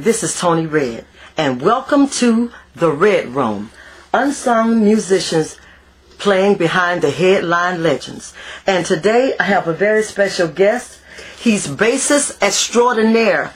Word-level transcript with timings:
Hi, 0.00 0.04
this 0.04 0.22
is 0.22 0.40
Tony 0.40 0.64
Red, 0.64 1.04
and 1.36 1.60
welcome 1.60 2.08
to 2.24 2.50
The 2.74 2.90
Red 2.90 3.34
Room. 3.34 3.70
Unsung 4.14 4.82
musicians 4.82 5.58
playing 6.16 6.56
behind 6.56 7.02
the 7.02 7.10
headline 7.10 7.82
legends. 7.82 8.32
And 8.66 8.86
today 8.86 9.34
I 9.38 9.42
have 9.42 9.68
a 9.68 9.74
very 9.74 10.02
special 10.02 10.48
guest. 10.48 11.02
He's 11.38 11.66
bassist 11.66 12.40
extraordinaire, 12.40 13.52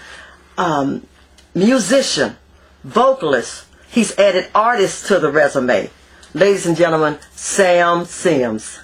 um, 0.58 1.06
musician, 1.54 2.36
vocalist. 2.82 3.64
He's 3.88 4.14
added 4.18 4.48
artist 4.54 5.06
to 5.06 5.18
the 5.18 5.32
resume. 5.32 5.88
Ladies 6.34 6.66
and 6.66 6.76
gentlemen, 6.76 7.20
Sam 7.34 8.04
Sims. 8.04 8.80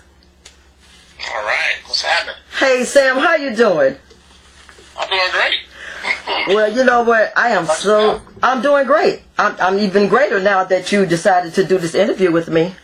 All 1.29 1.45
right, 1.45 1.77
what's 1.85 2.01
happening? 2.01 2.37
Hey 2.59 2.85
Sam, 2.85 3.19
how 3.19 3.35
you 3.35 3.55
doing? 3.55 3.97
I'm 4.99 5.11
doing 5.11 5.31
great. 5.33 5.70
Well, 6.49 6.73
you 6.73 6.85
know 6.85 7.03
what? 7.03 7.33
I 7.37 7.51
am 7.51 7.67
so 7.67 8.21
I'm 8.43 8.63
doing 8.63 8.87
great. 8.87 9.23
I'm, 9.39 9.57
I'm 9.61 9.79
even 9.79 10.09
greater 10.09 10.41
now 10.41 10.65
that 10.65 10.91
you 10.93 11.07
decided 11.07 11.55
to 11.55 11.65
do 11.65 11.79
this 11.79 11.95
interview 11.95 12.31
with 12.31 12.49
me. 12.49 12.75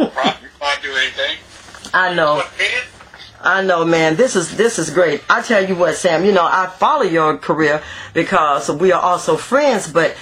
You 0.00 0.06
can't 0.06 0.82
do 0.82 0.92
anything. 0.92 1.36
I 1.94 2.14
know. 2.14 2.42
I 3.40 3.62
know, 3.62 3.84
man. 3.84 4.16
This 4.16 4.36
is 4.36 4.56
this 4.56 4.78
is 4.78 4.90
great. 4.90 5.22
I 5.30 5.42
tell 5.42 5.64
you 5.66 5.74
what, 5.74 5.94
Sam. 5.94 6.24
You 6.24 6.32
know, 6.32 6.44
I 6.44 6.66
follow 6.66 7.02
your 7.02 7.38
career 7.38 7.82
because 8.14 8.70
we 8.70 8.92
are 8.92 9.00
also 9.00 9.36
friends. 9.36 9.90
But 9.90 10.16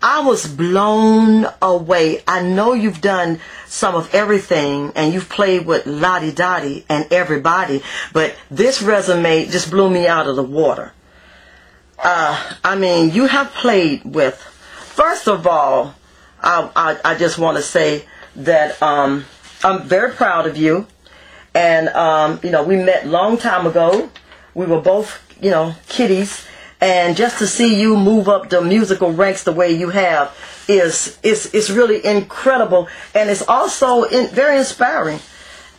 I 0.00 0.20
was 0.20 0.46
blown 0.46 1.46
away. 1.60 2.22
I 2.26 2.42
know 2.42 2.72
you've 2.72 3.00
done 3.00 3.40
some 3.66 3.94
of 3.94 4.14
everything, 4.14 4.92
and 4.94 5.12
you've 5.12 5.28
played 5.28 5.66
with 5.66 5.86
Lottie 5.86 6.32
Dottie 6.32 6.84
and 6.88 7.10
everybody. 7.12 7.82
But 8.12 8.36
this 8.50 8.82
resume 8.82 9.46
just 9.46 9.70
blew 9.70 9.90
me 9.90 10.06
out 10.06 10.26
of 10.26 10.36
the 10.36 10.42
water. 10.42 10.92
Uh, 12.02 12.54
I 12.64 12.76
mean, 12.76 13.12
you 13.12 13.26
have 13.26 13.52
played 13.52 14.04
with. 14.04 14.34
First 14.34 15.28
of 15.28 15.46
all, 15.46 15.94
I 16.40 16.68
I, 16.74 17.12
I 17.12 17.14
just 17.14 17.38
want 17.38 17.56
to 17.56 17.62
say 17.62 18.04
that 18.36 18.80
um, 18.82 19.24
I'm 19.62 19.82
very 19.84 20.12
proud 20.12 20.46
of 20.46 20.56
you. 20.56 20.86
And 21.54 21.88
um, 21.90 22.40
you 22.42 22.50
know, 22.50 22.64
we 22.64 22.76
met 22.76 23.06
long 23.06 23.38
time 23.38 23.66
ago. 23.66 24.10
We 24.54 24.66
were 24.66 24.80
both, 24.80 25.22
you 25.40 25.50
know, 25.50 25.74
kiddies, 25.88 26.44
and 26.80 27.16
just 27.16 27.38
to 27.38 27.46
see 27.46 27.80
you 27.80 27.96
move 27.96 28.28
up 28.28 28.50
the 28.50 28.60
musical 28.60 29.12
ranks 29.12 29.44
the 29.44 29.52
way 29.52 29.72
you 29.72 29.90
have 29.90 30.34
is 30.68 31.18
is 31.22 31.46
is 31.54 31.70
really 31.70 32.04
incredible, 32.04 32.88
and 33.14 33.30
it's 33.30 33.46
also 33.46 34.04
in, 34.04 34.28
very 34.28 34.58
inspiring. 34.58 35.20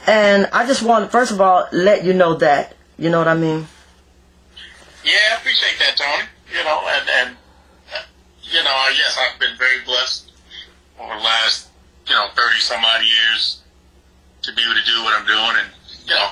And 0.06 0.48
I 0.52 0.68
just 0.68 0.84
want, 0.84 1.12
first 1.12 1.32
of 1.32 1.40
all, 1.40 1.68
let 1.72 2.04
you 2.04 2.14
know 2.14 2.36
that. 2.36 2.76
You 2.98 3.10
know 3.10 3.20
what 3.20 3.28
I 3.28 3.36
mean? 3.36 3.68
Yeah, 5.04 5.36
I 5.36 5.38
appreciate 5.40 5.78
that, 5.80 5.98
Tony. 5.98 6.28
You 6.52 6.64
know, 6.64 6.84
and, 6.88 7.10
and 7.10 7.38
uh, 7.94 8.04
you 8.44 8.64
know, 8.64 8.88
yes, 8.96 9.18
I've 9.20 9.40
been 9.40 9.58
very 9.58 9.84
blessed 9.86 10.32
over 11.00 11.16
the 11.16 11.20
last, 11.22 11.70
you 12.08 12.14
know, 12.14 12.28
30 12.36 12.60
some 12.60 12.84
odd 12.84 13.02
years 13.04 13.62
to 14.44 14.54
be 14.54 14.62
able 14.64 14.76
to 14.76 14.86
do 14.86 15.04
what 15.04 15.20
I'm 15.20 15.26
doing 15.26 15.64
and, 15.64 15.70
you 16.06 16.16
know, 16.16 16.30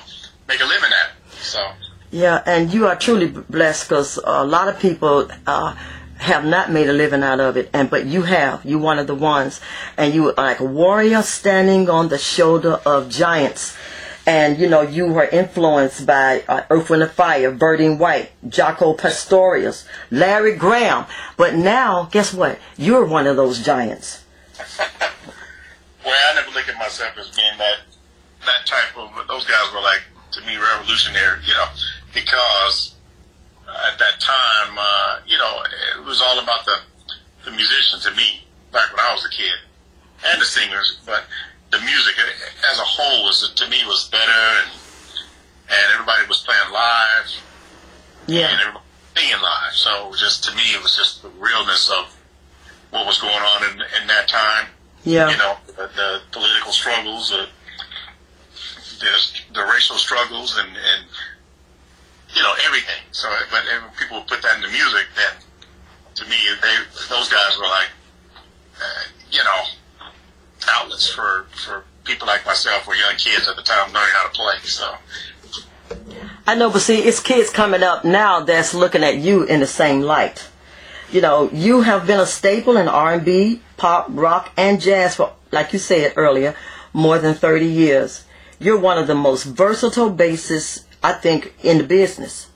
make 0.48 0.62
a 0.62 0.66
living 0.66 0.92
at 0.92 1.12
it. 1.12 1.34
So, 1.42 1.72
Yeah, 2.12 2.44
and 2.46 2.74
you 2.74 2.88
are 2.88 2.96
truly 2.96 3.28
blessed 3.28 3.90
because 3.90 4.20
a 4.24 4.46
lot 4.46 4.68
of 4.68 4.80
people 4.80 5.30
uh, 5.48 5.76
have 6.18 6.46
not 6.46 6.72
made 6.72 6.88
a 6.88 6.94
living 6.94 7.24
out 7.24 7.40
of 7.40 7.58
it, 7.58 7.70
and 7.74 7.90
but 7.90 8.06
you 8.06 8.24
have. 8.24 8.64
You're 8.64 8.80
one 8.80 9.00
of 9.00 9.08
the 9.08 9.16
ones, 9.16 9.60
and 9.98 10.14
you 10.14 10.30
are 10.30 10.46
like 10.46 10.60
a 10.60 10.66
warrior 10.66 11.24
standing 11.24 11.90
on 11.90 12.10
the 12.10 12.18
shoulder 12.18 12.80
of 12.86 13.10
giants. 13.10 13.76
And 14.26 14.60
you 14.60 14.70
know 14.70 14.82
you 14.82 15.08
were 15.08 15.26
influenced 15.26 16.06
by 16.06 16.44
uh, 16.48 16.64
Earth, 16.70 16.90
Wind, 16.90 17.04
and 17.04 17.12
Fire, 17.12 17.52
Verdine 17.52 17.98
White, 17.98 18.32
Jaco 18.48 18.96
Pastorius, 18.98 19.88
Larry 20.12 20.56
Graham. 20.56 21.06
But 21.38 21.56
now, 21.56 22.08
guess 22.12 22.34
what? 22.34 22.60
You're 22.78 23.06
one 23.06 23.26
of 23.26 23.36
those 23.36 23.64
giants. 23.64 24.24
well, 26.06 26.16
I 26.32 26.36
never 26.36 26.52
look 26.52 26.70
at 26.70 26.78
myself 26.78 27.18
as 27.18 27.36
being 27.36 27.58
that, 27.58 27.80
that 28.46 28.66
type 28.66 28.96
of, 28.96 29.10
those 29.28 29.46
guys 29.46 29.74
were 29.74 29.82
like, 29.82 30.02
to 30.34 30.42
me, 30.42 30.56
revolutionary, 30.56 31.40
you 31.46 31.54
know, 31.54 31.66
because 32.14 32.96
at 33.68 33.98
that 34.00 34.20
time, 34.20 34.78
uh, 34.78 35.20
you 35.26 35.38
know, 35.38 35.64
it 35.98 36.06
was 36.06 36.22
all 36.22 36.40
about 36.40 36.66
the, 36.66 36.78
the 37.46 37.52
musicians 37.52 38.04
to 38.04 38.12
me 38.12 38.46
back 38.72 38.92
when 38.92 39.00
I 39.00 39.14
was 39.14 39.26
a 39.26 39.30
kid 39.30 39.54
and 40.26 40.42
the 40.42 40.46
singers, 40.46 41.00
but 41.06 41.24
the 41.72 41.80
music 41.80 42.16
as 42.70 42.78
a 42.80 42.84
whole 42.84 43.24
was 43.24 43.50
to 43.56 43.70
me 43.70 43.84
was 43.86 44.10
better 44.10 44.32
and 44.32 44.72
and 45.70 45.94
everybody 45.94 46.28
was 46.28 46.40
playing 46.40 46.72
live 46.74 47.26
and 48.28 48.36
Yeah, 48.36 48.48
everybody 48.60 48.76
was 48.76 48.84
singing 49.24 49.42
live. 49.42 49.74
So 49.74 50.14
just 50.18 50.44
to 50.46 50.56
me, 50.56 50.64
it 50.76 50.82
was 50.84 50.96
just 50.98 51.22
the 51.22 51.30
realness 51.30 51.90
of 51.90 52.14
what 52.92 53.06
was 53.06 53.20
going 53.22 53.34
on 53.34 53.64
in, 53.72 53.82
in 54.02 54.08
that 54.08 54.28
time. 54.28 54.68
yeah, 55.06 55.30
You 55.32 55.38
know, 55.38 55.56
the, 55.68 55.88
the 55.96 56.22
political 56.32 56.72
struggles, 56.74 57.30
the, 57.30 57.48
the 59.00 59.12
the 59.54 59.64
racial 59.74 59.96
struggles, 59.98 60.58
and 60.58 60.68
and 60.70 61.06
you 62.36 62.42
know 62.44 62.54
everything. 62.66 63.02
So, 63.12 63.30
but 63.50 63.64
people 63.98 64.22
put 64.28 64.42
that 64.42 64.58
into 64.58 64.70
music, 64.70 65.08
then 65.16 65.34
to 66.16 66.26
me, 66.26 66.36
they 66.62 66.76
those 67.10 67.30
guys 67.30 67.58
were 67.58 67.66
like, 67.66 67.90
uh, 68.78 69.04
you 69.32 69.44
know, 69.44 70.10
outlets 70.70 71.08
for 71.10 71.46
for 71.52 71.84
people 72.04 72.28
like 72.28 72.46
myself 72.46 72.88
or 72.88 72.96
young 72.96 73.16
kids 73.32 73.48
at 73.48 73.56
the 73.56 73.62
time 73.62 73.92
learning 73.94 74.10
how 74.14 74.28
to 74.28 74.34
play. 74.34 74.58
So, 74.64 74.96
I 76.46 76.56
know, 76.56 76.70
but 76.70 76.82
see, 76.82 77.00
it's 77.00 77.20
kids 77.20 77.50
coming 77.50 77.84
up 77.84 78.04
now 78.04 78.42
that's 78.42 78.74
looking 78.74 79.04
at 79.04 79.18
you 79.18 79.44
in 79.44 79.60
the 79.60 79.68
same 79.68 80.02
light. 80.02 80.48
You 81.12 81.22
know, 81.22 81.50
you 81.52 81.82
have 81.82 82.08
been 82.08 82.20
a 82.20 82.26
staple 82.26 82.78
in 82.78 82.88
R&B, 82.88 83.62
pop, 83.78 84.08
rock, 84.10 84.52
and 84.58 84.80
jazz 84.80 85.16
for, 85.16 85.34
like 85.52 85.74
you 85.74 85.80
said 85.80 86.14
earlier, 86.16 86.56
more 86.94 87.20
than 87.20 87.34
30 87.34 87.66
years. 87.66 88.26
You're 88.60 88.80
one 88.80 88.98
of 88.98 89.08
the 89.08 89.16
most 89.16 89.44
versatile 89.44 90.12
bassists, 90.12 90.84
I 91.04 91.14
think, 91.14 91.54
in 91.64 91.80
the 91.80 91.84
business. 91.84 92.48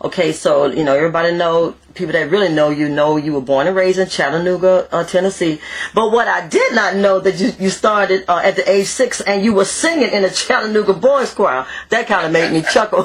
Okay, 0.00 0.32
so, 0.32 0.66
you 0.66 0.84
know, 0.84 0.94
everybody 0.94 1.32
know, 1.34 1.74
people 1.94 2.12
that 2.12 2.30
really 2.30 2.48
know 2.48 2.70
you 2.70 2.88
know 2.88 3.16
you 3.16 3.32
were 3.32 3.40
born 3.40 3.66
and 3.66 3.74
raised 3.74 3.98
in 3.98 4.08
Chattanooga, 4.08 4.86
uh, 4.92 5.02
Tennessee. 5.02 5.60
But 5.92 6.12
what 6.12 6.28
I 6.28 6.46
did 6.46 6.72
not 6.72 6.94
know 6.94 7.18
that 7.18 7.40
you, 7.40 7.50
you 7.58 7.68
started 7.68 8.24
uh, 8.28 8.40
at 8.44 8.54
the 8.54 8.70
age 8.70 8.86
six 8.86 9.20
and 9.20 9.44
you 9.44 9.52
were 9.52 9.64
singing 9.64 10.10
in 10.12 10.24
a 10.24 10.30
Chattanooga 10.30 10.92
boys 10.92 11.34
choir. 11.34 11.66
That 11.88 12.06
kind 12.06 12.26
of 12.26 12.32
made 12.32 12.52
me 12.52 12.62
chuckle. 12.62 13.04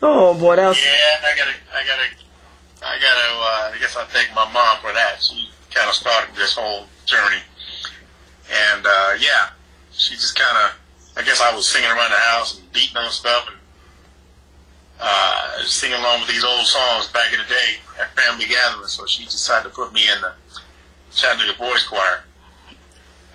oh 0.00 0.34
boy, 0.40 0.56
that 0.56 0.68
was, 0.68 0.82
yeah, 0.82 1.20
I 1.22 1.36
gotta, 1.36 1.52
I 1.74 1.84
gotta, 1.86 2.08
I 2.82 2.98
gotta. 2.98 3.28
Uh, 3.36 3.72
I 3.74 3.78
guess 3.78 3.94
I 3.94 4.04
thank 4.04 4.34
my 4.34 4.50
mom 4.50 4.78
for 4.80 4.92
that. 4.94 5.22
She 5.22 5.50
kind 5.74 5.88
of 5.90 5.94
started 5.94 6.34
this 6.34 6.56
whole 6.56 6.86
journey, 7.04 7.42
and 8.50 8.86
uh, 8.86 9.12
yeah, 9.20 9.50
she 9.92 10.14
just 10.14 10.34
kind 10.34 10.56
of. 10.64 10.78
I 11.14 11.20
guess 11.22 11.42
I 11.42 11.54
was 11.54 11.68
singing 11.68 11.90
around 11.90 12.10
the 12.10 12.16
house 12.16 12.58
and 12.58 12.72
beating 12.72 12.96
on 12.96 13.10
stuff 13.10 13.46
and 13.46 13.61
uh, 15.02 15.64
singing 15.64 15.98
along 15.98 16.20
with 16.20 16.30
these 16.30 16.44
old 16.44 16.64
songs 16.64 17.08
back 17.12 17.32
in 17.32 17.38
the 17.38 17.44
day 17.50 17.82
at 18.00 18.14
family 18.14 18.46
gatherings. 18.46 18.92
So 18.92 19.04
she 19.06 19.24
decided 19.24 19.68
to 19.68 19.74
put 19.74 19.92
me 19.92 20.02
in 20.08 20.20
the 20.20 20.32
Chattanooga 21.12 21.58
Boys 21.58 21.82
Choir 21.84 22.22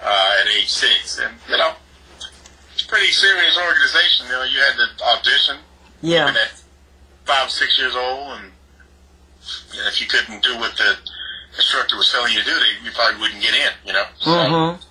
uh, 0.02 0.38
at 0.42 0.48
age 0.48 0.70
six, 0.70 1.20
and 1.20 1.36
you 1.50 1.58
know, 1.58 1.74
it's 2.74 2.86
a 2.86 2.88
pretty 2.88 3.12
serious 3.12 3.58
organization. 3.58 4.28
You 4.28 4.32
know, 4.32 4.44
you 4.44 4.60
had 4.60 4.75
to 4.80 5.04
audition 5.04 5.58
yeah. 6.02 6.28
at 6.30 6.64
five, 7.25 7.52
six 7.52 7.78
years 7.78 7.96
old, 7.96 8.40
and 8.40 8.52
you 9.74 9.80
know, 9.81 9.88
if 9.88 10.00
you 10.00 10.08
couldn't 10.08 10.42
do 10.42 10.58
what 10.58 10.75
the 10.78 10.96
instructor 11.56 11.98
was 11.98 12.10
telling 12.12 12.31
you 12.34 12.40
to 12.40 12.46
do, 12.46 12.56
you 12.84 12.92
probably 12.96 13.20
wouldn't 13.20 13.42
get 13.42 13.54
in. 13.54 13.72
You 13.86 13.94
know, 13.94 14.06
so 14.20 14.31
Mm-hmm. 14.31 14.81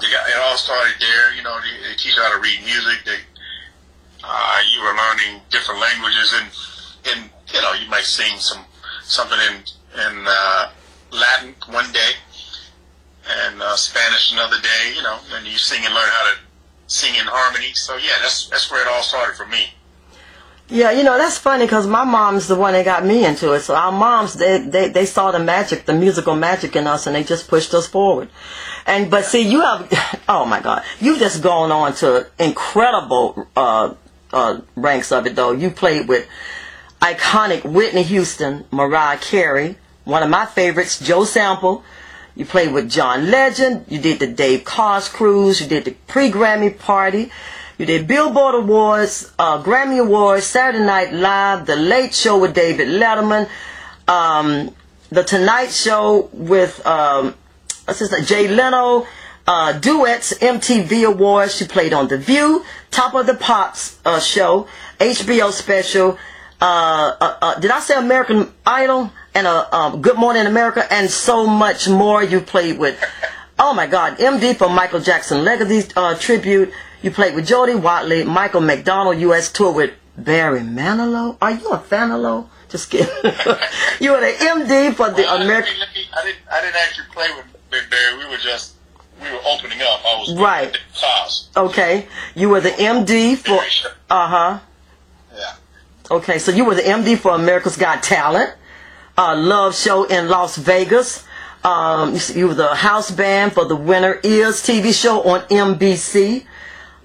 they 0.00 0.10
got, 0.10 0.28
it 0.28 0.36
all 0.40 0.56
started 0.56 0.94
there. 0.98 1.34
You 1.34 1.42
know, 1.42 1.58
they, 1.60 1.88
they 1.88 1.94
teach 1.94 2.16
you 2.16 2.22
how 2.22 2.34
to 2.34 2.40
read 2.40 2.64
music. 2.64 3.04
They, 3.04 3.18
uh, 4.24 4.58
you 4.72 4.80
were 4.80 4.94
learning 4.94 5.42
different 5.50 5.80
languages, 5.80 6.34
and 6.34 6.46
and 7.12 7.30
you 7.52 7.60
know, 7.60 7.72
you 7.74 7.88
might 7.88 8.04
sing 8.04 8.38
some 8.38 8.64
something 9.02 9.38
in 9.38 9.54
in 10.06 10.24
uh, 10.26 10.70
Latin 11.10 11.54
one 11.70 11.90
day, 11.92 12.12
and 13.28 13.60
uh, 13.60 13.76
Spanish 13.76 14.32
another 14.32 14.60
day. 14.60 14.92
You 14.96 15.02
know, 15.02 15.18
and 15.34 15.46
you 15.46 15.58
sing 15.58 15.84
and 15.84 15.94
learn 15.94 16.08
how 16.08 16.32
to 16.32 16.38
sing 16.86 17.14
in 17.14 17.26
harmony. 17.26 17.72
So 17.74 17.96
yeah, 17.96 18.18
that's 18.20 18.48
that's 18.48 18.70
where 18.70 18.82
it 18.82 18.88
all 18.88 19.02
started 19.02 19.36
for 19.36 19.46
me. 19.46 19.66
Yeah, 20.68 20.90
you 20.92 21.02
know 21.02 21.18
that's 21.18 21.36
funny 21.36 21.66
because 21.66 21.86
my 21.86 22.04
mom's 22.04 22.48
the 22.48 22.56
one 22.56 22.72
that 22.72 22.84
got 22.84 23.04
me 23.04 23.26
into 23.26 23.52
it. 23.52 23.60
So 23.60 23.74
our 23.74 23.92
moms, 23.92 24.34
they, 24.34 24.58
they 24.58 24.88
they 24.88 25.04
saw 25.04 25.30
the 25.30 25.38
magic, 25.38 25.84
the 25.84 25.92
musical 25.92 26.34
magic 26.34 26.76
in 26.76 26.86
us, 26.86 27.06
and 27.06 27.14
they 27.14 27.24
just 27.24 27.48
pushed 27.48 27.74
us 27.74 27.86
forward. 27.86 28.30
And 28.86 29.10
but 29.10 29.24
see, 29.24 29.42
you 29.42 29.60
have, 29.60 30.22
oh 30.28 30.46
my 30.46 30.60
God, 30.60 30.82
you've 31.00 31.18
just 31.18 31.42
gone 31.42 31.70
on 31.70 31.94
to 31.96 32.26
incredible 32.38 33.46
uh, 33.54 33.94
uh, 34.32 34.60
ranks 34.76 35.12
of 35.12 35.26
it. 35.26 35.36
Though 35.36 35.52
you 35.52 35.70
played 35.70 36.08
with 36.08 36.28
iconic 37.00 37.64
Whitney 37.64 38.02
Houston, 38.02 38.64
Mariah 38.70 39.18
Carey, 39.18 39.76
one 40.04 40.22
of 40.22 40.30
my 40.30 40.46
favorites, 40.46 40.98
Joe 40.98 41.24
Sample. 41.24 41.84
You 42.34 42.46
played 42.46 42.72
with 42.72 42.90
John 42.90 43.30
Legend. 43.30 43.84
You 43.88 44.00
did 44.00 44.18
the 44.18 44.26
Dave 44.26 44.64
Koz 44.64 45.08
cruise. 45.12 45.60
You 45.60 45.66
did 45.68 45.84
the 45.84 45.90
pre-Grammy 46.06 46.78
party. 46.78 47.30
You 47.78 47.86
did 47.86 48.06
Billboard 48.06 48.54
Awards, 48.54 49.32
uh, 49.38 49.62
Grammy 49.62 50.00
Awards, 50.00 50.46
Saturday 50.46 50.84
Night 50.84 51.12
Live, 51.12 51.66
The 51.66 51.76
Late 51.76 52.14
Show 52.14 52.38
with 52.38 52.54
David 52.54 52.88
Letterman, 52.88 53.48
um, 54.06 54.74
The 55.10 55.24
Tonight 55.24 55.72
Show 55.72 56.30
with 56.32 56.84
um, 56.86 57.34
what's 57.84 57.98
his 57.98 58.12
name? 58.12 58.24
Jay 58.24 58.48
Leno, 58.48 59.06
uh, 59.46 59.72
duets, 59.72 60.32
MTV 60.38 61.06
Awards. 61.06 61.56
She 61.56 61.66
played 61.66 61.92
on 61.92 62.08
The 62.08 62.18
View, 62.18 62.64
Top 62.90 63.14
of 63.14 63.26
the 63.26 63.34
Pops 63.34 63.98
uh, 64.04 64.20
show, 64.20 64.66
HBO 64.98 65.50
special. 65.50 66.18
Uh, 66.60 67.16
uh, 67.20 67.36
uh, 67.42 67.60
did 67.60 67.70
I 67.70 67.80
say 67.80 67.96
American 67.96 68.52
Idol 68.64 69.10
and 69.34 69.46
uh, 69.46 69.66
um, 69.72 70.00
Good 70.00 70.16
Morning 70.16 70.46
America 70.46 70.84
and 70.92 71.10
so 71.10 71.46
much 71.46 71.88
more? 71.88 72.22
You 72.22 72.40
played 72.40 72.78
with. 72.78 73.02
Oh 73.58 73.74
my 73.74 73.86
God, 73.86 74.18
MD 74.18 74.56
for 74.56 74.68
Michael 74.68 75.00
Jackson 75.00 75.44
Legacy 75.44 75.90
uh, 75.96 76.14
tribute. 76.16 76.72
You 77.02 77.10
played 77.10 77.34
with 77.34 77.46
Jody 77.46 77.74
Watley, 77.74 78.24
Michael 78.24 78.60
McDonald, 78.60 79.18
U.S. 79.20 79.50
tour 79.50 79.72
with 79.72 79.92
Barry 80.16 80.60
Manilow. 80.60 81.36
Are 81.42 81.50
you 81.50 81.68
a 81.70 81.78
Fanilow? 81.78 82.48
Just 82.68 82.90
kidding. 82.90 83.08
you 84.00 84.12
were 84.12 84.20
the 84.20 84.34
MD 84.38 84.94
for 84.94 85.10
the 85.10 85.22
Well, 85.22 85.42
American. 85.42 85.74
I, 85.74 85.92
didn't, 85.92 86.08
I, 86.14 86.24
didn't, 86.24 86.38
I 86.50 86.60
didn't 86.62 86.76
actually 86.76 87.06
play 87.12 87.28
with 87.36 87.44
Big 87.70 87.90
Barry. 87.90 88.18
We 88.18 88.30
were 88.30 88.38
just, 88.38 88.74
we 89.22 89.30
were 89.30 89.42
opening 89.46 89.80
up. 89.80 90.00
I 90.04 90.18
was 90.18 90.36
Right. 90.36 90.76
Okay, 91.56 92.06
you 92.34 92.48
were 92.48 92.60
the 92.60 92.70
MD 92.70 93.36
for. 93.36 93.60
Uh 94.10 94.28
huh. 94.28 94.58
Yeah. 95.34 95.54
Okay, 96.10 96.38
so 96.38 96.52
you 96.52 96.64
were 96.64 96.74
the 96.74 96.82
MD 96.82 97.16
for 97.16 97.32
America's 97.32 97.76
Got 97.76 98.02
Talent, 98.02 98.54
uh, 99.16 99.36
Love 99.36 99.74
Show 99.74 100.04
in 100.04 100.28
Las 100.28 100.56
Vegas. 100.56 101.24
Um, 101.64 102.16
you, 102.34 102.48
were 102.48 102.54
the 102.54 102.74
house 102.74 103.12
band 103.12 103.52
for 103.52 103.64
the 103.64 103.76
Winter 103.76 104.20
Is 104.24 104.56
TV 104.56 104.92
show 104.92 105.22
on 105.22 105.42
NBC. 105.42 106.44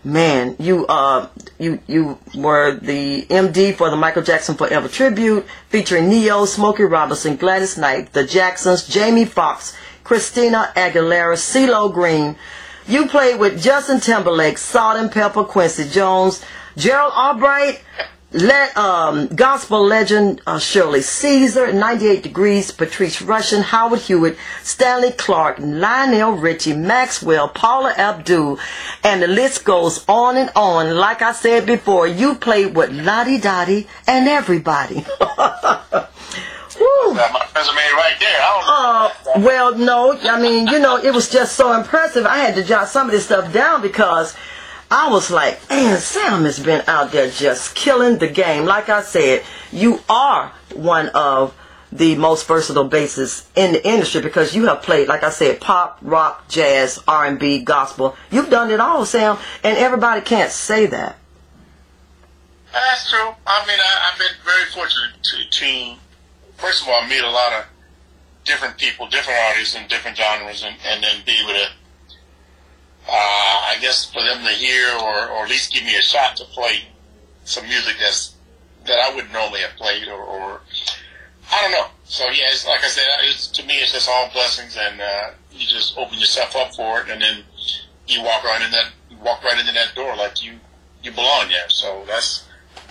Man, 0.03 0.55
you 0.57 0.87
uh, 0.87 1.27
you 1.59 1.79
you 1.85 2.17
were 2.33 2.75
the 2.75 3.25
MD 3.25 3.75
for 3.75 3.89
the 3.89 3.95
Michael 3.95 4.23
Jackson 4.23 4.55
Forever 4.55 4.87
tribute, 4.87 5.45
featuring 5.69 6.09
Ne-Yo, 6.09 6.45
Smokey 6.45 6.83
Robinson, 6.83 7.35
Gladys 7.35 7.77
Knight, 7.77 8.13
the 8.13 8.25
Jacksons, 8.25 8.87
Jamie 8.87 9.25
Foxx, 9.25 9.75
Christina 10.07 10.71
Aguilera, 10.73 11.35
CeeLo 11.35 11.93
Green. 11.93 12.37
You 12.87 13.07
played 13.07 13.41
with 13.41 13.61
Justin 13.61 13.99
Timberlake, 13.99 14.57
Salt-N-Pepa, 14.57 15.45
Quincy 15.49 15.89
Jones, 15.89 16.41
Gerald 16.77 17.11
Albright, 17.13 17.81
um, 18.77 19.27
gospel 19.27 19.85
legend 19.85 20.41
uh, 20.47 20.59
Shirley 20.59 21.01
Caesar, 21.01 21.73
98 21.73 22.23
Degrees, 22.23 22.71
Patrice 22.71 23.21
Rushen, 23.21 23.61
Howard 23.61 23.99
Hewett, 23.99 24.37
Stanley 24.63 25.11
Clarke, 25.11 25.57
Lionel 25.59 26.37
Richie, 26.37 26.73
Maxwell, 26.73 27.49
Paula 27.49 27.93
Abdul, 27.97 28.59
and 29.03 29.21
the 29.21 29.27
list 29.27 29.65
goes 29.65 30.05
on 30.07 30.37
and 30.37 30.49
on. 30.55 30.95
Like 30.95 31.21
I 31.21 31.33
said 31.33 31.65
before, 31.65 32.07
you 32.07 32.35
played 32.35 32.77
with 32.77 32.91
Lottie 32.91 33.39
Dottie 33.39 33.89
and 34.07 34.29
everybody. 34.29 35.05
Woo. 36.79 37.15
Got 37.15 37.33
my 37.33 37.45
resume 37.55 37.75
right 37.95 38.15
there. 38.19 38.39
I 38.41 38.63
Uh, 38.67 39.23
don't 39.23 39.39
know. 39.41 39.45
well, 39.47 39.75
no, 39.75 40.17
I 40.29 40.39
mean, 40.41 40.67
you 40.67 40.79
know, 40.79 40.97
it 40.97 41.13
was 41.13 41.29
just 41.29 41.55
so 41.55 41.73
impressive. 41.73 42.25
I 42.25 42.37
had 42.37 42.55
to 42.55 42.63
jot 42.63 42.87
some 42.89 43.07
of 43.07 43.11
this 43.11 43.25
stuff 43.25 43.51
down 43.53 43.81
because 43.81 44.35
I 44.91 45.09
was 45.09 45.31
like, 45.31 45.67
man, 45.69 45.97
Sam 45.99 46.43
has 46.45 46.59
been 46.59 46.83
out 46.87 47.11
there 47.11 47.29
just 47.29 47.75
killing 47.75 48.17
the 48.19 48.27
game. 48.27 48.65
Like 48.65 48.89
I 48.89 49.01
said, 49.01 49.43
you 49.71 50.01
are 50.09 50.51
one 50.75 51.09
of 51.09 51.53
the 51.91 52.15
most 52.15 52.45
versatile 52.47 52.89
bassists 52.89 53.45
in 53.55 53.71
the 53.73 53.87
industry 53.87 54.21
because 54.21 54.53
you 54.55 54.65
have 54.67 54.81
played, 54.83 55.07
like 55.07 55.23
I 55.23 55.29
said, 55.29 55.59
pop, 55.61 55.97
rock, 56.01 56.47
jazz, 56.49 57.01
R&B, 57.07 57.63
gospel. 57.63 58.15
You've 58.29 58.49
done 58.49 58.69
it 58.71 58.79
all, 58.81 59.05
Sam, 59.05 59.37
and 59.63 59.77
everybody 59.77 60.21
can't 60.21 60.51
say 60.51 60.85
that. 60.87 61.15
That's 62.73 63.09
true. 63.09 63.33
I 63.47 63.65
mean, 63.65 63.79
I, 63.79 64.11
I've 64.11 64.19
been 64.19 64.27
very 64.45 64.65
fortunate 64.65 65.11
to, 65.23 65.49
to, 65.49 65.95
first 66.57 66.83
of 66.83 66.89
all, 66.89 67.07
meet 67.07 67.23
a 67.23 67.29
lot 67.29 67.53
of 67.53 67.65
different 68.43 68.77
people, 68.77 69.07
different 69.07 69.39
artists 69.49 69.75
in 69.75 69.87
different 69.87 70.17
genres, 70.17 70.63
and, 70.63 70.75
and 70.85 71.03
then 71.03 71.23
be 71.25 71.33
able 71.41 71.53
to, 71.53 71.67
uh, 73.07 73.57
I 73.71 73.77
guess, 73.81 74.11
for 74.11 74.21
them 74.21 74.43
to 74.43 74.51
hear 74.51 74.89
or, 74.97 75.29
or 75.29 75.43
at 75.43 75.49
least 75.49 75.73
give 75.73 75.83
me 75.83 75.95
a 75.95 76.01
shot 76.01 76.35
to 76.37 76.45
play 76.45 76.83
some 77.43 77.65
music 77.65 77.95
that's 77.99 78.35
that 78.85 78.99
I 78.99 79.13
wouldn't 79.13 79.33
normally 79.33 79.59
have 79.61 79.75
played, 79.75 80.07
or, 80.07 80.21
or 80.21 80.61
I 81.51 81.61
don't 81.61 81.71
know. 81.71 81.87
So 82.05 82.23
yeah, 82.25 82.47
it's, 82.51 82.65
like 82.65 82.83
I 82.83 82.87
said, 82.87 83.03
it's, 83.23 83.47
to 83.47 83.65
me, 83.65 83.75
it's 83.75 83.91
just 83.91 84.09
all 84.09 84.29
blessings, 84.31 84.77
and 84.79 85.01
uh, 85.01 85.31
you 85.51 85.67
just 85.67 85.97
open 85.97 86.17
yourself 86.19 86.55
up 86.55 86.73
for 86.73 87.01
it, 87.01 87.09
and 87.09 87.21
then 87.21 87.43
you 88.07 88.23
walk 88.23 88.43
right 88.45 88.61
in 88.61 88.71
that, 88.71 88.91
walk 89.21 89.43
right 89.43 89.59
into 89.59 89.73
that 89.73 89.93
door 89.95 90.15
like 90.15 90.43
you 90.43 90.53
you 91.03 91.11
belong 91.11 91.49
there. 91.49 91.69
So 91.69 92.03
that's 92.07 92.47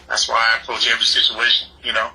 that's 0.09 0.29
why 0.29 0.37
I 0.37 0.63
approach 0.63 0.89
every 0.91 1.05
situation, 1.05 1.69
you 1.83 1.93
know. 1.93 2.11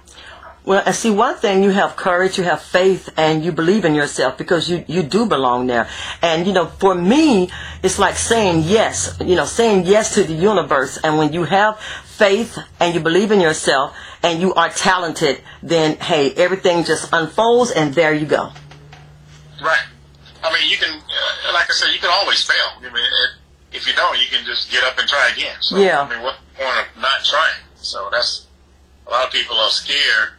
Well, 0.63 0.83
and 0.85 0.95
see, 0.95 1.09
one 1.09 1.35
thing, 1.37 1.63
you 1.63 1.71
have 1.71 1.95
courage, 1.95 2.37
you 2.37 2.43
have 2.43 2.61
faith, 2.61 3.09
and 3.17 3.43
you 3.43 3.51
believe 3.51 3.83
in 3.83 3.95
yourself 3.95 4.37
because 4.37 4.69
you, 4.69 4.85
you 4.87 5.01
do 5.01 5.25
belong 5.25 5.65
there. 5.65 5.89
And, 6.21 6.45
you 6.45 6.53
know, 6.53 6.67
for 6.67 6.93
me, 6.93 7.49
it's 7.81 7.97
like 7.97 8.15
saying 8.15 8.63
yes, 8.65 9.17
you 9.19 9.35
know, 9.35 9.45
saying 9.45 9.87
yes 9.87 10.13
to 10.15 10.23
the 10.23 10.33
universe. 10.33 10.99
And 11.03 11.17
when 11.17 11.33
you 11.33 11.45
have 11.45 11.79
faith 12.05 12.59
and 12.79 12.93
you 12.93 12.99
believe 12.99 13.31
in 13.31 13.41
yourself 13.41 13.95
and 14.21 14.39
you 14.39 14.53
are 14.53 14.69
talented, 14.69 15.41
then, 15.63 15.97
hey, 15.97 16.31
everything 16.33 16.83
just 16.83 17.09
unfolds 17.11 17.71
and 17.71 17.95
there 17.95 18.13
you 18.13 18.27
go. 18.27 18.51
Right. 19.63 19.85
I 20.43 20.53
mean, 20.53 20.69
you 20.69 20.77
can, 20.77 20.93
uh, 20.93 21.53
like 21.53 21.69
I 21.69 21.73
said, 21.73 21.91
you 21.91 21.99
can 21.99 22.11
always 22.11 22.43
fail. 22.43 22.77
I 22.77 22.81
mean, 22.81 22.93
it, 22.93 23.77
if 23.77 23.87
you 23.87 23.93
don't, 23.93 24.19
you 24.19 24.27
can 24.27 24.45
just 24.45 24.69
get 24.69 24.83
up 24.83 24.99
and 24.99 25.09
try 25.09 25.31
again. 25.33 25.55
So, 25.61 25.77
Yeah. 25.77 26.01
I 26.01 26.09
mean, 26.09 26.21
what's 26.21 26.37
the 26.37 26.63
point 26.63 26.77
of 26.77 27.01
not 27.01 27.25
trying? 27.25 27.63
So 27.77 28.09
that's 28.11 28.45
a 29.07 29.09
lot 29.09 29.25
of 29.25 29.33
people 29.33 29.55
are 29.57 29.71
scared 29.71 30.33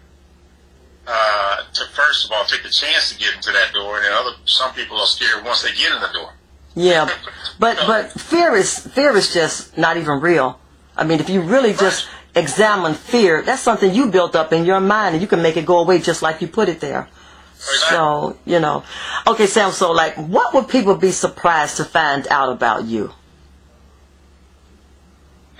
uh, 1.06 1.56
to 1.72 1.84
first 1.94 2.26
of 2.26 2.32
all 2.32 2.44
take 2.44 2.62
the 2.62 2.70
chance 2.70 3.12
to 3.12 3.18
get 3.18 3.34
into 3.34 3.50
that 3.52 3.72
door, 3.72 3.96
and 3.96 4.04
then 4.04 4.12
other 4.12 4.36
some 4.44 4.72
people 4.74 4.96
are 4.98 5.06
scared 5.06 5.44
once 5.44 5.62
they 5.62 5.72
get 5.72 5.92
in 5.92 6.00
the 6.00 6.08
door. 6.12 6.32
Yeah, 6.74 7.10
but 7.58 7.78
but 7.86 8.12
fear 8.12 8.54
is 8.54 8.78
fear 8.78 9.16
is 9.16 9.32
just 9.32 9.76
not 9.76 9.96
even 9.96 10.20
real. 10.20 10.58
I 10.96 11.04
mean, 11.04 11.20
if 11.20 11.28
you 11.28 11.40
really 11.40 11.72
just 11.72 12.08
examine 12.34 12.94
fear, 12.94 13.42
that's 13.42 13.62
something 13.62 13.92
you 13.92 14.10
built 14.10 14.36
up 14.36 14.52
in 14.52 14.64
your 14.64 14.80
mind, 14.80 15.14
and 15.14 15.22
you 15.22 15.28
can 15.28 15.42
make 15.42 15.56
it 15.56 15.66
go 15.66 15.78
away 15.78 15.98
just 15.98 16.22
like 16.22 16.40
you 16.40 16.48
put 16.48 16.68
it 16.68 16.80
there. 16.80 17.08
So 17.54 18.36
you 18.44 18.60
know, 18.60 18.84
okay, 19.26 19.46
Sam. 19.46 19.72
So 19.72 19.92
like, 19.92 20.14
what 20.16 20.54
would 20.54 20.68
people 20.68 20.96
be 20.96 21.10
surprised 21.10 21.76
to 21.78 21.84
find 21.84 22.26
out 22.28 22.50
about 22.52 22.84
you? 22.84 23.12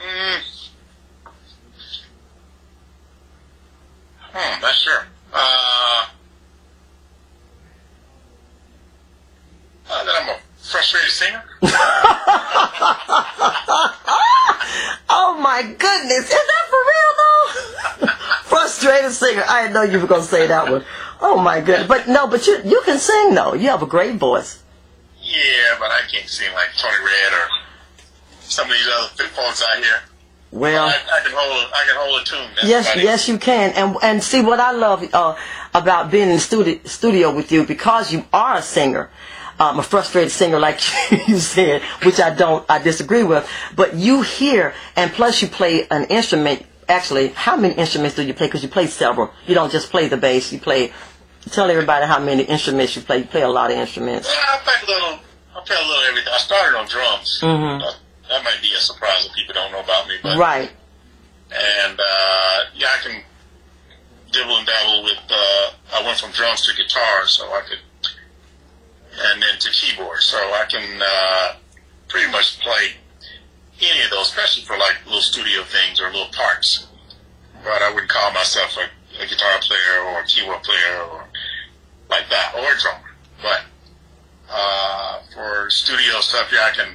Mm. 0.01 0.41
Hmm, 4.35 4.63
not 4.63 4.75
sure. 4.75 5.07
Uh, 5.33 6.07
uh, 9.91 10.05
that 10.05 10.23
I'm 10.23 10.29
a 10.29 10.39
frustrated 10.59 11.11
singer. 11.11 11.43
Oh 15.15 15.35
my 15.39 15.61
goodness, 15.63 16.25
is 16.25 16.31
that 16.31 16.67
for 16.71 16.83
real 16.91 17.13
though? 17.19 18.07
Frustrated 18.45 19.13
singer. 19.13 19.45
I 19.47 19.61
didn't 19.63 19.75
know 19.75 19.83
you 19.83 20.01
were 20.01 20.07
gonna 20.07 20.23
say 20.23 20.47
that 20.47 20.71
one. 20.71 20.85
Oh 21.21 21.37
my 21.39 21.61
goodness, 21.61 21.87
but 21.87 22.09
no, 22.09 22.27
but 22.27 22.47
you 22.47 22.59
you 22.65 22.81
can 22.85 22.99
sing 22.99 23.35
though. 23.35 23.53
You 23.53 23.69
have 23.69 23.83
a 23.83 23.87
great 23.87 24.17
voice. 24.17 24.63
Yeah, 25.21 25.77
but 25.79 25.91
I 25.91 26.01
can't 26.11 26.27
sing 26.29 26.51
like 26.55 26.71
Tony 26.79 26.97
Red 27.05 27.33
or 27.35 27.47
some 28.41 28.71
of 28.71 28.73
these 28.73 28.89
other 28.97 29.11
big 29.19 29.27
folks 29.29 29.63
out 29.63 29.77
here. 29.79 30.01
Well. 30.53 30.85
I, 30.87 30.93
I 30.93 31.21
can 31.23 31.33
hold. 31.35 31.65
A, 31.65 31.75
I 31.75 31.85
can 31.87 31.97
hold 31.97 32.21
a 32.21 32.25
tune. 32.25 32.51
That's 32.55 32.69
Yes, 32.69 32.97
yes, 32.97 33.29
you 33.29 33.39
can. 33.39 33.73
And 33.73 33.97
and 34.03 34.23
see 34.23 34.43
what 34.43 34.61
I 34.61 34.73
love 34.73 35.03
uh, 35.15 35.35
about 35.75 36.11
being 36.11 36.29
in 36.29 36.35
the 36.35 36.41
studio 36.41 36.79
studio 36.85 37.35
with 37.35 37.51
you 37.51 37.65
because 37.65 38.13
you 38.13 38.25
are 38.35 38.57
a 38.57 38.63
singer, 38.63 39.11
um, 39.59 39.79
a 39.79 39.83
frustrated 39.83 40.31
singer, 40.31 40.59
like 40.59 40.79
you 41.27 41.39
said, 41.39 41.81
which 42.05 42.21
I 42.21 42.35
don't, 42.35 42.65
I 42.69 42.79
disagree 42.81 43.23
with. 43.25 43.49
But 43.75 43.95
you 43.95 44.21
hear, 44.23 44.75
and 44.95 45.11
plus 45.13 45.41
you 45.43 45.49
play 45.49 45.87
an 45.91 46.05
instrument. 46.05 46.67
Actually, 46.89 47.29
how 47.29 47.57
many 47.57 47.73
instruments 47.75 48.17
do 48.17 48.23
you 48.23 48.35
play? 48.35 48.47
Because 48.49 48.63
you 48.63 48.69
play 48.69 48.87
several. 48.87 49.31
You 49.47 49.55
don't 49.55 49.73
just 49.73 49.91
play 49.91 50.09
the 50.09 50.19
bass. 50.19 50.53
You 50.53 50.59
play. 50.61 50.93
Tell 51.51 51.71
everybody 51.71 52.07
how 52.07 52.19
many 52.21 52.43
instruments 52.43 52.95
you 52.95 53.03
play. 53.03 53.19
You 53.19 53.25
play 53.25 53.43
a 53.43 53.49
lot 53.49 53.71
of 53.71 53.79
instruments. 53.79 54.29
Yeah, 54.29 54.41
I 54.55 54.59
play 54.59 54.75
a 54.83 54.87
little. 54.87 55.19
I 55.57 55.61
play 55.65 55.77
a 55.77 55.87
little 55.89 56.05
everything. 56.05 56.33
I 56.35 56.39
started 56.39 56.77
on 56.79 56.87
drums. 56.89 57.41
Mhm. 57.43 57.83
Uh, 57.83 57.93
that 58.33 58.43
might 58.45 58.61
be 58.63 58.73
a 58.73 58.81
surprise 58.81 59.25
that 59.27 59.35
people 59.35 59.53
don't 59.55 59.71
know 59.73 59.81
about 59.81 60.09
me, 60.09 60.17
but 60.23 60.37
Right. 60.39 60.71
and 61.53 62.01
uh, 62.01 62.59
yeah, 62.75 62.89
I 62.89 62.99
can 63.03 63.23
dibble 64.33 64.57
and 64.57 64.67
dabble 64.67 65.05
with. 65.05 65.19
Uh, 65.29 65.71
I 65.95 66.03
went 66.05 66.19
from 66.19 66.31
drums 66.33 66.67
to 66.67 66.75
guitar, 66.75 67.27
so 67.27 67.45
I 67.53 67.61
could, 67.69 67.79
and 69.33 69.43
then 69.43 69.59
to 69.61 69.71
keyboard, 69.71 70.21
so 70.21 70.39
I 70.39 70.65
can 70.69 71.03
uh, 71.03 71.57
pretty 72.09 72.31
much 72.33 72.59
play 72.61 72.93
any 73.81 74.03
of 74.05 74.11
those, 74.11 74.29
especially 74.29 74.63
for 74.65 74.79
like 74.79 74.97
little 75.07 75.21
studio 75.21 75.63
things 75.65 76.01
or 76.01 76.07
little 76.11 76.33
parts. 76.33 76.87
But 77.65 77.83
I 77.83 77.91
wouldn't 77.93 78.11
call 78.11 78.33
myself 78.33 78.77
a, 78.79 79.23
a 79.23 79.27
guitar 79.27 79.59
player 79.61 80.03
or 80.07 80.21
a 80.21 80.25
keyboard 80.27 80.63
player 80.63 81.03
or 81.13 81.25
like 82.09 82.29
that, 82.31 82.55
or 82.57 82.73
a 82.73 82.79
drummer. 82.81 83.11
But 83.43 83.61
uh, 84.51 85.21
for 85.35 85.69
studio 85.71 86.21
stuff, 86.21 86.51
yeah, 86.53 86.69
I 86.73 86.75
can, 86.75 86.89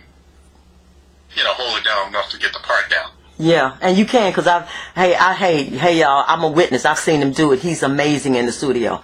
you 1.35 1.43
know, 1.43 1.53
hold 1.53 1.79
it 1.79 1.83
down 1.83 2.07
enough 2.09 2.29
to 2.31 2.37
get 2.37 2.53
the 2.53 2.59
part 2.59 2.89
down. 2.89 3.11
Yeah, 3.39 3.77
and 3.81 3.97
you 3.97 4.05
can 4.05 4.31
because 4.31 4.47
I've 4.47 4.67
hey 4.95 5.15
I 5.15 5.33
hey 5.33 5.63
hey 5.63 5.99
y'all 5.99 6.23
I'm 6.27 6.43
a 6.43 6.49
witness. 6.49 6.85
I've 6.85 6.97
seen 6.97 7.21
him 7.21 7.31
do 7.31 7.51
it. 7.51 7.59
He's 7.59 7.83
amazing 7.83 8.35
in 8.35 8.45
the 8.45 8.51
studio. 8.51 9.03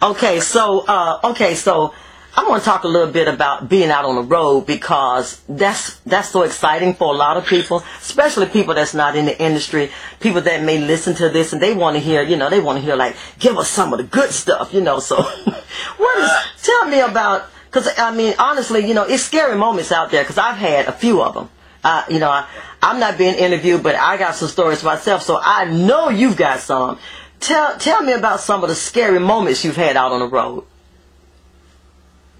Okay, 0.00 0.40
so 0.40 0.86
uh, 0.86 1.20
okay, 1.24 1.54
so 1.54 1.92
I 2.38 2.48
want 2.48 2.62
to 2.62 2.64
talk 2.64 2.84
a 2.84 2.88
little 2.88 3.10
bit 3.10 3.26
about 3.26 3.68
being 3.68 3.90
out 3.90 4.04
on 4.04 4.14
the 4.14 4.22
road 4.22 4.64
because 4.64 5.42
that's 5.48 5.96
that's 6.00 6.28
so 6.28 6.44
exciting 6.44 6.94
for 6.94 7.12
a 7.12 7.16
lot 7.16 7.36
of 7.36 7.44
people, 7.44 7.82
especially 8.00 8.46
people 8.46 8.74
that's 8.74 8.94
not 8.94 9.16
in 9.16 9.24
the 9.24 9.42
industry. 9.42 9.90
People 10.20 10.40
that 10.42 10.62
may 10.62 10.78
listen 10.78 11.14
to 11.16 11.28
this 11.28 11.52
and 11.52 11.60
they 11.60 11.74
want 11.74 11.96
to 11.96 12.00
hear, 12.00 12.22
you 12.22 12.36
know, 12.36 12.48
they 12.48 12.60
want 12.60 12.78
to 12.78 12.84
hear 12.84 12.94
like, 12.94 13.16
give 13.40 13.58
us 13.58 13.68
some 13.68 13.92
of 13.92 13.98
the 13.98 14.04
good 14.04 14.30
stuff, 14.30 14.72
you 14.72 14.80
know. 14.80 15.00
So, 15.00 15.16
what 15.96 16.18
is? 16.18 16.30
Tell 16.62 16.84
me 16.86 17.00
about 17.00 17.50
because 17.68 17.88
I 17.98 18.14
mean, 18.14 18.34
honestly, 18.38 18.86
you 18.86 18.94
know, 18.94 19.04
it's 19.04 19.22
scary 19.22 19.56
moments 19.56 19.92
out 19.92 20.10
there 20.10 20.22
because 20.22 20.38
I've 20.38 20.56
had 20.56 20.86
a 20.86 20.92
few 20.92 21.22
of 21.22 21.34
them. 21.34 21.50
Uh, 21.84 22.04
you 22.08 22.18
know, 22.18 22.30
I, 22.30 22.48
I'm 22.82 22.98
not 22.98 23.18
being 23.18 23.34
interviewed, 23.34 23.82
but 23.82 23.94
I 23.94 24.16
got 24.16 24.34
some 24.34 24.48
stories 24.48 24.82
myself, 24.82 25.22
so 25.22 25.38
I 25.40 25.64
know 25.64 26.08
you've 26.08 26.36
got 26.36 26.60
some. 26.60 26.98
Tell 27.40 27.78
tell 27.78 28.02
me 28.02 28.12
about 28.12 28.40
some 28.40 28.62
of 28.62 28.68
the 28.68 28.74
scary 28.74 29.20
moments 29.20 29.64
you've 29.64 29.76
had 29.76 29.96
out 29.96 30.12
on 30.12 30.20
the 30.20 30.28
road. 30.28 30.64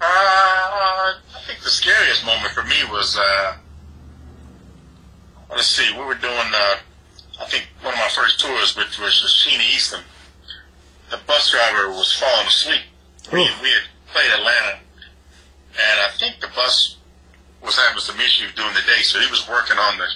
Uh, 0.01 0.05
I 0.05 1.15
think 1.45 1.59
the 1.59 1.69
scariest 1.69 2.25
moment 2.25 2.53
for 2.53 2.63
me 2.63 2.75
was, 2.89 3.17
uh, 3.17 3.57
let's 5.49 5.67
see, 5.67 5.91
we 5.93 6.05
were 6.05 6.15
doing, 6.15 6.33
uh, 6.33 6.75
I 7.41 7.45
think 7.47 7.67
one 7.81 7.93
of 7.93 7.99
my 7.99 8.07
first 8.07 8.39
tours, 8.39 8.77
which 8.77 8.97
was 8.97 9.13
Sheena 9.13 9.75
Easton. 9.75 10.01
The 11.09 11.19
bus 11.27 11.51
driver 11.51 11.89
was 11.89 12.13
falling 12.13 12.47
asleep. 12.47 12.81
We, 13.33 13.39
we 13.39 13.69
had 13.69 13.83
played 14.07 14.31
Atlanta, 14.31 14.79
and 15.79 15.99
I 16.01 16.09
think 16.17 16.39
the 16.39 16.51
bus 16.55 16.97
was 17.63 17.77
having 17.77 17.99
some 17.99 18.19
issues 18.19 18.53
during 18.55 18.73
the 18.73 18.83
day, 18.87 19.01
so 19.01 19.19
he 19.19 19.29
was 19.29 19.47
working 19.47 19.77
on 19.77 19.97
the 19.97 20.07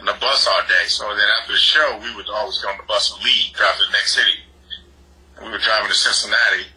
on 0.00 0.06
the 0.06 0.16
bus 0.20 0.46
all 0.46 0.62
day. 0.66 0.88
So 0.88 1.04
then 1.08 1.28
after 1.40 1.52
the 1.52 1.58
show, 1.58 2.00
we 2.02 2.14
would 2.16 2.28
always 2.28 2.58
get 2.58 2.70
on 2.72 2.78
the 2.78 2.88
bus 2.88 3.12
and 3.12 3.22
leave, 3.24 3.52
drive 3.52 3.76
to 3.76 3.84
the 3.84 3.92
next 3.92 4.16
city. 4.16 4.36
And 5.36 5.46
we 5.46 5.52
were 5.52 5.58
driving 5.58 5.88
to 5.88 5.94
Cincinnati, 5.94 6.72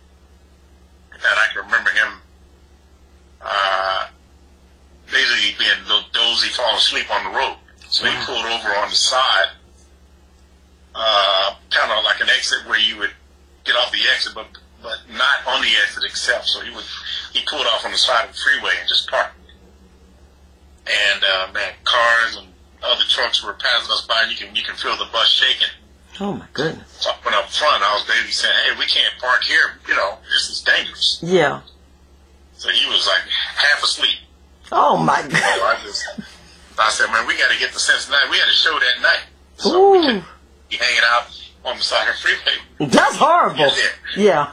and 1.13 1.21
I 1.23 1.47
can 1.53 1.63
remember 1.63 1.89
him 1.91 2.21
uh, 3.41 4.07
basically 5.07 5.55
being 5.57 5.79
a 5.79 5.87
little 5.87 6.09
dozy, 6.11 6.49
falling 6.49 6.75
asleep 6.75 7.11
on 7.11 7.31
the 7.31 7.37
road. 7.37 7.57
So 7.89 8.05
he 8.05 8.25
pulled 8.25 8.45
over 8.45 8.69
on 8.75 8.89
the 8.89 8.95
side, 8.95 9.51
uh, 10.95 11.55
kind 11.69 11.91
of 11.91 12.03
like 12.03 12.19
an 12.21 12.29
exit 12.29 12.67
where 12.67 12.79
you 12.79 12.97
would 12.97 13.11
get 13.63 13.75
off 13.75 13.91
the 13.91 13.99
exit, 14.13 14.33
but 14.35 14.47
but 14.81 14.99
not 15.09 15.47
on 15.47 15.61
the 15.61 15.69
exit 15.81 16.03
except. 16.03 16.45
So 16.47 16.59
he 16.59 16.73
would 16.75 16.83
he 17.33 17.41
pulled 17.49 17.65
off 17.67 17.83
on 17.85 17.91
the 17.91 17.97
side 17.97 18.29
of 18.29 18.35
the 18.35 18.39
freeway 18.39 18.73
and 18.79 18.87
just 18.87 19.09
parked. 19.09 19.35
And 20.85 21.23
uh, 21.23 21.51
man, 21.53 21.73
cars 21.83 22.37
and 22.37 22.47
other 22.83 23.03
trucks 23.09 23.43
were 23.43 23.53
passing 23.53 23.91
us 23.91 24.05
by, 24.07 24.21
and 24.23 24.31
you 24.31 24.37
can 24.37 24.55
you 24.55 24.63
can 24.63 24.75
feel 24.75 24.95
the 24.97 25.07
bus 25.11 25.27
shaking. 25.29 25.67
Oh 26.19 26.33
my 26.33 26.45
goodness. 26.53 26.87
So 26.99 27.09
I 27.09 27.15
went 27.25 27.35
up 27.35 27.49
front. 27.49 27.81
I 27.83 27.93
was 27.93 28.05
basically 28.05 28.31
saying, 28.33 28.53
"Hey, 28.65 28.77
we 28.77 28.85
can't 28.85 29.13
park 29.19 29.43
here. 29.43 29.79
You 29.87 29.95
know, 29.95 30.17
this 30.29 30.49
is 30.49 30.61
dangerous." 30.61 31.19
Yeah. 31.23 31.61
So 32.57 32.69
he 32.69 32.85
was 32.89 33.07
like 33.07 33.21
half 33.55 33.81
asleep. 33.83 34.19
Oh 34.71 34.97
my 34.97 35.21
So 35.21 35.29
god. 35.29 35.77
I 35.77 35.79
just, 35.83 36.05
I 36.79 36.89
said, 36.89 37.07
man, 37.07 37.27
we 37.27 37.37
got 37.37 37.51
to 37.51 37.59
get 37.59 37.73
to 37.73 37.79
Cincinnati. 37.79 38.29
We 38.29 38.37
had 38.37 38.47
a 38.47 38.51
show 38.53 38.77
that 38.79 39.01
night. 39.01 39.23
So 39.57 39.91
we 39.91 39.97
Ooh. 39.97 40.01
could 40.01 40.23
be 40.69 40.77
hanging 40.77 41.01
out 41.09 41.25
on 41.65 41.77
the 41.77 41.83
side 41.83 42.07
of 42.07 42.15
the 42.15 42.21
freeway. 42.21 42.89
That's 42.91 43.15
horrible. 43.17 43.69
Yeah. 44.15 44.51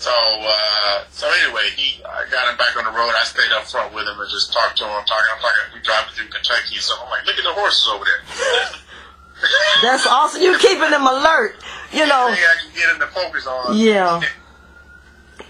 So, 0.00 0.08
uh, 0.10 1.04
so 1.10 1.28
anyway, 1.28 1.68
he, 1.76 2.02
I 2.02 2.24
got 2.30 2.48
him 2.48 2.56
back 2.56 2.74
on 2.74 2.84
the 2.84 2.90
road. 2.90 3.12
I 3.12 3.24
stayed 3.24 3.52
up 3.52 3.64
front 3.64 3.92
with 3.92 4.08
him 4.08 4.18
and 4.18 4.30
just 4.30 4.50
talked 4.50 4.78
to 4.78 4.84
him. 4.84 4.90
I'm 4.90 5.04
talking, 5.04 5.28
I'm 5.28 5.40
talking, 5.40 5.76
we 5.76 5.80
driving 5.82 6.14
through 6.14 6.28
Kentucky. 6.28 6.76
So 6.80 6.94
I'm 6.96 7.10
like, 7.10 7.26
look 7.26 7.36
at 7.36 7.44
the 7.44 7.52
horses 7.52 7.86
over 7.92 8.04
there. 8.08 8.80
That's 9.82 10.06
awesome. 10.06 10.40
You're 10.40 10.58
keeping 10.58 10.88
them 10.90 11.06
alert. 11.06 11.56
You 11.92 12.06
know. 12.06 12.28
Yeah, 12.28 12.32
I 12.32 12.56
can 12.62 12.72
get 12.74 12.88
him 12.94 13.00
to 13.00 13.06
focus 13.08 13.46
on. 13.46 13.76
Yeah. 13.76 14.22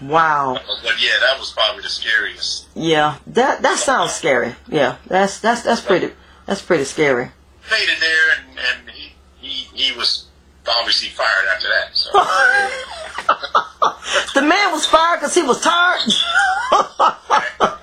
Wow. 0.01 0.59
But 0.83 1.01
yeah, 1.01 1.15
that 1.21 1.39
was 1.39 1.51
probably 1.51 1.83
the 1.83 1.89
scariest. 1.89 2.67
Yeah. 2.75 3.19
That 3.27 3.61
that 3.61 3.77
sounds 3.77 4.11
scary. 4.11 4.55
Yeah. 4.67 4.97
That's 5.07 5.39
that's 5.39 5.61
that's 5.61 5.81
pretty 5.81 6.11
that's 6.45 6.61
pretty 6.61 6.83
scary. 6.83 7.31
It 7.71 7.99
there, 8.01 8.31
and, 8.35 8.59
and 8.59 8.89
he, 8.89 9.13
he 9.39 9.91
he 9.91 9.97
was 9.97 10.25
obviously 10.67 11.09
fired 11.09 11.45
after 11.55 11.67
that. 11.67 11.95
So 11.95 12.11
the 14.41 14.47
man 14.47 14.71
was 14.71 14.85
fired 14.85 15.19
because 15.19 15.35
he 15.35 15.43
was 15.43 15.61
tired. 15.61 16.01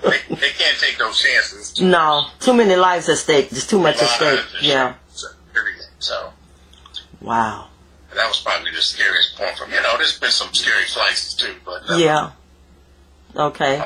they, 0.02 0.34
they 0.36 0.50
can't 0.50 0.78
take 0.78 0.98
those 0.98 1.20
chances. 1.20 1.80
no, 1.80 2.26
too 2.40 2.54
many 2.54 2.76
lives 2.76 3.08
at 3.08 3.18
stake. 3.18 3.50
There's 3.50 3.66
too 3.66 3.78
much 3.78 3.96
at 4.02 4.08
stake. 4.08 4.40
Yeah. 4.60 4.94
So, 5.10 5.28
everything. 5.56 5.86
So 5.98 6.32
Wow. 7.20 7.68
that 8.14 8.26
was 8.28 8.40
probably 8.40 8.70
the 8.72 8.80
scariest 8.80 9.36
point 9.36 9.56
for 9.58 9.66
me. 9.66 9.74
You 9.74 9.82
know, 9.82 9.96
there's 9.96 10.18
been 10.18 10.30
some 10.30 10.52
scary 10.54 10.84
flights 10.86 11.34
too, 11.34 11.54
but 11.64 11.82
uh, 11.90 11.96
Yeah. 11.96 12.30
Okay. 13.36 13.82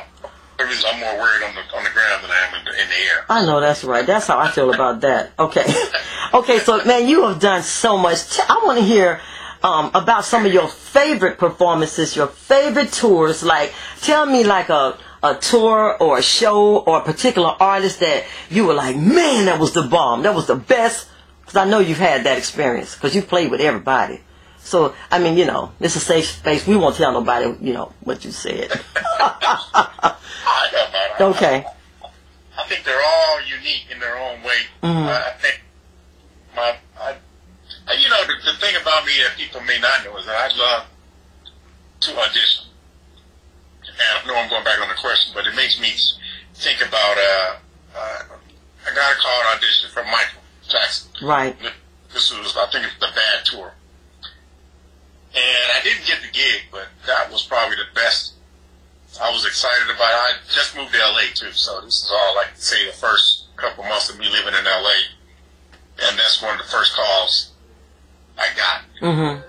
I'm 0.59 0.99
more 0.99 1.17
worried 1.17 1.43
on 1.43 1.55
the 1.55 1.77
on 1.77 1.83
the 1.83 1.89
ground 1.89 2.23
than 2.23 2.31
I 2.31 2.47
am 2.47 2.59
in 2.59 2.65
the, 2.65 2.71
in 2.71 2.89
the 2.89 2.95
air. 2.95 3.25
I 3.29 3.45
know 3.45 3.59
that's 3.59 3.83
right. 3.83 4.05
That's 4.05 4.27
how 4.27 4.37
I 4.37 4.51
feel 4.51 4.73
about 4.73 5.01
that. 5.01 5.31
Okay. 5.39 5.65
Okay, 6.33 6.57
so 6.57 6.83
man, 6.83 7.07
you 7.07 7.27
have 7.27 7.39
done 7.39 7.61
so 7.61 7.95
much. 7.95 8.39
I 8.39 8.59
want 8.65 8.79
to 8.79 8.83
hear 8.83 9.21
um, 9.61 9.91
about 9.93 10.25
some 10.25 10.47
of 10.47 10.51
your 10.51 10.67
favorite 10.67 11.37
performances, 11.37 12.15
your 12.15 12.25
favorite 12.25 12.91
tours. 12.91 13.43
Like, 13.43 13.71
tell 14.01 14.25
me 14.25 14.43
like 14.43 14.69
a 14.69 14.97
a 15.21 15.35
tour 15.35 15.95
or 16.01 16.17
a 16.17 16.23
show 16.23 16.79
or 16.79 16.97
a 16.97 17.01
particular 17.01 17.55
artist 17.59 17.99
that 17.99 18.25
you 18.49 18.65
were 18.65 18.73
like, 18.73 18.97
man, 18.97 19.45
that 19.45 19.59
was 19.59 19.73
the 19.73 19.83
bomb. 19.83 20.23
That 20.23 20.33
was 20.33 20.47
the 20.47 20.55
best. 20.55 21.07
Because 21.41 21.55
I 21.55 21.69
know 21.69 21.77
you've 21.77 21.99
had 21.99 22.23
that 22.25 22.39
experience 22.39 22.95
because 22.95 23.15
you 23.15 23.21
played 23.21 23.51
with 23.51 23.61
everybody. 23.61 24.19
So, 24.63 24.95
I 25.11 25.19
mean, 25.19 25.37
you 25.37 25.45
know, 25.45 25.71
this 25.79 25.95
is 25.95 26.01
a 26.03 26.05
safe 26.05 26.25
space. 26.25 26.65
We 26.65 26.77
won't 26.77 26.95
tell 26.95 27.11
nobody, 27.11 27.53
you 27.61 27.73
know, 27.73 27.91
what 28.01 28.23
you 28.23 28.31
said. 28.31 28.71
I 28.95 30.15
don't 30.71 31.19
know. 31.19 31.29
Okay. 31.35 31.65
I 32.57 32.63
think 32.67 32.85
they're 32.85 33.01
all 33.03 33.41
unique 33.41 33.85
in 33.91 33.99
their 33.99 34.17
own 34.17 34.41
way. 34.41 34.59
Mhm. 34.81 35.07
Uh, 35.07 35.11
I 35.27 35.31
think 35.41 35.61
my, 36.55 36.75
I, 36.99 37.15
you 37.99 38.09
know, 38.09 38.23
the, 38.25 38.51
the 38.51 38.57
thing 38.59 38.75
about 38.81 39.05
me 39.05 39.11
that 39.23 39.35
people 39.37 39.61
may 39.61 39.79
not 39.79 40.03
know 40.05 40.15
is 40.17 40.25
that 40.25 40.35
I 40.51 40.55
love 40.57 40.85
to 42.01 42.17
audition. 42.19 42.65
And 43.85 43.95
I 43.99 44.25
know 44.27 44.35
I'm 44.39 44.49
going 44.49 44.63
back 44.63 44.79
on 44.81 44.87
the 44.87 44.95
question, 44.95 45.33
but 45.35 45.45
it 45.45 45.55
makes 45.55 45.79
me 45.79 45.91
think 46.55 46.81
about 46.87 47.17
uh, 47.17 47.55
uh, 47.95 48.23
I 48.87 48.95
got 48.95 49.11
a 49.11 49.15
call 49.19 49.41
an 49.41 49.57
audition 49.57 49.89
from 49.91 50.05
Michael 50.07 50.41
Jackson. 50.67 51.09
Right. 51.21 51.55
This 52.13 52.31
was, 52.31 52.55
I 52.57 52.67
think, 52.71 52.85
it's 52.85 52.95
the 52.99 53.11
Bad 53.13 53.45
Tour. 53.45 53.73
And 55.33 55.67
I 55.73 55.81
didn't 55.83 56.05
get 56.05 56.21
the 56.21 56.29
gig, 56.31 56.69
but 56.71 56.87
that 57.07 57.31
was 57.31 57.41
probably 57.41 57.77
the 57.77 57.89
best. 57.95 58.33
I 59.21 59.31
was 59.31 59.45
excited 59.45 59.89
about 59.89 60.13
it. 60.13 60.17
I 60.17 60.31
just 60.53 60.75
moved 60.75 60.93
to 60.93 60.99
LA 60.99 61.33
too, 61.33 61.51
so 61.51 61.81
this 61.81 62.05
is 62.05 62.11
all 62.13 62.35
like 62.35 62.49
say 62.55 62.85
the 62.85 62.93
first 62.93 63.45
couple 63.57 63.83
months 63.83 64.09
of 64.09 64.17
me 64.19 64.29
living 64.29 64.53
in 64.53 64.65
LA, 64.65 65.09
and 66.05 66.17
that's 66.17 66.41
one 66.41 66.53
of 66.53 66.61
the 66.65 66.71
first 66.71 66.93
calls 66.95 67.51
I 68.37 68.47
got. 68.57 68.81
Mm-hmm. 69.01 69.41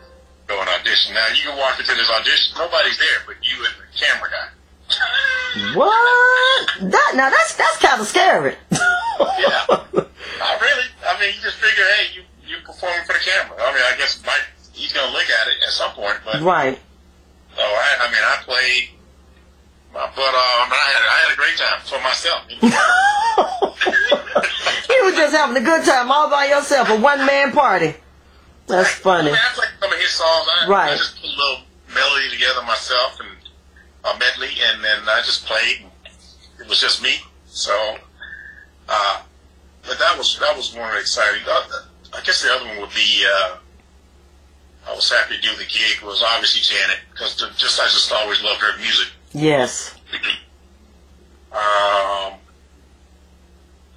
Go 0.46 0.60
an 0.60 0.68
audition. 0.68 1.14
Now 1.14 1.28
you 1.28 1.48
can 1.48 1.56
walk 1.58 1.78
into 1.80 1.94
this 1.94 2.10
audition, 2.10 2.56
nobody's 2.58 2.98
there 2.98 3.20
but 3.26 3.36
you 3.40 3.56
and 3.64 3.74
the 3.76 3.88
camera 3.98 4.30
guy. 4.30 4.48
What? 5.74 6.68
That 6.90 7.12
now 7.14 7.30
that's 7.30 7.54
that's 7.54 7.78
kind 7.78 8.00
of 8.00 8.06
scary. 8.08 8.56
Yeah. 8.72 9.64
Not 10.38 10.60
really. 10.60 10.86
I 11.06 11.20
mean, 11.20 11.30
you 11.34 11.40
just 11.40 11.56
figure, 11.56 11.84
hey, 11.96 12.06
you 12.12 12.22
you 12.44 12.56
performing 12.64 13.04
for 13.06 13.12
the 13.12 13.20
camera. 13.20 13.56
I 13.62 13.72
mean, 13.72 13.82
I 13.86 13.96
guess 13.96 14.20
Mike 14.26 14.42
he's 14.74 14.92
gonna 14.92 15.12
look 15.12 15.28
at 15.30 15.48
it 15.48 15.54
at 15.66 15.72
some 15.72 15.92
point, 15.92 16.18
but 16.24 16.40
right. 16.42 16.78
So 17.56 17.62
I, 17.62 17.96
I 18.00 18.10
mean, 18.10 18.22
I 18.22 18.36
played 18.42 18.90
my 19.92 20.06
butt 20.14 20.34
off. 20.34 20.58
I, 20.58 20.64
mean, 20.68 20.74
I 20.74 20.90
had, 20.92 21.02
I 21.06 21.18
had 21.22 21.32
a 21.32 21.36
great 21.36 21.56
time 21.56 21.80
for 21.86 22.00
myself. 22.02 22.42
you 24.90 25.04
were 25.04 25.12
just 25.12 25.34
having 25.34 25.56
a 25.56 25.60
good 25.64 25.84
time 25.84 26.10
all 26.10 26.28
by 26.30 26.46
yourself, 26.46 26.88
a 26.90 26.96
one 27.00 27.24
man 27.24 27.52
party. 27.52 27.94
That's 28.66 28.88
I 28.88 28.92
funny. 28.92 29.30
mean, 29.30 29.38
I 29.40 29.52
played 29.54 29.68
some 29.80 29.92
of 29.92 29.98
his 29.98 30.10
songs. 30.10 30.48
I, 30.50 30.66
Right. 30.68 30.92
I 30.92 30.96
just 30.96 31.16
put 31.20 31.26
a 31.26 31.28
little 31.36 31.58
melody 31.94 32.30
together 32.30 32.62
myself 32.62 33.20
and 33.20 33.28
a 34.04 34.18
medley, 34.18 34.50
and 34.62 34.82
then 34.82 34.98
I 35.08 35.22
just 35.24 35.46
played. 35.46 35.84
It 36.60 36.68
was 36.68 36.80
just 36.80 37.02
me. 37.02 37.16
So, 37.46 37.96
uh, 38.88 39.22
but 39.86 39.98
that 39.98 40.16
was 40.18 40.38
that 40.40 40.56
was 40.56 40.74
one 40.74 40.96
exciting. 40.96 41.42
Uh, 41.46 41.62
I 42.14 42.20
guess 42.22 42.42
the 42.42 42.52
other 42.52 42.66
one 42.66 42.80
would 42.80 42.94
be. 42.94 43.24
Uh, 43.28 43.56
I 44.88 44.94
was 44.94 45.10
happy 45.10 45.36
to 45.36 45.40
do 45.42 45.48
the 45.56 45.64
gig 45.64 46.02
was 46.02 46.22
obviously 46.22 46.60
Janet 46.60 46.98
because 47.12 47.36
just 47.56 47.80
I 47.80 47.84
just 47.84 48.12
always 48.12 48.42
loved 48.42 48.60
her 48.60 48.76
music. 48.78 49.08
Yes. 49.32 49.94
Um, 51.54 52.32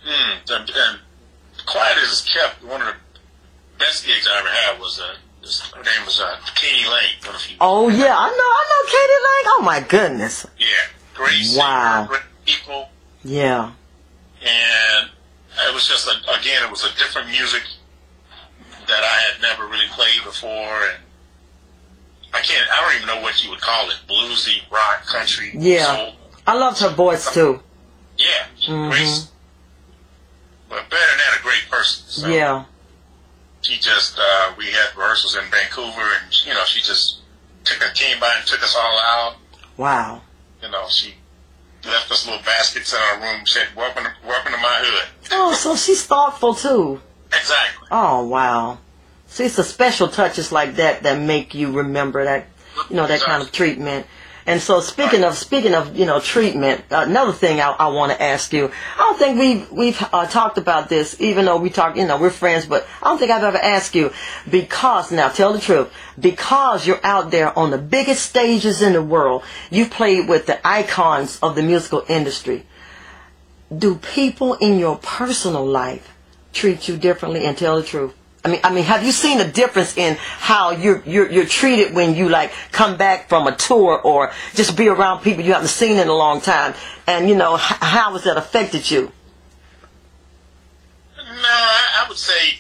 hmm, 0.06 0.32
and, 0.48 0.70
and 0.70 1.00
Quiet 1.66 1.98
as 2.04 2.22
Kept, 2.22 2.64
one 2.64 2.82
of 2.82 2.88
the 2.88 2.94
best 3.80 4.06
gigs 4.06 4.28
I 4.32 4.40
ever 4.40 4.48
had 4.50 4.80
was, 4.80 5.00
uh, 5.02 5.16
her 5.76 5.84
name 5.84 6.06
was, 6.06 6.20
uh, 6.20 6.38
k.d. 6.56 6.88
lang. 6.88 7.02
What 7.26 7.36
if 7.36 7.50
you, 7.52 7.58
Oh 7.60 7.90
yeah, 7.90 8.16
I 8.16 8.30
know, 8.30 8.38
I 8.38 8.66
know 8.70 8.92
k.d. 8.92 9.14
lang. 9.24 9.54
Oh 9.58 9.62
my 9.64 9.80
goodness. 9.80 10.46
yeah, 10.60 10.68
great 11.16 11.46
Wow. 11.58 12.06
singer, 12.06 12.08
great 12.10 12.22
people, 12.46 12.90
Yeah. 13.24 13.72
and 14.44 15.10
it 15.68 15.74
was 15.74 15.88
just 15.88 16.08
a, 16.08 16.12
again, 16.40 16.62
it 16.64 16.70
was 16.70 16.84
a 16.84 16.90
different 17.00 17.30
music 17.30 17.64
that 18.88 19.04
I 19.04 19.18
had 19.32 19.42
never 19.42 19.66
really 19.68 19.88
played 19.92 20.24
before, 20.24 20.50
and 20.90 20.98
I 22.34 22.42
can't, 22.42 22.68
I 22.72 22.82
don't 22.82 22.96
even 22.96 23.08
know 23.08 23.22
what 23.22 23.44
you 23.44 23.50
would 23.50 23.62
call 23.62 23.90
it, 23.90 23.98
bluesy, 24.08 24.62
rock, 24.72 25.06
country, 25.06 25.52
Yeah. 25.56 25.86
soul. 25.96 26.16
I 26.46 26.54
loved 26.54 26.80
her 26.80 26.90
voice 26.90 27.32
too. 27.34 27.62
Yeah, 28.18 28.46
Mhm. 28.68 28.90
great, 28.92 29.28
but 30.70 30.90
better 30.90 31.08
than 31.10 31.18
that, 31.18 31.40
a 31.40 31.44
great 31.44 31.70
person. 31.70 32.04
So 32.08 32.28
Yeah. 32.28 32.64
she 33.62 33.78
just, 33.78 34.18
uh, 34.18 34.52
we 34.58 34.72
had 34.72 34.96
rehearsals 34.96 35.36
in 35.36 35.44
Vancouver, 35.52 36.14
and 36.24 36.46
you 36.46 36.54
know, 36.54 36.64
she 36.66 36.82
just 36.82 37.18
took 37.66 37.82
a 37.84 37.92
came 37.92 38.20
by 38.20 38.34
and 38.36 38.46
took 38.48 38.64
us 38.64 38.76
all 38.76 39.00
out. 39.00 39.36
Wow. 39.76 40.22
You 40.62 40.70
know, 40.70 40.88
she 40.90 41.16
left 41.84 42.12
us 42.12 42.26
little 42.26 42.42
baskets 42.44 42.92
in 42.94 43.00
our 43.00 43.20
room, 43.20 43.46
said, 43.46 43.68
"Welcome, 43.76 44.06
to, 44.06 44.14
welcome 44.26 44.52
to 44.54 44.58
my 44.58 44.80
hood." 44.80 45.08
Oh, 45.32 45.54
so 45.54 45.76
she's 45.76 46.04
thoughtful 46.04 46.56
too. 46.56 47.02
Exactly. 47.28 47.88
Oh, 47.92 48.26
wow. 48.28 48.80
See, 49.28 49.46
it's 49.46 49.58
the 49.58 49.64
special 49.64 50.08
touches 50.08 50.52
like 50.52 50.76
that 50.76 51.04
that 51.04 51.20
make 51.20 51.54
you 51.54 51.72
remember 51.72 52.24
that, 52.24 52.48
you 52.90 52.96
know, 52.96 53.08
that 53.08 53.22
kind 53.22 53.42
of 53.42 53.52
treatment. 53.52 54.06
And 54.48 54.62
so, 54.62 54.80
speaking 54.80 55.26
of 55.26 55.38
speaking 55.38 55.74
of 55.74 55.98
you 55.98 56.06
know 56.06 56.22
treatment, 56.22 56.86
another 56.90 57.34
thing 57.34 57.60
I, 57.60 57.70
I 57.72 57.88
want 57.90 58.14
to 58.14 58.22
ask 58.24 58.54
you. 58.54 58.72
I 58.96 59.00
don't 59.00 59.20
think 59.20 59.38
we've 59.38 59.72
we've 59.72 60.02
uh, 60.14 60.26
talked 60.26 60.58
about 60.58 60.88
this, 60.88 61.20
even 61.20 61.44
though 61.44 61.58
we 61.58 61.70
talk, 61.70 61.98
you 61.98 62.08
know, 62.08 62.18
we're 62.18 62.30
friends. 62.30 62.66
But 62.66 62.88
I 63.04 63.10
don't 63.10 63.18
think 63.18 63.30
I've 63.30 63.44
ever 63.44 63.58
asked 63.58 63.94
you 63.94 64.14
because 64.50 65.12
now 65.12 65.28
tell 65.28 65.52
the 65.52 65.60
truth. 65.60 65.94
Because 66.18 66.88
you're 66.88 67.06
out 67.06 67.30
there 67.30 67.58
on 67.60 67.72
the 67.72 67.78
biggest 67.78 68.26
stages 68.26 68.82
in 68.82 68.94
the 68.94 69.02
world, 69.02 69.44
you've 69.70 69.92
played 69.92 70.30
with 70.30 70.46
the 70.46 70.66
icons 70.66 71.40
of 71.44 71.56
the 71.56 71.62
musical 71.62 72.06
industry. 72.08 72.66
Do 73.78 73.96
people 73.96 74.54
in 74.54 74.80
your 74.80 74.96
personal 74.96 75.66
life 75.66 76.17
treat 76.58 76.88
you 76.88 76.98
differently 76.98 77.46
and 77.46 77.58
tell 77.58 77.76
the 77.78 77.84
truth? 77.84 78.14
I 78.44 78.50
mean, 78.50 78.62
I 78.64 78.72
mean, 78.74 78.84
have 78.86 79.04
you 79.04 79.12
seen 79.12 79.40
a 79.42 79.52
difference 79.52 79.98
in 79.98 80.16
how 80.20 80.72
you're 80.72 81.02
you're 81.06 81.30
you're 81.30 81.46
treated 81.46 81.94
when 81.94 82.16
you 82.16 82.30
like 82.30 82.52
come 82.72 82.96
back 82.98 83.28
from 83.30 83.46
a 83.48 83.56
tour 83.56 84.00
or 84.02 84.32
just 84.54 84.78
be 84.78 84.88
around 84.88 85.22
people 85.22 85.44
you 85.44 85.54
haven't 85.54 85.68
seen 85.70 85.98
in 85.98 86.08
a 86.08 86.14
long 86.14 86.40
time, 86.42 86.74
and 87.08 87.28
you 87.30 87.36
know 87.36 87.58
how 87.58 88.14
has 88.14 88.24
that 88.24 88.38
affected 88.38 88.90
you? 88.90 89.12
No, 91.18 91.24
I, 91.50 92.04
I 92.04 92.06
would 92.08 92.18
say 92.18 92.60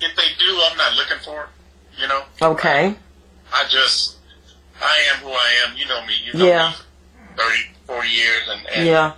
if 0.00 0.16
they 0.16 0.28
do, 0.38 0.60
I'm 0.70 0.76
not 0.76 0.96
looking 0.96 1.18
for 1.24 1.44
it. 1.44 1.48
You 2.00 2.08
know, 2.08 2.22
Okay. 2.40 2.94
I 3.52 3.64
just 3.68 4.16
I 4.80 4.96
am 5.14 5.22
who 5.22 5.30
I 5.30 5.50
am. 5.66 5.76
You 5.76 5.86
know 5.86 6.04
me. 6.06 6.14
You 6.24 6.38
know 6.38 6.46
Yeah. 6.46 6.68
me. 6.70 6.74
30, 7.36 7.58
40 7.86 8.08
years, 8.08 8.42
and, 8.48 8.66
and 8.74 8.86
Yeah. 8.86 9.12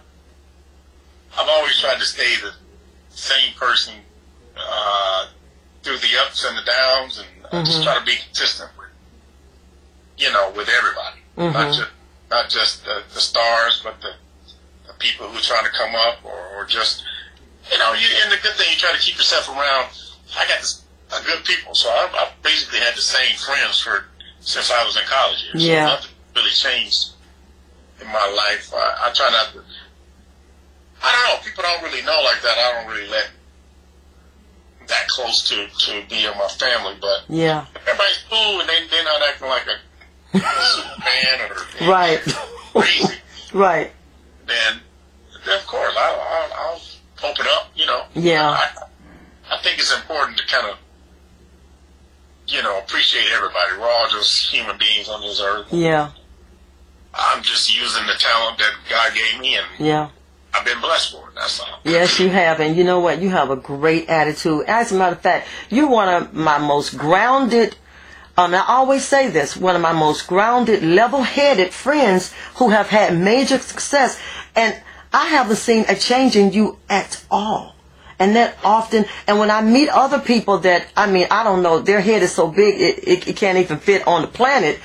I've 1.36 1.48
always 1.48 1.80
tried 1.80 1.98
to 1.98 2.04
stay 2.04 2.36
the 2.42 2.52
same 3.14 3.54
person 3.54 3.94
uh, 4.56 5.26
through 5.82 5.98
the 5.98 6.08
ups 6.26 6.44
and 6.44 6.56
the 6.56 6.62
downs, 6.62 7.18
and 7.18 7.28
I 7.52 7.64
just 7.64 7.82
try 7.82 7.98
to 7.98 8.04
be 8.04 8.16
consistent 8.16 8.70
with, 8.78 8.88
you 10.18 10.32
know, 10.32 10.52
with 10.56 10.68
everybody, 10.68 11.20
not 11.36 11.54
Mhm. 11.72 11.76
just 11.76 11.90
not 12.30 12.48
just 12.50 12.84
the, 12.84 13.02
the 13.12 13.20
stars, 13.20 13.80
but 13.84 14.00
the, 14.00 14.12
the 14.86 14.94
people 14.94 15.28
who 15.28 15.38
are 15.38 15.40
trying 15.42 15.64
to 15.64 15.70
come 15.70 15.94
up, 15.94 16.18
or, 16.24 16.34
or 16.56 16.64
just, 16.64 17.04
you 17.70 17.78
know, 17.78 17.92
you, 17.92 18.06
and 18.22 18.32
the 18.32 18.36
good 18.42 18.54
thing 18.54 18.66
you 18.70 18.76
try 18.76 18.92
to 18.92 18.98
keep 18.98 19.16
yourself 19.16 19.48
around. 19.48 19.88
I 20.36 20.48
got 20.48 20.58
this, 20.60 20.82
a 21.16 21.22
good 21.24 21.44
people, 21.44 21.74
so 21.74 21.88
I, 21.90 22.08
I 22.12 22.28
basically 22.42 22.80
had 22.80 22.94
the 22.96 23.00
same 23.02 23.36
friends 23.36 23.80
for 23.80 24.06
since 24.40 24.70
I 24.70 24.84
was 24.84 24.96
in 24.96 25.02
college. 25.04 25.44
Years. 25.44 25.64
Yeah. 25.66 25.86
So 25.86 25.94
nothing 25.94 26.10
really 26.34 26.50
changed 26.50 27.10
in 28.00 28.06
my 28.08 28.26
life. 28.36 28.72
I, 28.74 29.08
I 29.08 29.12
try 29.12 29.30
not 29.30 29.52
to. 29.52 29.62
I 31.04 31.12
don't 31.12 31.28
know. 31.28 31.44
People 31.44 31.62
don't 31.62 31.82
really 31.82 32.02
know 32.02 32.20
like 32.24 32.40
that. 32.42 32.56
I 32.58 32.72
don't 32.82 32.90
really 32.92 33.08
let 33.10 33.28
that 34.88 35.06
close 35.08 35.46
to 35.48 35.66
to 35.68 36.02
be 36.08 36.24
in 36.24 36.32
my 36.38 36.48
family, 36.48 36.96
but 37.00 37.24
Yeah. 37.28 37.66
everybody's 37.86 38.24
cool 38.30 38.60
and 38.60 38.68
they 38.68 38.86
they're 38.90 39.04
not 39.04 39.22
acting 39.28 39.48
like 39.48 39.66
a 39.66 39.78
Superman 40.38 41.50
or 41.50 41.86
Right. 41.90 42.20
crazy, 42.72 43.14
right. 43.52 43.92
then, 44.46 44.80
then 45.46 45.58
of 45.60 45.66
course 45.66 45.94
I'll, 45.96 46.20
I'll, 46.20 46.52
I'll 47.22 47.30
open 47.30 47.46
up. 47.50 47.70
You 47.76 47.86
know. 47.86 48.04
Yeah. 48.14 48.50
I, 48.50 49.54
I 49.54 49.58
think 49.62 49.78
it's 49.78 49.94
important 49.94 50.38
to 50.38 50.46
kind 50.46 50.66
of 50.68 50.78
you 52.48 52.62
know 52.62 52.78
appreciate 52.78 53.26
everybody. 53.32 53.72
We're 53.78 53.88
all 53.90 54.08
just 54.08 54.50
human 54.52 54.76
beings 54.78 55.08
on 55.08 55.20
this 55.22 55.40
earth. 55.40 55.66
Yeah. 55.72 56.10
I'm 57.14 57.42
just 57.42 57.74
using 57.74 58.06
the 58.06 58.14
talent 58.18 58.58
that 58.58 58.72
God 58.90 59.12
gave 59.14 59.40
me, 59.40 59.56
and 59.56 59.66
Yeah. 59.78 60.08
I've 60.54 60.64
been 60.64 60.80
blessed 60.80 61.12
for 61.12 61.28
it. 61.28 61.34
That's 61.34 61.60
all. 61.60 61.80
Yes, 61.82 62.20
you 62.20 62.28
have, 62.28 62.60
and 62.60 62.76
you 62.76 62.84
know 62.84 63.00
what? 63.00 63.20
You 63.20 63.30
have 63.30 63.50
a 63.50 63.56
great 63.56 64.08
attitude. 64.08 64.66
As 64.66 64.92
a 64.92 64.94
matter 64.94 65.16
of 65.16 65.20
fact, 65.20 65.48
you're 65.68 65.88
one 65.88 66.08
of 66.08 66.32
my 66.32 66.58
most 66.58 66.96
grounded. 66.96 67.76
Um, 68.36 68.54
I 68.54 68.64
always 68.68 69.04
say 69.04 69.28
this: 69.28 69.56
one 69.56 69.74
of 69.74 69.82
my 69.82 69.92
most 69.92 70.26
grounded, 70.28 70.82
level-headed 70.82 71.72
friends 71.72 72.32
who 72.56 72.70
have 72.70 72.88
had 72.88 73.18
major 73.18 73.58
success, 73.58 74.20
and 74.54 74.80
I 75.12 75.26
haven't 75.26 75.56
seen 75.56 75.84
a 75.88 75.96
change 75.96 76.36
in 76.36 76.52
you 76.52 76.78
at 76.88 77.24
all. 77.30 77.74
And 78.18 78.36
that 78.36 78.56
often, 78.62 79.06
and 79.26 79.40
when 79.40 79.50
I 79.50 79.60
meet 79.60 79.88
other 79.88 80.20
people 80.20 80.58
that, 80.58 80.86
I 80.96 81.10
mean, 81.10 81.26
I 81.32 81.42
don't 81.42 81.62
know, 81.62 81.80
their 81.80 82.00
head 82.00 82.22
is 82.22 82.32
so 82.32 82.46
big 82.48 82.80
it, 82.80 83.08
it, 83.08 83.28
it 83.28 83.36
can't 83.36 83.58
even 83.58 83.78
fit 83.78 84.06
on 84.06 84.22
the 84.22 84.28
planet. 84.28 84.78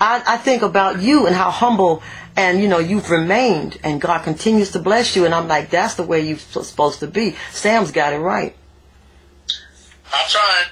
I, 0.00 0.22
I 0.24 0.36
think 0.36 0.62
about 0.62 1.00
you 1.00 1.26
and 1.26 1.34
how 1.34 1.50
humble 1.50 2.02
and 2.36 2.60
you 2.60 2.68
know 2.68 2.78
you've 2.78 3.10
remained, 3.10 3.78
and 3.82 4.00
God 4.00 4.22
continues 4.24 4.72
to 4.72 4.78
bless 4.78 5.16
you. 5.16 5.24
And 5.24 5.34
I'm 5.34 5.48
like, 5.48 5.70
that's 5.70 5.94
the 5.94 6.02
way 6.02 6.20
you're 6.20 6.38
supposed 6.38 7.00
to 7.00 7.06
be. 7.06 7.36
Sam's 7.50 7.90
got 7.90 8.12
it 8.12 8.18
right. 8.18 8.54
I'm 10.12 10.28
trying. 10.28 10.66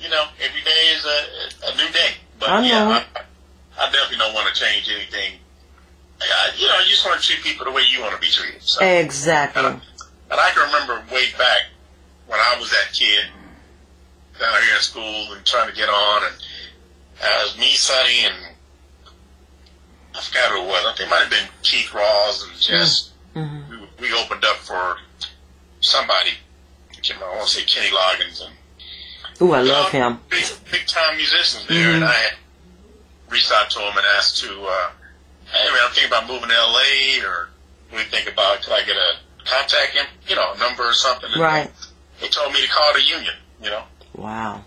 You 0.00 0.08
know, 0.08 0.24
every 0.42 0.62
day 0.62 0.94
is 0.96 1.04
a, 1.04 1.72
a 1.72 1.76
new 1.76 1.92
day. 1.92 2.12
But 2.38 2.48
I 2.48 2.60
know. 2.62 2.68
yeah, 2.68 3.04
I, 3.16 3.20
I 3.78 3.90
definitely 3.92 4.16
don't 4.16 4.32
want 4.34 4.52
to 4.54 4.58
change 4.58 4.88
anything. 4.88 5.34
I, 6.22 6.50
you 6.56 6.66
know, 6.68 6.78
you 6.80 6.90
just 6.90 7.04
want 7.04 7.20
to 7.20 7.26
treat 7.26 7.42
people 7.44 7.66
the 7.66 7.72
way 7.72 7.82
you 7.90 8.00
want 8.00 8.14
to 8.14 8.20
be 8.20 8.28
treated. 8.28 8.62
So, 8.62 8.84
Exactly. 8.84 9.62
and 9.64 9.80
I 10.30 10.50
can 10.54 10.66
remember 10.66 11.02
way 11.12 11.26
back 11.38 11.62
when 12.26 12.38
I 12.40 12.56
was 12.58 12.70
that 12.70 12.92
kid 12.92 13.24
down 14.38 14.62
here 14.62 14.74
in 14.76 14.80
school 14.80 15.32
and 15.34 15.44
trying 15.44 15.68
to 15.68 15.74
get 15.76 15.88
on, 15.88 16.22
and 16.24 16.34
uh, 17.22 17.40
it 17.40 17.44
was 17.44 17.58
me, 17.58 17.72
Sonny, 17.72 18.24
and 18.24 18.49
I 20.14 20.20
forgot 20.20 20.50
who 20.50 20.62
it 20.62 20.66
was. 20.66 20.84
I 20.86 20.94
think 20.96 21.08
it 21.08 21.10
might 21.10 21.20
have 21.22 21.30
been 21.30 21.48
Keith 21.62 21.88
Rawls 21.90 22.48
and 22.48 22.58
Jess. 22.60 23.10
Mhm. 23.34 23.68
We, 23.98 24.08
we 24.08 24.12
opened 24.14 24.44
up 24.44 24.56
for 24.56 24.98
somebody. 25.80 26.30
I 27.12 27.34
want 27.36 27.48
to 27.48 27.54
say 27.54 27.62
Kenny 27.64 27.88
Loggins 27.90 28.44
and 28.44 28.54
Ooh, 29.42 29.52
I 29.54 29.62
love 29.62 29.90
him. 29.90 30.20
Big, 30.28 30.44
big 30.70 30.86
time 30.86 31.16
musicians 31.16 31.66
there, 31.66 31.92
Mhm. 31.92 31.94
and 31.96 32.04
I 32.04 32.12
had 32.12 32.32
reached 33.30 33.50
out 33.50 33.70
to 33.70 33.78
him 33.80 33.96
and 33.96 34.06
asked 34.16 34.38
to, 34.42 34.64
uh, 34.66 34.90
hey 35.50 35.64
man, 35.70 35.78
I'm 35.82 35.90
thinking 35.92 36.08
about 36.08 36.26
moving 36.28 36.50
to 36.50 36.54
LA, 36.54 37.24
or 37.26 37.48
what 37.88 37.98
do 37.98 38.04
you 38.04 38.10
think 38.10 38.28
about, 38.28 38.62
could 38.62 38.74
I 38.74 38.82
get 38.82 38.96
a 38.96 39.14
contact, 39.46 39.92
him, 39.94 40.06
you 40.28 40.36
know, 40.36 40.52
a 40.52 40.58
number 40.58 40.82
or 40.82 40.92
something? 40.92 41.30
And 41.32 41.40
Right. 41.40 41.70
They 42.20 42.28
told 42.28 42.52
me 42.52 42.60
to 42.60 42.68
call 42.68 42.92
the 42.92 43.02
union, 43.02 43.34
you 43.62 43.70
know. 43.70 43.84
Wow. 44.14 44.62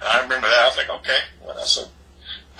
And 0.00 0.08
I 0.08 0.20
remember 0.22 0.48
that. 0.48 0.58
I 0.58 0.66
was 0.66 0.76
like, 0.76 0.90
okay. 0.90 1.20
Well, 1.40 1.54
that's 1.54 1.76
a, 1.78 1.86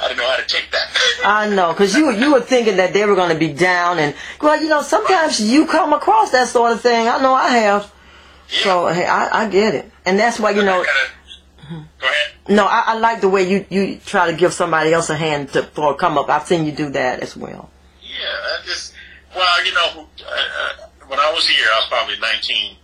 I 0.00 0.08
didn't 0.08 0.18
know 0.18 0.30
how 0.30 0.36
to 0.36 0.46
take 0.46 0.70
that. 0.70 0.88
I 1.24 1.48
know, 1.48 1.72
because 1.72 1.94
you 1.94 2.10
you 2.10 2.32
were 2.32 2.40
thinking 2.40 2.76
that 2.76 2.92
they 2.92 3.04
were 3.04 3.14
going 3.14 3.30
to 3.32 3.38
be 3.38 3.52
down, 3.52 3.98
and 3.98 4.14
well, 4.40 4.60
you 4.60 4.68
know, 4.68 4.82
sometimes 4.82 5.40
you 5.40 5.66
come 5.66 5.92
across 5.92 6.30
that 6.30 6.48
sort 6.48 6.72
of 6.72 6.80
thing. 6.80 7.08
I 7.08 7.20
know 7.20 7.34
I 7.34 7.48
have. 7.48 7.92
yeah. 8.48 8.62
So 8.62 8.86
hey, 8.88 9.06
I, 9.06 9.44
I 9.44 9.48
get 9.48 9.74
it, 9.74 9.90
and 10.04 10.18
that's 10.18 10.40
why 10.40 10.50
you 10.50 10.62
know. 10.62 10.84
Gotta, 10.84 11.84
go 12.00 12.06
ahead. 12.06 12.32
No, 12.48 12.66
I, 12.66 12.84
I 12.86 12.94
like 12.98 13.20
the 13.20 13.28
way 13.28 13.48
you 13.48 13.66
you 13.68 14.00
try 14.04 14.30
to 14.30 14.36
give 14.36 14.52
somebody 14.52 14.92
else 14.92 15.10
a 15.10 15.16
hand 15.16 15.52
to 15.52 15.62
for 15.62 15.92
a 15.92 15.96
come 15.96 16.16
up. 16.18 16.28
I've 16.30 16.46
seen 16.46 16.64
you 16.64 16.72
do 16.72 16.90
that 16.90 17.20
as 17.20 17.36
well. 17.36 17.70
Yeah, 18.02 18.26
I 18.26 18.58
just, 18.66 18.94
well, 19.34 19.64
you 19.64 19.72
know, 19.72 20.06
uh, 20.26 20.30
uh, 20.30 20.86
when 21.06 21.20
I 21.20 21.32
was 21.32 21.46
here, 21.46 21.64
I 21.72 21.78
was 21.78 21.86
probably 21.88 22.18
19. 22.18 22.76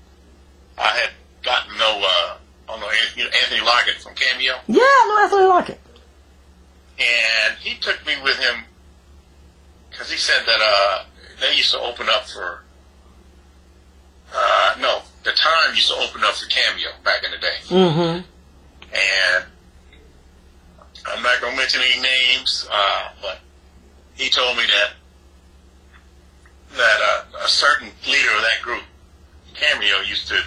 I 0.79 0.83
had 0.83 1.11
gotten 1.43 1.77
know, 1.79 2.01
uh, 2.03 2.37
I 2.69 2.73
don't 2.73 2.81
know, 2.81 2.91
Anthony, 3.43 3.61
Lockett 3.61 4.03
from 4.03 4.15
Cameo. 4.15 4.55
Yeah, 4.67 4.83
I 4.83 5.07
know 5.09 5.25
Anthony 5.25 5.49
Lockett. 5.49 5.81
And 6.99 7.57
he 7.59 7.77
took 7.79 8.05
me 8.07 8.15
with 8.23 8.37
him 8.39 8.65
because 9.91 10.11
he 10.11 10.17
said 10.17 10.43
that 10.47 10.61
uh, 10.63 11.05
they 11.41 11.55
used 11.57 11.73
to 11.73 11.81
open 11.81 12.09
up 12.09 12.27
for 12.29 12.63
uh, 14.35 14.75
no, 14.81 15.03
the 15.25 15.31
time 15.33 15.75
used 15.75 15.89
to 15.89 15.95
open 15.95 16.23
up 16.25 16.35
for 16.35 16.47
Cameo 16.49 16.91
back 17.05 17.23
in 17.25 17.31
the 17.31 17.39
day, 17.39 17.57
Mm-hmm. 17.69 18.25
and 18.93 19.45
I'm 21.07 21.23
not 21.23 21.41
gonna 21.41 21.57
mention 21.57 21.81
any 21.83 22.01
names, 22.03 22.69
uh, 22.71 23.09
but 23.23 23.39
he 24.15 24.29
told 24.29 24.57
me 24.57 24.65
that 24.65 24.91
that 26.77 27.01
uh, 27.01 27.45
a 27.45 27.49
certain 27.49 27.89
leader 28.07 28.31
of 28.35 28.43
that 28.43 28.61
group, 28.63 28.83
Cameo, 29.55 30.01
used 30.01 30.27
to 30.29 30.41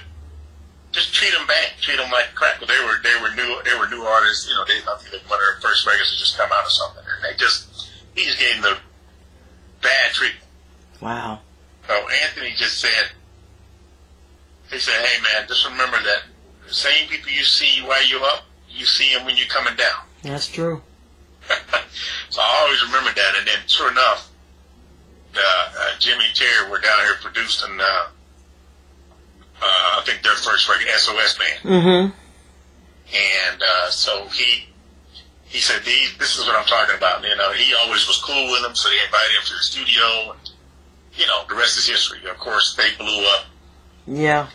just 0.92 1.14
treat 1.14 1.32
them 1.32 1.46
bad, 1.48 1.70
treat 1.82 1.98
them 1.98 2.12
like 2.12 2.34
crap. 2.36 2.60
But 2.60 2.68
they 2.68 2.80
were 2.84 2.98
they 3.04 3.16
were 3.22 3.34
new 3.36 3.62
they 3.64 3.78
were 3.78 3.88
new 3.90 4.02
artists. 4.04 4.50
You 4.50 4.56
know, 4.56 4.66
they 4.66 4.80
I 4.80 4.98
think 4.98 5.30
one 5.30 5.40
of 5.40 5.46
their 5.46 5.62
first 5.62 5.86
records 5.86 6.12
had 6.12 6.20
just 6.20 6.38
come 6.38 6.50
out 6.52 6.66
or 6.66 6.70
something, 6.70 7.04
and 7.04 7.24
they 7.24 7.38
just 7.38 7.90
he 8.16 8.26
just 8.26 8.40
gave 8.40 8.62
them 8.62 8.74
the 8.74 8.78
bad 9.82 10.12
treatment. 10.14 10.46
Wow. 11.02 11.40
So 11.88 11.94
Anthony 12.24 12.54
just 12.56 12.80
said, 12.80 13.12
he 14.72 14.80
said, 14.80 15.06
"Hey 15.06 15.22
man, 15.22 15.48
just 15.48 15.66
remember 15.66 15.98
that 15.98 16.24
the 16.68 16.74
same 16.74 17.08
people 17.08 17.32
you 17.32 17.44
see 17.44 17.82
while 17.86 18.06
you're 18.06 18.24
up, 18.24 18.46
you 18.70 18.86
see 18.86 19.14
them 19.14 19.26
when 19.26 19.38
you're 19.38 19.48
coming 19.48 19.76
down." 19.76 20.04
That's 20.24 20.48
true. 20.48 20.82
so 22.30 22.42
I 22.42 22.62
always 22.62 22.84
remember 22.84 23.12
that. 23.16 23.38
And 23.40 23.48
then, 23.48 23.58
sure 23.66 23.92
enough, 23.92 24.30
uh, 25.36 25.40
uh, 25.40 26.00
Jimmy 26.00 26.26
and 26.26 26.36
Terry 26.36 26.70
were 26.70 26.80
down 26.80 27.00
here 27.00 27.16
producing. 27.22 27.80
Uh, 27.80 28.08
I 29.62 30.02
think 30.06 30.24
their 30.24 30.34
first 30.34 30.70
record, 30.70 30.88
SOS 30.88 31.38
Band. 31.38 31.60
Mm-hmm. 31.64 32.16
And 33.12 33.62
uh, 33.62 33.90
so 33.90 34.28
he 34.28 34.68
he 35.46 35.60
said, 35.60 35.84
"These, 35.84 36.18
this 36.18 36.38
is 36.38 36.46
what 36.46 36.56
I'm 36.56 36.66
talking 36.66 36.96
about." 36.96 37.24
You 37.24 37.36
know, 37.36 37.52
he 37.52 37.74
always 37.74 38.08
was 38.08 38.22
cool 38.24 38.52
with 38.52 38.62
them, 38.62 38.76
so 38.76 38.90
they 38.90 38.96
invited 39.04 39.32
him 39.36 39.46
to 39.46 39.54
the 39.54 39.64
studio. 39.64 40.32
And, 40.32 40.52
you 41.16 41.26
know, 41.26 41.44
the 41.50 41.56
rest 41.56 41.78
is 41.78 41.88
history. 41.88 42.20
Of 42.30 42.38
course, 42.38 42.76
they 42.76 42.96
blew 42.98 43.26
up. 43.36 43.46
Yeah. 44.08 44.48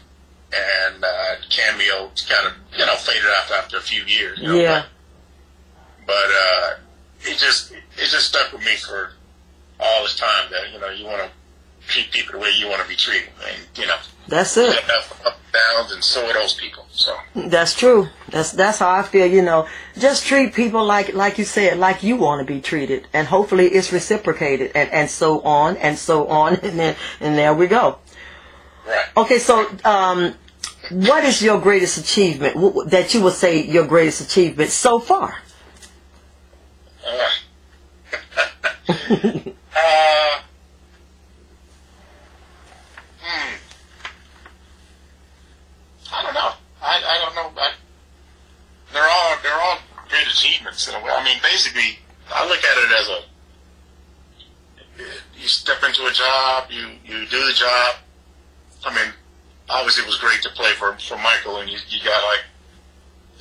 And 0.53 1.03
uh, 1.03 1.35
Cameo 1.51 2.11
kind 2.29 2.47
of, 2.47 2.79
you 2.79 2.87
know, 2.87 2.95
faded 2.95 3.25
out 3.27 3.51
after 3.51 3.77
a 3.77 3.81
few 3.81 4.05
years. 4.05 4.39
You 4.39 4.49
know, 4.49 4.55
yeah. 4.55 4.85
But, 6.07 6.15
but 6.15 6.15
uh, 6.15 6.75
it 7.23 7.39
just 7.39 7.73
it 7.73 7.81
just 7.97 8.29
stuck 8.29 8.53
with 8.53 8.65
me 8.65 8.77
for 8.77 9.11
all 9.81 10.03
this 10.03 10.17
time 10.17 10.51
that 10.51 10.73
you 10.73 10.79
know 10.79 10.91
you 10.91 11.05
want 11.05 11.23
to 11.23 11.31
treat 11.87 12.11
people 12.11 12.33
the 12.33 12.39
way 12.39 12.51
you 12.57 12.69
want 12.69 12.83
to 12.83 12.89
be 12.89 12.97
treated, 12.97 13.29
and 13.47 13.57
you 13.77 13.87
know. 13.87 13.97
That's 14.27 14.57
it. 14.57 14.79
Up, 14.91 15.39
downs, 15.53 15.93
and 15.93 16.03
so 16.03 16.27
are 16.27 16.33
those 16.33 16.55
people. 16.55 16.87
So. 16.91 17.17
That's 17.35 17.75
true. 17.75 18.09
That's 18.31 18.53
that's 18.53 18.79
how 18.79 18.91
I 18.91 19.03
feel. 19.03 19.27
You 19.27 19.43
know, 19.43 19.69
just 19.99 20.27
treat 20.27 20.55
people 20.55 20.85
like 20.85 21.15
like 21.15 21.39
you 21.39 21.45
said, 21.45 21.79
like 21.79 22.03
you 22.03 22.17
want 22.17 22.47
to 22.47 22.53
be 22.53 22.61
treated, 22.61 23.07
and 23.13 23.27
hopefully 23.27 23.67
it's 23.67 23.93
reciprocated, 23.93 24.73
and 24.75 24.91
and 24.91 25.11
so 25.11 25.41
on 25.43 25.77
and 25.79 25.99
so 25.99 26.27
on, 26.29 26.55
and 26.63 26.79
then 26.79 26.97
and 27.21 27.37
there 27.37 27.55
we 27.55 27.67
go. 27.67 27.99
Right. 28.87 29.07
Okay, 29.17 29.39
so 29.39 29.67
um, 29.85 30.35
what 30.91 31.25
is 31.25 31.43
your 31.43 31.61
greatest 31.61 31.99
achievement 31.99 32.55
w- 32.55 32.85
that 32.91 33.15
you 33.15 33.23
would 33.23 33.33
say 33.33 33.65
your 33.65 33.87
greatest 33.87 34.21
achievement 34.21 34.71
so 34.71 34.99
far? 34.99 35.43
Uh, 37.07 37.31
uh, 38.89 40.41
hmm. 43.21 43.55
I 46.13 46.14
don't 46.25 46.35
know. 46.35 46.53
I, 46.83 46.95
I 47.05 47.17
don't 47.25 47.35
know. 47.37 47.61
I, 47.61 47.73
they're 48.93 49.03
all 49.03 49.37
they're 49.43 49.61
all 49.61 49.79
great 50.09 50.27
achievements 50.27 50.89
in 50.89 50.95
a 50.95 51.05
way. 51.05 51.11
I 51.11 51.25
mean, 51.25 51.39
basically, 51.43 51.99
I 52.33 52.49
look 52.49 52.63
at 52.65 52.79
it 52.79 52.91
as 52.93 53.09
a 53.09 53.21
you 55.37 55.49
step 55.49 55.83
into 55.85 56.07
a 56.07 56.13
job, 56.13 56.71
you 56.71 56.89
you 57.05 57.27
do 57.27 57.47
the 57.47 57.53
job. 57.53 57.97
I 58.87 58.95
mean, 58.95 59.13
obviously, 59.69 60.05
it 60.05 60.07
was 60.07 60.19
great 60.19 60.43
to 60.43 60.51
play 60.51 60.73
for 60.73 60.97
for 60.99 61.17
Michael, 61.19 61.59
and 61.59 61.69
you, 61.71 61.79
you 61.89 62.03
got 62.05 62.23
like 62.25 62.45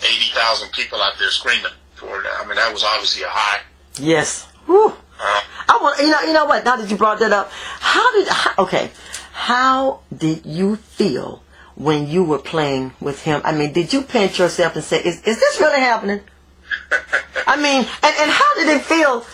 eighty 0.01 0.31
thousand 0.33 0.71
people 0.71 1.01
out 1.01 1.13
there 1.19 1.29
screaming 1.29 1.71
for 1.95 2.21
it. 2.21 2.27
I 2.27 2.45
mean, 2.45 2.55
that 2.55 2.73
was 2.73 2.83
obviously 2.83 3.23
a 3.23 3.29
high. 3.29 3.61
Yes. 3.99 4.45
Whew. 4.65 4.87
Uh, 5.19 5.41
I 5.69 5.79
want 5.81 5.99
you 5.99 6.09
know 6.09 6.21
you 6.21 6.33
know 6.33 6.45
what? 6.45 6.65
Now 6.65 6.77
that 6.77 6.89
you 6.89 6.97
brought 6.97 7.19
that 7.19 7.31
up, 7.31 7.51
how 7.51 8.11
did 8.13 8.27
how, 8.27 8.63
okay? 8.63 8.91
How 9.31 10.01
did 10.15 10.45
you 10.45 10.75
feel 10.75 11.43
when 11.75 12.07
you 12.07 12.23
were 12.23 12.39
playing 12.39 12.93
with 12.99 13.23
him? 13.23 13.41
I 13.43 13.51
mean, 13.51 13.73
did 13.73 13.93
you 13.93 14.01
pinch 14.01 14.39
yourself 14.39 14.75
and 14.75 14.83
say, 14.83 14.97
"Is 14.97 15.21
is 15.23 15.39
this 15.39 15.59
really 15.59 15.79
happening?" 15.79 16.21
I 17.47 17.57
mean, 17.57 17.85
and 18.03 18.15
and 18.19 18.31
how 18.31 18.55
did 18.55 18.67
it 18.67 18.81
feel 18.81 19.25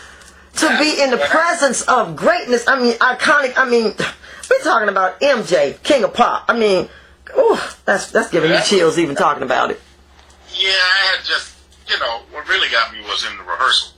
to 0.55 0.77
be 0.79 1.01
in 1.01 1.11
the 1.11 1.17
presence 1.17 1.81
of 1.83 2.15
greatness? 2.15 2.67
I 2.67 2.79
mean, 2.79 2.93
iconic. 2.95 3.53
I 3.57 3.69
mean, 3.69 3.93
we're 4.49 4.63
talking 4.63 4.89
about 4.89 5.19
MJ, 5.21 5.81
King 5.83 6.03
of 6.03 6.13
Pop. 6.13 6.45
I 6.47 6.57
mean, 6.57 6.89
ooh, 7.37 7.57
that's 7.85 8.11
that's 8.11 8.29
giving 8.29 8.51
me 8.51 8.59
chills 8.65 8.97
even 8.97 9.15
talking 9.15 9.43
about 9.43 9.71
it. 9.71 9.81
Yeah, 10.55 10.71
I 10.71 11.15
had 11.15 11.25
just, 11.25 11.55
you 11.87 11.97
know, 11.99 12.21
what 12.31 12.47
really 12.49 12.69
got 12.69 12.91
me 12.91 12.99
was 13.01 13.25
in 13.25 13.37
the 13.37 13.43
rehearsal. 13.43 13.93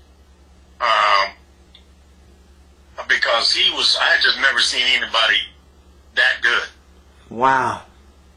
Um, 0.81 1.33
because 3.07 3.53
he 3.53 3.71
was, 3.71 3.97
I 3.99 4.05
had 4.05 4.21
just 4.21 4.39
never 4.39 4.59
seen 4.59 4.83
anybody 4.87 5.37
that 6.15 6.41
good, 6.41 6.67
Wow. 7.29 7.83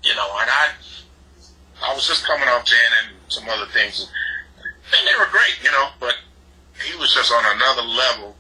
You 0.05 0.15
know, 0.15 0.29
and 0.39 0.51
I, 0.51 0.69
I 1.83 1.95
was 1.95 2.07
just 2.07 2.25
coming 2.25 2.49
off 2.49 2.65
Jan 2.65 2.79
and 3.03 3.17
some 3.29 3.49
other 3.49 3.67
things, 3.73 4.11
and 4.61 5.07
they 5.07 5.19
were 5.19 5.31
great, 5.31 5.59
you 5.65 5.71
know, 5.71 5.89
but 5.99 6.15
he 6.87 6.97
was 6.99 7.13
just 7.13 7.33
on 7.33 7.45
another 7.57 7.83
level 7.83 8.37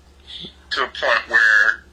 to 0.70 0.84
a 0.84 0.86
point 0.86 1.28
where 1.28 1.84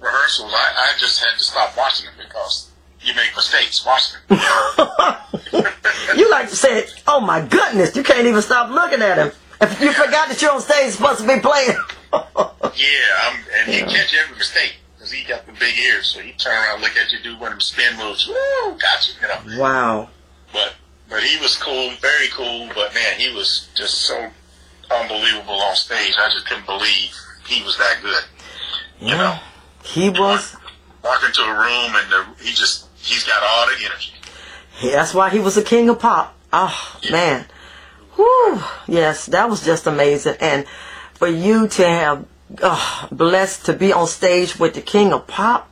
rehearsals, 0.00 0.52
I, 0.54 0.94
I 0.94 0.98
just 0.98 1.22
had 1.22 1.36
to 1.36 1.44
stop 1.44 1.76
watching 1.76 2.06
them 2.06 2.14
because 2.18 2.70
you 3.00 3.14
make 3.14 3.34
mistakes 3.34 3.84
watching 3.84 4.20
them. 4.28 4.38
You 6.16 6.30
like 6.30 6.48
to 6.50 6.56
say, 6.56 6.86
"Oh 7.06 7.20
my 7.20 7.40
goodness!" 7.40 7.96
You 7.96 8.02
can't 8.02 8.26
even 8.26 8.40
stop 8.40 8.70
looking 8.70 9.02
at 9.02 9.18
him. 9.18 9.32
If 9.60 9.80
you 9.80 9.92
forgot 9.92 10.28
that 10.28 10.40
you're 10.40 10.52
on 10.52 10.60
stage, 10.60 10.92
supposed 10.92 11.20
to 11.20 11.26
be 11.26 11.40
playing. 11.40 11.76
Yeah, 12.76 13.30
I'm, 13.30 13.40
and 13.58 13.72
he 13.72 13.80
catch 13.80 14.14
every 14.14 14.36
mistake 14.36 14.76
he 15.16 15.24
got 15.24 15.46
the 15.46 15.52
big 15.52 15.76
ears, 15.78 16.06
so 16.08 16.20
he 16.20 16.32
turn 16.32 16.52
around, 16.54 16.80
look 16.80 16.96
at 16.96 17.12
you, 17.12 17.18
do 17.22 17.34
one 17.38 17.48
of 17.48 17.54
them 17.54 17.60
spin 17.60 17.96
moves. 17.96 18.26
Woo, 18.28 18.34
got 18.78 19.08
you, 19.08 19.14
you 19.22 19.28
know. 19.56 19.60
wow. 19.62 20.08
But 20.52 20.74
but 21.08 21.22
he 21.22 21.38
was 21.40 21.56
cool, 21.56 21.90
very 22.00 22.28
cool. 22.32 22.68
But 22.74 22.94
man, 22.94 23.18
he 23.18 23.34
was 23.34 23.68
just 23.74 24.02
so 24.02 24.30
unbelievable 24.90 25.54
on 25.54 25.74
stage. 25.76 26.14
I 26.18 26.28
just 26.30 26.46
couldn't 26.46 26.66
believe 26.66 27.10
he 27.46 27.62
was 27.62 27.76
that 27.78 27.98
good. 28.02 28.24
You 29.00 29.16
know, 29.16 29.38
He 29.84 30.08
was. 30.10 30.56
walk 31.04 31.22
into 31.24 31.42
a 31.42 31.52
room 31.52 31.92
and 31.94 32.10
the, 32.10 32.44
he 32.44 32.50
just 32.54 32.86
he's 32.96 33.24
got 33.24 33.42
all 33.42 33.66
the 33.66 33.84
energy. 33.84 34.12
That's 34.82 35.14
why 35.14 35.30
he 35.30 35.38
was 35.38 35.54
the 35.54 35.62
king 35.62 35.88
of 35.88 35.98
pop. 36.00 36.34
Oh 36.52 36.98
man. 37.10 37.46
Whew. 38.16 38.62
Yes, 38.88 39.26
that 39.26 39.50
was 39.50 39.64
just 39.64 39.86
amazing. 39.86 40.36
And 40.40 40.66
for 41.14 41.28
you 41.28 41.68
to 41.68 41.86
have 41.86 42.24
oh, 42.62 43.08
blessed 43.10 43.66
to 43.66 43.72
be 43.72 43.92
on 43.92 44.06
stage 44.06 44.58
with 44.58 44.74
the 44.74 44.80
king 44.80 45.12
of 45.12 45.26
pop, 45.26 45.70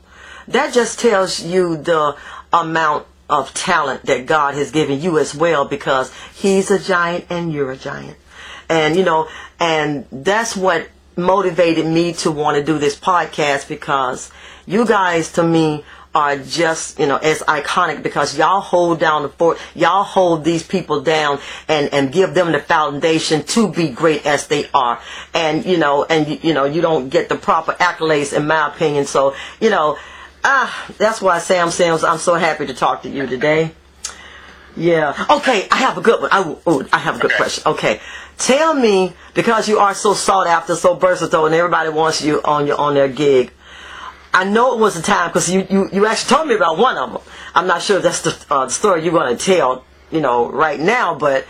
that 0.49 0.75
just 0.75 1.01
tells 1.01 1.43
you 1.43 1.77
the 1.77 2.17
amount 2.53 3.07
of 3.29 3.53
talent 3.55 4.05
that 4.07 4.27
God 4.27 4.55
has 4.55 4.71
given 4.71 5.01
you 5.01 5.19
as 5.19 5.35
well 5.35 5.65
because 5.65 6.13
he's 6.35 6.71
a 6.71 6.79
giant 6.79 7.27
and 7.31 7.53
you're 7.53 7.73
a 7.73 7.77
giant. 7.77 8.17
And 8.69 8.97
you 8.97 9.05
know, 9.05 9.29
and 9.59 10.07
that's 10.11 10.57
what 10.57 10.89
motivated 11.17 11.87
me 11.87 12.13
to 12.13 12.31
want 12.31 12.57
to 12.57 12.65
do 12.65 12.79
this 12.79 12.99
podcast 12.99 13.69
because 13.69 14.31
you 14.67 14.85
guys 14.85 15.33
to 15.33 15.43
me 15.43 15.85
are 16.15 16.37
just, 16.39 16.99
you 16.99 17.07
know, 17.07 17.17
as 17.17 17.41
iconic 17.41 18.03
because 18.03 18.39
y'all 18.39 18.61
hold 18.61 19.01
down 19.01 19.23
the 19.23 19.29
fort, 19.29 19.59
y'all 19.75 20.05
hold 20.05 20.45
these 20.45 20.63
people 20.63 21.01
down 21.01 21.41
and, 21.69 21.93
and 21.93 22.13
give 22.13 22.35
them 22.35 22.53
the 22.53 22.61
foundation 22.61 23.43
to 23.45 23.69
be 23.71 23.89
great 23.89 24.25
as 24.27 24.47
they 24.47 24.69
are. 24.73 25.01
And, 25.35 25.65
you 25.67 25.77
know, 25.77 26.05
and, 26.05 26.43
you- 26.45 26.55
know, 26.55 26.65
you 26.65 26.81
don't 26.81 27.09
get 27.09 27.29
the 27.29 27.35
proper 27.37 27.73
accolades 27.73 28.33
in 28.33 28.47
my 28.47 28.69
opinion. 28.69 29.07
So, 29.07 29.35
you 29.61 29.71
know, 29.71 29.99
ah, 30.45 30.87
that's 30.99 31.21
why 31.21 31.39
Sam 31.41 31.71
Sims, 31.71 32.05
I'm 32.05 32.19
so 32.19 32.35
happy 32.35 32.67
to 32.67 32.75
talk 32.75 33.03
to 33.03 33.09
you 33.09 33.27
today. 33.27 33.73
Yeah. 34.77 35.15
Okay, 35.31 35.69
I 35.71 35.77
have 35.77 35.99
a 35.99 36.01
good 36.01 36.21
one. 36.21 36.31
I, 36.33 36.57
oh, 36.67 36.87
I 36.93 36.99
have 36.99 37.17
a 37.17 37.19
good 37.19 37.31
Okay. 37.33 37.37
question. 37.37 37.63
Okay. 37.67 38.01
Tell 38.39 38.75
me, 38.75 39.13
because 39.35 39.69
you 39.69 39.79
are 39.79 39.95
so 39.95 40.15
sought 40.15 40.47
after, 40.49 40.75
so 40.75 40.95
versatile, 40.95 41.47
and 41.47 41.55
everybody 41.55 41.91
wants 41.91 42.23
you 42.23 42.41
on 42.45 42.67
your 42.67 42.81
on 42.81 42.95
their 42.95 43.09
gig. 43.09 43.53
I 44.35 44.43
know 44.43 44.75
it 44.75 44.81
was 44.81 44.97
a 44.97 45.03
time 45.03 45.29
because 45.29 45.49
you, 45.49 45.65
you, 45.71 45.89
you 45.93 46.07
actually 46.07 46.35
told 46.35 46.49
me 46.49 46.57
about 46.57 46.77
one 46.77 46.99
of 46.99 47.13
them. 47.13 47.23
I'm 47.55 47.69
not 47.69 47.83
sure 47.83 47.99
if 47.99 48.03
that's 48.03 48.23
the, 48.23 48.37
uh, 48.53 48.65
the 48.65 48.73
story 48.73 49.05
you're 49.05 49.13
going 49.13 49.37
to 49.37 49.43
tell, 49.43 49.85
you 50.11 50.21
know, 50.21 50.51
right 50.51 50.81
now, 50.81 51.15
but 51.15 51.47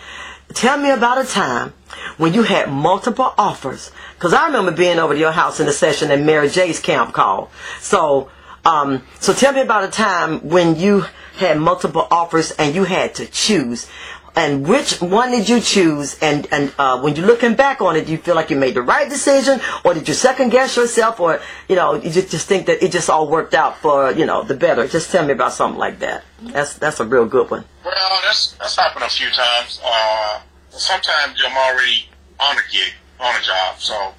tell 0.52 0.76
me 0.76 0.90
about 0.90 1.16
a 1.16 1.26
time 1.26 1.72
when 2.18 2.34
you 2.34 2.42
had 2.42 2.70
multiple 2.70 3.32
offers. 3.38 3.90
Because 4.16 4.34
I 4.34 4.46
remember 4.48 4.70
being 4.70 4.98
over 4.98 5.14
to 5.14 5.18
your 5.18 5.32
house 5.32 5.60
in 5.60 5.66
the 5.66 5.72
session 5.72 6.08
that 6.08 6.20
Mary 6.20 6.50
J's 6.50 6.78
camp 6.78 7.14
called. 7.14 7.48
So, 7.80 8.30
um, 8.66 9.02
so 9.18 9.32
tell 9.32 9.54
me 9.54 9.62
about 9.62 9.84
a 9.84 9.90
time 9.90 10.46
when 10.46 10.76
you 10.76 11.06
had 11.36 11.58
multiple 11.58 12.06
offers 12.10 12.50
and 12.52 12.74
you 12.74 12.84
had 12.84 13.14
to 13.14 13.26
choose. 13.26 13.88
And 14.36 14.66
which 14.66 15.00
one 15.00 15.30
did 15.30 15.48
you 15.48 15.60
choose? 15.60 16.18
And 16.20 16.48
and 16.50 16.72
uh, 16.76 17.00
when 17.00 17.14
you're 17.14 17.26
looking 17.26 17.54
back 17.54 17.80
on 17.80 17.94
it, 17.94 18.06
do 18.06 18.12
you 18.12 18.18
feel 18.18 18.34
like 18.34 18.50
you 18.50 18.56
made 18.56 18.74
the 18.74 18.82
right 18.82 19.08
decision, 19.08 19.60
or 19.84 19.94
did 19.94 20.08
you 20.08 20.14
second 20.14 20.50
guess 20.50 20.76
yourself, 20.76 21.20
or 21.20 21.40
you 21.68 21.76
know, 21.76 21.94
you 21.94 22.10
just, 22.10 22.30
just 22.30 22.48
think 22.48 22.66
that 22.66 22.82
it 22.82 22.90
just 22.90 23.08
all 23.08 23.28
worked 23.28 23.54
out 23.54 23.78
for 23.78 24.10
you 24.10 24.26
know 24.26 24.42
the 24.42 24.54
better? 24.54 24.88
Just 24.88 25.12
tell 25.12 25.24
me 25.24 25.32
about 25.32 25.52
something 25.52 25.78
like 25.78 26.00
that. 26.00 26.24
That's 26.42 26.74
that's 26.74 26.98
a 26.98 27.04
real 27.04 27.26
good 27.26 27.48
one. 27.48 27.64
Well, 27.84 28.20
that's 28.24 28.52
that's 28.58 28.76
happened 28.76 29.04
a 29.04 29.08
few 29.08 29.30
times. 29.30 29.80
Uh, 29.84 30.40
sometimes 30.70 31.40
I'm 31.46 31.56
already 31.56 32.08
on 32.40 32.56
a 32.56 32.72
gig, 32.72 32.92
on 33.20 33.36
a 33.36 33.42
job, 33.42 33.78
so 33.78 34.14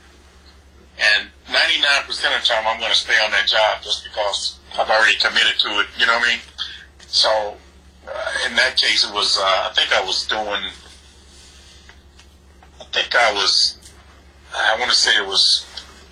and 0.98 1.30
99% 1.48 2.08
of 2.10 2.42
the 2.42 2.48
time 2.48 2.66
I'm 2.66 2.80
going 2.80 2.92
to 2.92 2.98
stay 2.98 3.18
on 3.24 3.32
that 3.32 3.48
job 3.48 3.84
just 3.84 4.04
because 4.06 4.60
I've 4.80 4.90
already 4.90 5.18
committed 5.18 5.60
to 5.60 5.68
it. 5.82 5.88
You 5.98 6.06
know 6.06 6.14
what 6.14 6.28
I 6.28 6.32
mean? 6.32 6.40
So 7.08 7.58
uh, 8.08 8.32
in 8.48 8.56
that 8.56 8.78
case, 8.78 9.08
it 9.08 9.14
was 9.14 9.38
uh, 9.38 9.42
I 9.44 9.72
think 9.74 9.94
I 9.94 10.04
was 10.04 10.28
doing. 10.28 10.72
I 12.80 12.84
think 12.92 13.16
I 13.16 13.34
was. 13.34 13.78
I 14.54 14.78
want 14.80 14.92
to 14.92 14.98
say 14.98 15.12
it 15.16 15.28
was. 15.28 15.66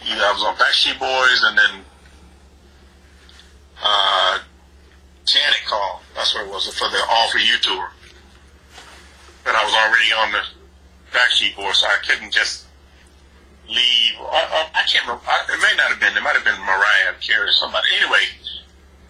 Either 0.06 0.22
I 0.22 0.34
was 0.34 0.44
on 0.44 0.56
Backstreet 0.56 1.00
Boys 1.00 1.44
and 1.44 1.58
then. 1.58 1.86
Uh, 3.82 4.40
Janet 5.26 5.64
called. 5.68 6.02
That's 6.16 6.34
what 6.36 6.46
it 6.46 6.50
was 6.50 6.68
for 6.78 6.90
the 6.90 7.04
All 7.10 7.30
For 7.30 7.38
You 7.38 7.58
tour. 7.60 7.92
But 9.44 9.56
I 9.56 9.64
was 9.64 9.74
already 9.74 10.12
on 10.14 10.32
the 10.32 11.18
Backstreet 11.18 11.56
Boys, 11.56 11.80
so 11.80 11.88
I 11.88 11.98
couldn't 12.06 12.32
just 12.32 12.66
leave. 13.68 14.14
I, 14.20 14.70
I, 14.74 14.80
I 14.80 14.84
can't 14.88 15.06
remember. 15.06 15.24
I, 15.28 15.44
it 15.52 15.60
may 15.62 15.76
not 15.78 15.90
have 15.92 16.00
been. 16.00 16.16
It 16.16 16.24
might 16.24 16.36
have 16.36 16.44
been 16.44 16.60
Mariah 16.60 17.16
Carey 17.22 17.48
or 17.48 17.52
somebody. 17.52 17.88
Anyway, 18.00 18.24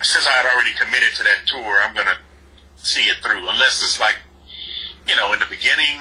since 0.01 0.27
I 0.27 0.31
had 0.31 0.45
already 0.45 0.73
committed 0.73 1.13
to 1.17 1.23
that 1.23 1.45
tour, 1.45 1.81
I'm 1.81 1.95
gonna 1.95 2.17
see 2.83 3.09
it 3.09 3.17
through. 3.23 3.39
Unless 3.39 3.81
it's 3.81 3.99
like, 3.99 4.17
you 5.07 5.15
know, 5.15 5.33
in 5.33 5.39
the 5.39 5.47
beginning, 5.49 5.99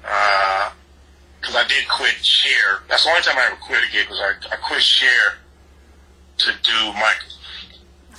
because 0.00 1.56
I 1.56 1.66
did 1.68 1.86
quit 1.88 2.24
Cher. 2.24 2.82
That's 2.88 3.04
the 3.04 3.10
only 3.10 3.22
time 3.22 3.36
I 3.36 3.46
ever 3.46 3.56
quit 3.56 3.82
a 3.84 3.92
gig 3.92 4.08
was 4.08 4.20
I, 4.20 4.32
I 4.52 4.56
quit 4.56 4.82
Cher 4.82 5.38
to 6.38 6.52
do 6.62 6.78
Michael. 6.94 7.36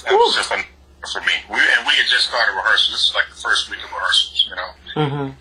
That 0.05 0.13
was 0.13 0.35
just 0.35 0.51
a, 0.51 0.63
for 1.11 1.21
me. 1.21 1.33
We, 1.49 1.57
and 1.57 1.87
we 1.87 1.93
had 1.93 2.07
just 2.09 2.29
started 2.29 2.53
rehearsals. 2.53 2.93
This 2.93 3.09
is 3.09 3.15
like 3.15 3.29
the 3.29 3.41
first 3.41 3.69
week 3.69 3.79
of 3.83 3.91
rehearsals, 3.91 4.45
you 4.49 4.55
know. 4.55 4.69
Mm-hmm. 4.95 5.31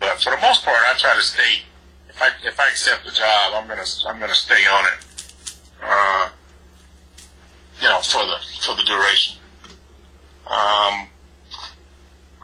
But 0.00 0.22
for 0.22 0.30
the 0.30 0.40
most 0.40 0.64
part, 0.64 0.78
I 0.86 0.94
try 0.98 1.14
to 1.14 1.22
stay. 1.22 1.62
If 2.08 2.22
I 2.22 2.30
if 2.44 2.58
I 2.58 2.68
accept 2.68 3.04
the 3.04 3.10
job, 3.10 3.54
I'm 3.54 3.66
gonna 3.66 3.86
I'm 4.06 4.18
gonna 4.18 4.34
stay 4.34 4.66
on 4.66 4.84
it. 4.86 4.98
Uh, 5.82 6.28
you 7.80 7.88
know, 7.88 8.00
for 8.00 8.24
the 8.24 8.38
for 8.60 8.74
the 8.74 8.82
duration. 8.82 9.38
Um, 10.46 11.08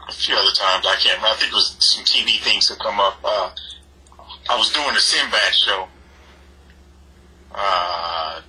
a 0.07 0.11
few 0.11 0.35
other 0.35 0.51
times 0.51 0.85
I 0.85 0.95
can't. 1.01 1.17
remember. 1.17 1.27
I 1.27 1.35
think 1.39 1.51
it 1.51 1.55
was 1.55 1.75
some 1.79 2.03
TV 2.05 2.39
things 2.41 2.69
that 2.69 2.79
come 2.79 2.99
up. 2.99 3.17
Uh, 3.23 3.51
I 4.49 4.57
was 4.57 4.71
doing 4.71 4.93
the 4.93 4.99
Sinbad 4.99 5.53
show. 5.53 5.87
Uh, 7.53 8.41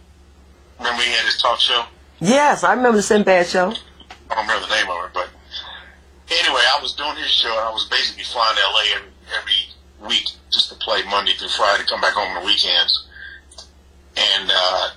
remember 0.78 1.02
he 1.02 1.10
had 1.12 1.24
his 1.24 1.40
talk 1.40 1.60
show? 1.60 1.84
Yes, 2.20 2.64
I 2.64 2.74
remember 2.74 2.96
the 2.96 3.02
Sinbad 3.02 3.46
show. 3.46 3.72
I 4.30 4.34
don't 4.34 4.46
remember 4.46 4.66
the 4.66 4.74
name 4.74 4.90
of 4.90 5.04
it, 5.06 5.10
but 5.14 5.28
anyway, 6.28 6.62
I 6.74 6.78
was 6.82 6.92
doing 6.94 7.16
his 7.16 7.30
show, 7.30 7.50
and 7.50 7.60
I 7.60 7.70
was 7.70 7.86
basically 7.88 8.24
flying 8.24 8.56
to 8.56 8.62
LA 8.62 8.96
every, 8.96 9.12
every 9.38 10.08
week 10.08 10.26
just 10.50 10.70
to 10.70 10.74
play 10.76 11.02
Monday 11.08 11.32
through 11.32 11.48
Friday, 11.48 11.82
to 11.84 11.88
come 11.88 12.00
back 12.00 12.14
home 12.14 12.36
on 12.36 12.42
the 12.42 12.46
weekends. 12.46 13.06
And 14.16 14.50
uh, 14.52 14.88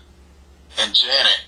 and 0.80 0.95
Janet 0.95 1.41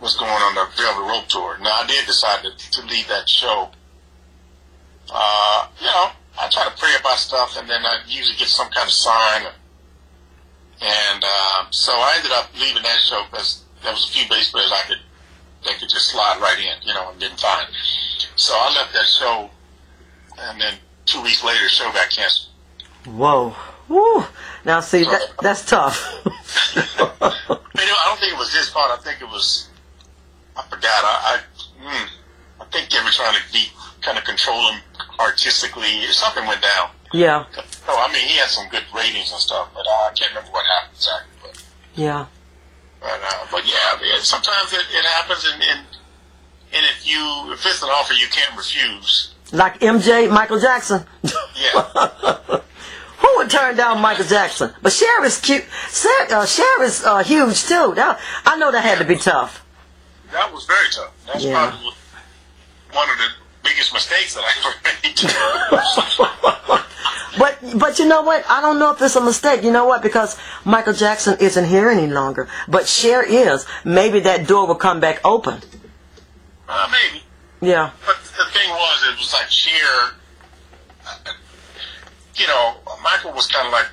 was 0.00 0.16
going 0.16 0.30
on 0.30 0.54
the 0.54 0.66
Velvet 0.76 1.08
Rope 1.08 1.28
tour. 1.28 1.58
Now 1.60 1.80
I 1.82 1.86
did 1.86 2.06
decide 2.06 2.42
to, 2.42 2.70
to 2.72 2.86
leave 2.86 3.08
that 3.08 3.28
show. 3.28 3.70
Uh, 5.12 5.66
you 5.80 5.86
know, 5.86 6.10
I 6.40 6.48
try 6.50 6.64
to 6.64 6.74
pray 6.78 6.94
about 6.98 7.18
stuff, 7.18 7.56
and 7.56 7.68
then 7.68 7.84
I 7.84 8.02
usually 8.06 8.36
get 8.36 8.48
some 8.48 8.68
kind 8.70 8.86
of 8.86 8.92
sign. 8.92 9.42
And 10.80 11.24
uh, 11.24 11.66
so 11.70 11.92
I 11.92 12.14
ended 12.18 12.32
up 12.32 12.50
leaving 12.58 12.82
that 12.82 13.00
show 13.00 13.24
because 13.30 13.64
there 13.82 13.92
was 13.92 14.08
a 14.08 14.12
few 14.12 14.28
bass 14.28 14.50
players 14.50 14.72
I 14.72 14.82
could 14.88 14.98
they 15.64 15.72
could 15.74 15.88
just 15.88 16.08
slide 16.08 16.38
right 16.40 16.58
in, 16.58 16.86
you 16.86 16.92
know, 16.92 17.10
and 17.10 17.18
didn't 17.18 17.40
find. 17.40 17.66
So 18.36 18.52
I 18.54 18.74
left 18.74 18.92
that 18.92 19.06
show, 19.06 19.50
and 20.38 20.60
then 20.60 20.74
two 21.06 21.22
weeks 21.22 21.42
later, 21.42 21.62
the 21.62 21.70
show 21.70 21.90
got 21.92 22.10
canceled. 22.10 22.50
Whoa. 23.06 23.56
Woo. 23.88 24.24
Now 24.64 24.80
see 24.80 25.04
that 25.04 25.34
that's 25.40 25.64
tough. 25.64 26.26
You 27.84 27.90
know, 27.90 27.96
I 27.96 28.04
don't 28.06 28.20
think 28.20 28.32
it 28.32 28.38
was 28.38 28.54
his 28.54 28.68
fault. 28.70 28.90
I 28.90 29.02
think 29.02 29.20
it 29.20 29.28
was, 29.28 29.68
I 30.56 30.62
forgot. 30.62 31.04
I, 31.04 31.36
I, 31.36 31.84
mm, 31.84 32.08
I 32.60 32.64
think 32.66 32.88
they 32.88 32.98
were 33.02 33.10
trying 33.10 33.34
to 33.34 33.52
be 33.52 33.66
kind 34.00 34.16
of 34.16 34.24
control 34.24 34.70
him 34.70 34.80
artistically. 35.20 36.02
Something 36.12 36.46
went 36.46 36.62
down. 36.62 36.90
yeah. 37.12 37.44
Oh, 37.88 38.04
I 38.08 38.12
mean, 38.12 38.26
he 38.26 38.36
had 38.38 38.48
some 38.48 38.68
good 38.70 38.84
ratings 38.94 39.30
and 39.30 39.40
stuff, 39.40 39.68
but 39.74 39.86
uh, 39.86 39.90
I 39.90 40.12
can't 40.14 40.30
remember 40.32 40.50
what 40.52 40.64
happened 40.66 40.94
exactly. 40.96 41.30
But, 41.42 41.64
Yeah. 41.94 42.26
but, 43.00 43.20
uh, 43.22 43.46
but 43.50 43.66
yeah, 43.66 43.98
yeah, 44.02 44.18
sometimes 44.20 44.72
it, 44.72 44.80
it 44.92 45.04
happens, 45.04 45.44
and, 45.52 45.62
and 45.62 45.80
and 46.76 46.84
if 46.86 47.06
you 47.06 47.52
if 47.52 47.64
it's 47.66 47.82
an 47.82 47.90
offer 47.90 48.14
you 48.14 48.26
can't 48.28 48.56
refuse, 48.56 49.34
Like 49.52 49.78
MJ, 49.80 50.28
Michael 50.30 50.58
Jackson. 50.58 51.04
yeah, 51.22 52.38
Who 53.18 53.28
would 53.36 53.48
turn 53.50 53.76
down 53.76 54.00
Michael 54.00 54.24
Jackson? 54.24 54.72
But 54.82 54.92
Cher 54.92 55.24
is 55.24 55.38
cute. 55.40 55.64
Cher, 55.90 56.10
uh, 56.30 56.44
Cher 56.46 56.82
is 56.82 57.04
uh, 57.04 57.22
huge 57.22 57.62
too. 57.64 57.92
That, 57.94 58.18
I 58.44 58.56
know 58.56 58.72
that 58.72 58.82
had 58.82 58.98
to 58.98 59.04
be 59.04 59.16
tough. 59.16 59.64
that 60.32 60.52
was 60.52 60.64
very 60.66 60.88
tough. 60.90 61.12
That's 61.26 61.44
Yeah. 61.44 61.70
probably 61.70 61.92
one 62.92 63.08
of 63.10 63.18
the 63.18 63.28
biggest 63.64 63.92
mistakes 63.92 64.34
that 64.34 64.44
I 64.44 64.52
ever 64.60 64.74
made. 65.02 66.80
But 67.36 67.58
but 67.80 67.98
you 67.98 68.06
know 68.06 68.22
what? 68.22 68.44
I 68.48 68.60
don't 68.60 68.78
know 68.78 68.92
if 68.92 69.02
it's 69.02 69.16
a 69.16 69.20
mistake. 69.20 69.64
You 69.64 69.72
know 69.72 69.86
what? 69.86 70.02
Because 70.02 70.38
Michael 70.64 70.92
Jackson 70.92 71.36
isn't 71.40 71.64
here 71.64 71.88
any 71.90 72.06
longer. 72.06 72.46
But 72.68 72.86
Cher 72.86 73.24
is. 73.24 73.66
Maybe 73.84 74.20
that 74.20 74.46
door 74.46 74.68
will 74.68 74.76
come 74.76 75.00
back 75.00 75.20
open. 75.24 75.60
uh, 76.68 76.88
maybe. 76.92 77.24
Yeah. 77.60 77.90
But 78.06 78.18
the 78.38 78.44
thing 78.52 78.70
was, 78.70 79.02
it 79.10 79.18
was 79.18 79.32
like 79.32 79.50
Cher. 79.50 80.14
uh, 81.08 81.32
You 82.36 82.46
know, 82.46 82.76
Michael 83.02 83.32
was 83.32 83.48
kind 83.48 83.66
of 83.66 83.72
like, 83.72 83.88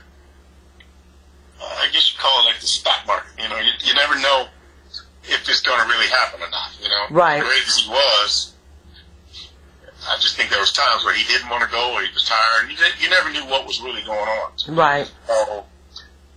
uh, 1.59 1.65
I 1.79 1.89
guess 1.91 2.13
you 2.13 2.19
call 2.19 2.43
it 2.43 2.45
like 2.45 2.59
the 2.61 2.67
stock 2.67 3.07
market. 3.07 3.31
You 3.41 3.49
know, 3.49 3.57
you, 3.57 3.71
you 3.83 3.95
never 3.95 4.19
know 4.19 4.49
if 5.23 5.49
it's 5.49 5.61
going 5.61 5.79
to 5.81 5.87
really 5.87 6.07
happen 6.07 6.41
or 6.43 6.49
not. 6.51 6.69
You 6.79 6.89
know, 6.89 7.05
Right. 7.09 7.41
Great 7.41 7.63
as 7.67 7.77
he 7.77 7.89
was, 7.89 8.50
I 10.11 10.17
just 10.19 10.35
think 10.35 10.49
there 10.49 10.59
was 10.59 10.71
times 10.73 11.05
where 11.05 11.13
he 11.15 11.23
didn't 11.25 11.49
want 11.49 11.63
to 11.63 11.69
go 11.71 11.93
or 11.93 12.01
he 12.01 12.11
was 12.13 12.27
tired. 12.27 12.69
You, 12.69 12.75
you 12.99 13.09
never 13.09 13.29
knew 13.31 13.45
what 13.45 13.65
was 13.65 13.79
really 13.81 14.03
going 14.03 14.19
on. 14.19 14.51
Right. 14.69 15.09
So, 15.27 15.63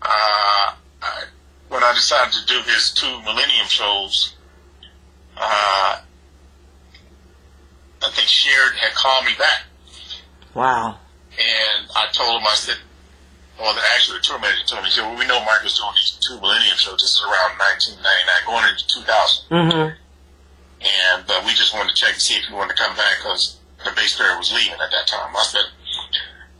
uh, 0.02 0.74
I, 1.02 1.24
when 1.68 1.82
I 1.82 1.92
decided 1.94 2.32
to 2.34 2.46
do 2.46 2.60
his 2.70 2.92
two 2.92 3.20
Millennium 3.22 3.66
shows, 3.66 4.36
uh, 5.36 6.00
I 8.02 8.10
think 8.10 8.28
Sharon 8.28 8.76
had 8.76 8.94
called 8.94 9.24
me 9.24 9.32
back, 9.38 9.64
Wow. 10.54 10.98
and 11.32 11.88
I 11.96 12.06
told 12.12 12.40
him, 12.40 12.46
I 12.46 12.54
said, 12.54 12.76
well, 13.58 13.74
the, 13.74 13.80
actually, 13.94 14.18
the 14.18 14.24
tour 14.24 14.38
manager 14.38 14.62
told 14.66 14.82
me, 14.82 14.90
he 14.90 14.94
said, 14.94 15.02
well, 15.08 15.18
we 15.18 15.26
know 15.26 15.42
Mark 15.44 15.64
was 15.64 15.78
doing 15.78 15.90
these 15.94 16.18
two 16.26 16.38
Millennium 16.40 16.76
shows. 16.76 17.00
This 17.00 17.14
is 17.16 17.22
around 17.22 17.56
1999, 17.58 18.46
going 18.46 18.68
into 18.70 18.86
2000. 18.86 19.50
Mm-hmm. 19.50 19.88
And 20.84 21.24
uh, 21.30 21.42
we 21.46 21.54
just 21.54 21.72
wanted 21.72 21.90
to 21.90 21.94
check 21.96 22.12
and 22.12 22.20
see 22.20 22.34
if 22.34 22.44
he 22.44 22.52
wanted 22.52 22.76
to 22.76 22.82
come 22.82 22.94
back 22.94 23.16
because 23.18 23.56
the 23.84 23.92
bass 23.92 24.16
player 24.16 24.36
was 24.38 24.52
leaving 24.52 24.80
at 24.80 24.90
that 24.90 25.06
time. 25.06 25.34
I 25.36 25.42
said, 25.44 25.66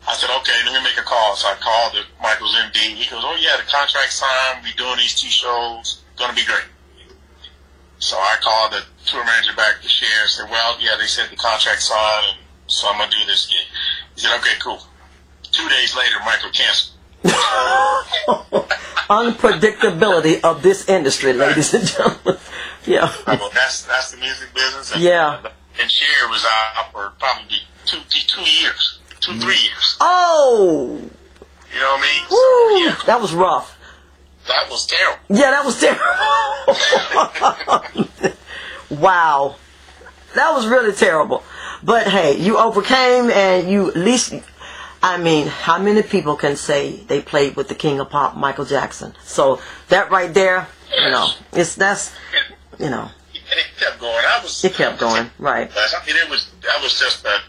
I 0.07 0.13
said, 0.13 0.29
okay, 0.41 0.53
let 0.65 0.73
me 0.73 0.83
make 0.83 0.97
a 0.97 1.03
call. 1.03 1.35
So 1.35 1.47
I 1.47 1.55
called 1.55 1.93
the 1.93 2.03
Michael's 2.21 2.55
MD. 2.55 2.95
He 2.95 3.09
goes, 3.09 3.23
oh 3.25 3.37
yeah, 3.39 3.57
the 3.57 3.63
contract 3.69 4.11
signed. 4.13 4.63
We 4.63 4.73
doing 4.73 4.97
these 4.97 5.15
two 5.19 5.29
shows. 5.29 6.01
Gonna 6.17 6.33
be 6.33 6.45
great. 6.45 6.65
So 7.99 8.17
I 8.17 8.37
called 8.41 8.73
the 8.73 8.83
tour 9.05 9.25
manager 9.25 9.55
back 9.55 9.81
to 9.81 9.87
Cher. 9.87 10.09
and 10.21 10.29
Said, 10.29 10.49
well, 10.49 10.77
yeah, 10.79 10.95
they 10.99 11.07
said 11.07 11.29
the 11.31 11.35
contract 11.35 11.81
signed, 11.81 12.37
and 12.37 12.39
so 12.67 12.87
I'm 12.87 12.97
gonna 12.99 13.11
do 13.11 13.25
this 13.25 13.47
gig. 13.47 13.65
He 14.13 14.21
said, 14.21 14.37
okay, 14.39 14.53
cool. 14.61 14.79
Two 15.51 15.67
days 15.69 15.95
later, 15.95 16.17
Michael 16.25 16.51
canceled. 16.51 16.91
Unpredictability 19.09 20.41
of 20.43 20.61
this 20.61 20.87
industry, 20.89 21.33
ladies 21.33 21.73
and 21.73 21.85
gentlemen. 21.87 22.37
Yeah. 22.85 23.11
Well, 23.25 23.49
that's 23.53 23.83
that's 23.83 24.11
the 24.11 24.17
music 24.17 24.53
business. 24.53 24.95
Yeah. 24.97 25.41
And 25.81 25.91
Cher 25.91 26.29
was 26.29 26.45
out 26.45 26.91
for 26.91 27.13
probably 27.19 27.57
two 27.85 27.99
two 28.09 28.41
years, 28.41 28.99
two 29.19 29.31
mm-hmm. 29.31 29.41
three 29.41 29.57
years. 29.57 29.97
Oh. 29.99 30.99
You 31.73 31.81
know 31.81 31.91
what 31.91 31.99
I 31.99 32.03
mean? 32.03 32.23
Woo. 32.31 32.37
So, 32.37 32.85
yeah, 32.85 32.95
That 33.05 33.21
was 33.21 33.33
rough. 33.33 33.77
that 34.47 34.69
was 34.69 34.85
terrible. 34.87 35.19
Yeah, 35.29 35.51
that 35.51 35.65
was 35.65 35.79
terrible. 35.79 36.05
wow. 39.01 39.55
That 40.35 40.53
was 40.53 40.67
really 40.67 40.93
terrible. 40.93 41.43
But 41.83 42.07
hey, 42.07 42.37
you 42.37 42.57
overcame 42.57 43.29
and 43.29 43.69
you 43.69 43.89
at 43.89 43.95
least 43.97 44.33
I 45.05 45.17
mean, 45.17 45.45
how 45.45 45.77
many 45.77 46.01
people 46.01 46.35
can 46.35 46.55
say 46.55 46.95
they 46.95 47.21
played 47.21 47.55
with 47.55 47.67
the 47.67 47.75
king 47.75 47.99
of 47.99 48.09
pop, 48.09 48.35
Michael 48.35 48.65
Jackson? 48.65 49.13
So 49.23 49.61
that 49.89 50.09
right 50.09 50.33
there, 50.33 50.67
you 50.97 51.11
know, 51.11 51.29
it's 51.53 51.75
that's 51.75 52.11
you 52.79 52.89
know, 52.89 53.11
and 53.55 53.65
it 53.65 53.79
kept 53.79 53.99
going. 53.99 54.25
I 54.27 54.39
was. 54.43 54.63
it 54.63 54.73
kept 54.73 54.99
going. 54.99 55.29
Right. 55.39 55.71
I 55.73 56.05
mean, 56.05 56.15
it 56.15 56.29
was 56.29 56.51
that 56.61 56.81
was 56.81 56.99
just 56.99 57.25
a, 57.25 57.39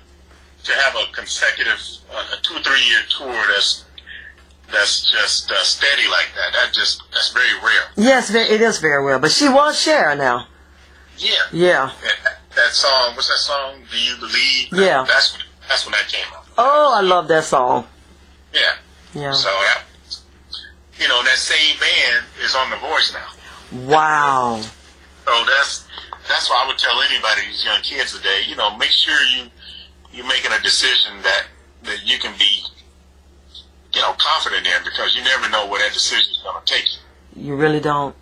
to 0.65 0.73
have 0.73 0.95
a 0.95 1.13
consecutive 1.13 1.81
uh, 2.13 2.37
a 2.39 2.43
two 2.43 2.55
three 2.63 2.83
year 2.87 3.01
tour 3.11 3.35
that's 3.49 3.85
that's 4.71 5.11
just 5.11 5.51
uh, 5.51 5.63
steady 5.63 6.09
like 6.09 6.29
that. 6.37 6.53
That 6.53 6.73
just 6.73 7.03
that's 7.13 7.33
very 7.33 7.55
rare. 7.63 7.91
Yes, 7.97 8.33
it 8.33 8.61
is 8.61 8.79
very 8.79 9.05
rare. 9.05 9.19
But 9.19 9.33
she 9.33 9.49
was 9.49 9.81
Cher 9.81 10.15
now. 10.15 10.47
Yeah. 11.19 11.35
Yeah. 11.53 11.93
That, 12.03 12.39
that 12.55 12.73
song, 12.73 13.15
what's 13.15 13.29
that 13.29 13.39
song? 13.39 13.83
Do 13.91 13.99
you 13.99 14.17
believe? 14.19 14.69
Yeah. 14.73 15.05
That's 15.09 15.33
when, 15.33 15.43
that's 15.69 15.87
when 15.87 15.93
that 15.93 16.09
came 16.09 16.27
out. 16.35 16.45
Oh, 16.59 16.95
I 16.97 17.01
love 17.01 17.29
that 17.29 17.45
song. 17.45 17.87
Yeah. 18.53 18.75
Yeah. 19.15 19.33
So 19.33 19.49
that, 19.49 19.83
you 20.99 21.09
know, 21.09 21.23
that 21.23 21.37
same 21.37 21.79
band 21.81 22.25
is 22.43 22.55
on 22.55 22.71
The 22.71 22.77
Voice 22.77 23.15
now. 23.15 23.87
Wow. 23.87 24.63
So 25.27 25.45
that's 25.45 25.87
that's 26.29 26.49
why 26.49 26.63
I 26.65 26.67
would 26.69 26.79
tell 26.79 27.01
anybody, 27.03 27.43
these 27.49 27.65
young 27.65 27.83
kids 27.83 28.17
today, 28.17 28.43
you 28.47 28.57
know, 28.57 28.77
make 28.77 28.91
sure 28.91 29.17
you 29.37 29.51
you're 30.13 30.27
making 30.27 30.53
a 30.53 30.63
decision 30.63 31.21
that 31.23 31.47
that 31.83 32.07
you 32.07 32.19
can 32.19 32.33
be, 32.39 32.63
you 33.93 34.01
know, 34.01 34.15
confident 34.19 34.67
in 34.67 34.85
because 34.85 35.15
you 35.17 35.23
never 35.23 35.49
know 35.51 35.67
where 35.69 35.81
that 35.81 35.93
decision 35.93 36.31
is 36.31 36.41
going 36.43 36.65
to 36.65 36.73
take 36.73 36.85
you. 37.35 37.45
You 37.49 37.57
really 37.57 37.81
don't. 37.81 38.15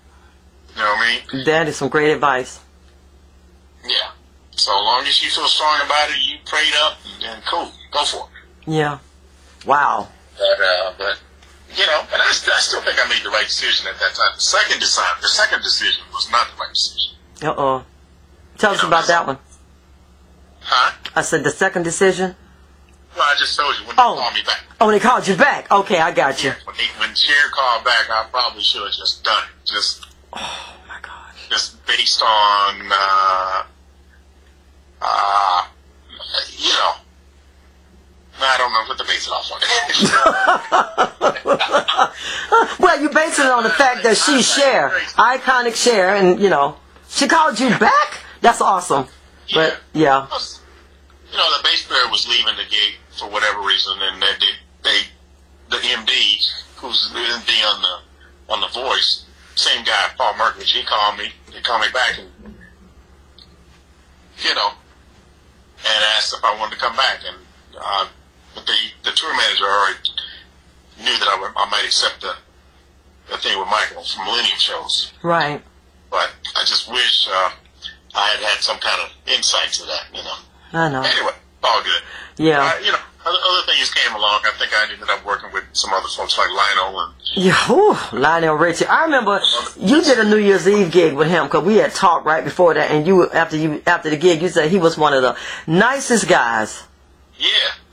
You 0.74 0.82
know 0.82 0.88
what 0.88 1.06
I 1.06 1.20
mean? 1.32 1.44
That 1.44 1.68
is 1.68 1.76
some 1.76 1.88
great 1.88 2.10
advice. 2.10 2.60
Yeah. 3.84 4.10
So 4.52 4.72
long 4.72 5.06
as 5.06 5.22
you 5.22 5.30
feel 5.30 5.46
strong 5.46 5.80
about 5.84 6.10
it, 6.10 6.16
you 6.18 6.38
prayed 6.46 6.72
up, 6.82 6.98
then 7.20 7.42
cool, 7.46 7.70
go 7.92 8.04
for 8.04 8.28
it. 8.28 8.70
Yeah. 8.72 8.98
Wow. 9.66 10.08
But, 10.36 10.64
uh, 10.64 10.92
but 10.98 11.20
you 11.76 11.86
know, 11.86 12.00
and 12.12 12.20
I, 12.22 12.28
I 12.28 12.60
still 12.60 12.80
think 12.82 12.98
I 13.04 13.08
made 13.08 13.22
the 13.24 13.30
right 13.30 13.46
decision 13.46 13.86
at 13.88 13.98
that 14.00 14.14
time. 14.14 14.32
The 14.36 14.40
second 14.40 14.80
design, 14.80 15.06
the 15.20 15.28
second 15.28 15.62
decision 15.62 16.04
was 16.12 16.30
not 16.30 16.48
the 16.50 16.56
right 16.60 16.72
decision. 16.72 17.16
Uh 17.42 17.54
oh. 17.56 17.84
Tell 18.58 18.72
us 18.72 18.82
know, 18.82 18.88
about 18.88 19.06
that 19.08 19.26
one. 19.26 19.38
Huh? 20.60 20.92
I 21.16 21.22
said 21.22 21.44
the 21.44 21.50
second 21.50 21.82
decision. 21.82 22.36
Well, 23.16 23.24
I 23.24 23.34
just 23.38 23.56
told 23.56 23.74
you 23.78 23.86
when 23.86 23.96
Oh. 23.98 24.14
they 24.16 24.20
called 24.22 24.34
me 24.34 24.42
back. 24.46 24.60
Oh, 24.80 24.90
they 24.90 25.00
called 25.00 25.28
you 25.28 25.36
back. 25.36 25.70
Okay, 25.70 25.98
I 26.00 26.10
got 26.12 26.42
you. 26.42 26.50
When, 26.64 26.76
they, 26.76 26.86
when 26.98 27.14
Cher 27.14 27.48
called 27.52 27.84
back, 27.84 28.08
I 28.10 28.26
probably 28.30 28.62
should 28.62 28.82
have 28.82 28.92
just 28.92 29.22
done 29.24 29.44
it. 29.44 29.66
Just, 29.68 30.06
Oh 30.32 30.74
my 30.88 30.98
gosh. 31.00 31.48
just 31.48 31.84
based 31.86 32.22
on, 32.22 32.80
uh, 32.90 33.62
uh, 35.02 35.66
you 36.58 36.70
know, 36.72 36.92
I 38.40 38.56
don't 38.58 38.72
know 38.72 38.84
what 38.88 38.98
to 38.98 39.04
base 39.04 39.26
it 39.28 39.32
off 39.32 39.52
on. 39.52 41.34
Well, 42.78 43.00
you 43.00 43.08
base 43.08 43.38
it 43.38 43.46
on 43.46 43.62
the 43.62 43.70
fact 43.70 44.02
that 44.02 44.16
she's 44.16 44.46
Cher, 44.52 44.90
iconic 45.16 45.74
Cher, 45.74 46.14
and 46.14 46.40
you 46.40 46.50
know 46.50 46.76
she 47.08 47.26
called 47.28 47.58
you 47.58 47.70
back. 47.78 48.20
That's 48.40 48.60
awesome. 48.60 49.06
But 49.52 49.80
yeah, 49.92 50.26
you 51.34 51.40
know, 51.40 51.56
the 51.58 51.64
bass 51.64 51.84
player 51.86 52.08
was 52.10 52.28
leaving 52.28 52.56
the 52.56 52.70
gig 52.70 52.94
for 53.18 53.28
whatever 53.28 53.60
reason, 53.60 53.98
and 54.00 54.22
they, 54.22 54.34
they, 54.38 54.52
they 54.84 55.00
the 55.70 55.76
MD, 55.78 56.46
who's 56.76 57.10
the 57.10 57.18
MD 57.18 57.74
on 57.74 57.82
the 57.82 58.52
on 58.52 58.60
the 58.60 58.68
Voice, 58.68 59.24
same 59.56 59.84
guy, 59.84 60.10
Paul 60.16 60.34
Mirkovich, 60.34 60.72
he 60.72 60.84
called 60.84 61.18
me. 61.18 61.32
He 61.52 61.60
called 61.60 61.82
me 61.82 61.88
back, 61.92 62.18
and 62.18 62.54
you 64.38 64.54
know, 64.54 64.70
and 65.78 66.04
asked 66.16 66.34
if 66.34 66.44
I 66.44 66.56
wanted 66.56 66.76
to 66.76 66.80
come 66.80 66.94
back, 66.94 67.20
and 67.26 67.36
uh, 67.80 68.06
but 68.54 68.66
the 68.66 68.76
the 69.02 69.10
tour 69.10 69.36
manager 69.36 69.64
already 69.64 69.98
knew 70.98 71.18
that 71.18 71.28
I, 71.28 71.40
would, 71.40 71.50
I 71.56 71.68
might 71.68 71.84
accept 71.84 72.20
the 72.20 72.36
the 73.30 73.36
thing 73.38 73.58
with 73.58 73.68
Michael 73.68 74.02
from 74.04 74.26
Millennium 74.26 74.58
shows, 74.58 75.12
right. 75.22 75.62
but 76.10 76.30
I 76.56 76.60
just 76.64 76.90
wish 76.90 77.28
uh, 77.30 77.50
I 78.14 78.28
had 78.28 78.40
had 78.40 78.60
some 78.62 78.78
kind 78.78 79.00
of 79.02 79.10
insight 79.26 79.72
to 79.72 79.84
that, 79.86 80.04
you 80.12 80.22
know. 80.22 80.36
I 80.72 80.88
know. 80.90 81.02
Anyway, 81.02 81.32
all 81.62 81.82
good. 81.82 82.02
Yeah, 82.36 82.62
Uh, 82.64 82.78
you 82.84 82.90
know, 82.92 82.98
other, 83.24 83.72
things 83.72 83.90
came 83.94 84.14
along. 84.14 84.40
I 84.44 84.50
think 84.58 84.72
I 84.76 84.82
ended 84.92 85.08
up 85.08 85.24
working 85.24 85.50
with 85.52 85.64
some 85.72 85.92
other 85.94 86.08
folks 86.08 86.36
like 86.36 86.48
Lionel 86.50 87.00
and 87.00 87.14
yeah. 87.36 88.08
Lionel 88.12 88.56
Richie. 88.56 88.86
I 88.86 89.04
remember 89.04 89.40
you 89.78 90.02
did 90.02 90.18
a 90.18 90.24
New 90.28 90.36
Year's 90.38 90.68
Eve 90.68 90.90
gig 90.92 91.14
with 91.14 91.28
him 91.28 91.46
because 91.46 91.64
we 91.64 91.76
had 91.76 91.92
talked 91.94 92.26
right 92.26 92.44
before 92.44 92.74
that, 92.74 92.90
and 92.90 93.06
you 93.06 93.30
after 93.30 93.56
you 93.56 93.80
after 93.86 94.10
the 94.10 94.16
gig, 94.18 94.42
you 94.42 94.48
said 94.48 94.68
he 94.70 94.78
was 94.78 94.98
one 94.98 95.14
of 95.14 95.22
the 95.22 95.36
nicest 95.66 96.28
guys. 96.28 96.82
yeah, 97.38 97.48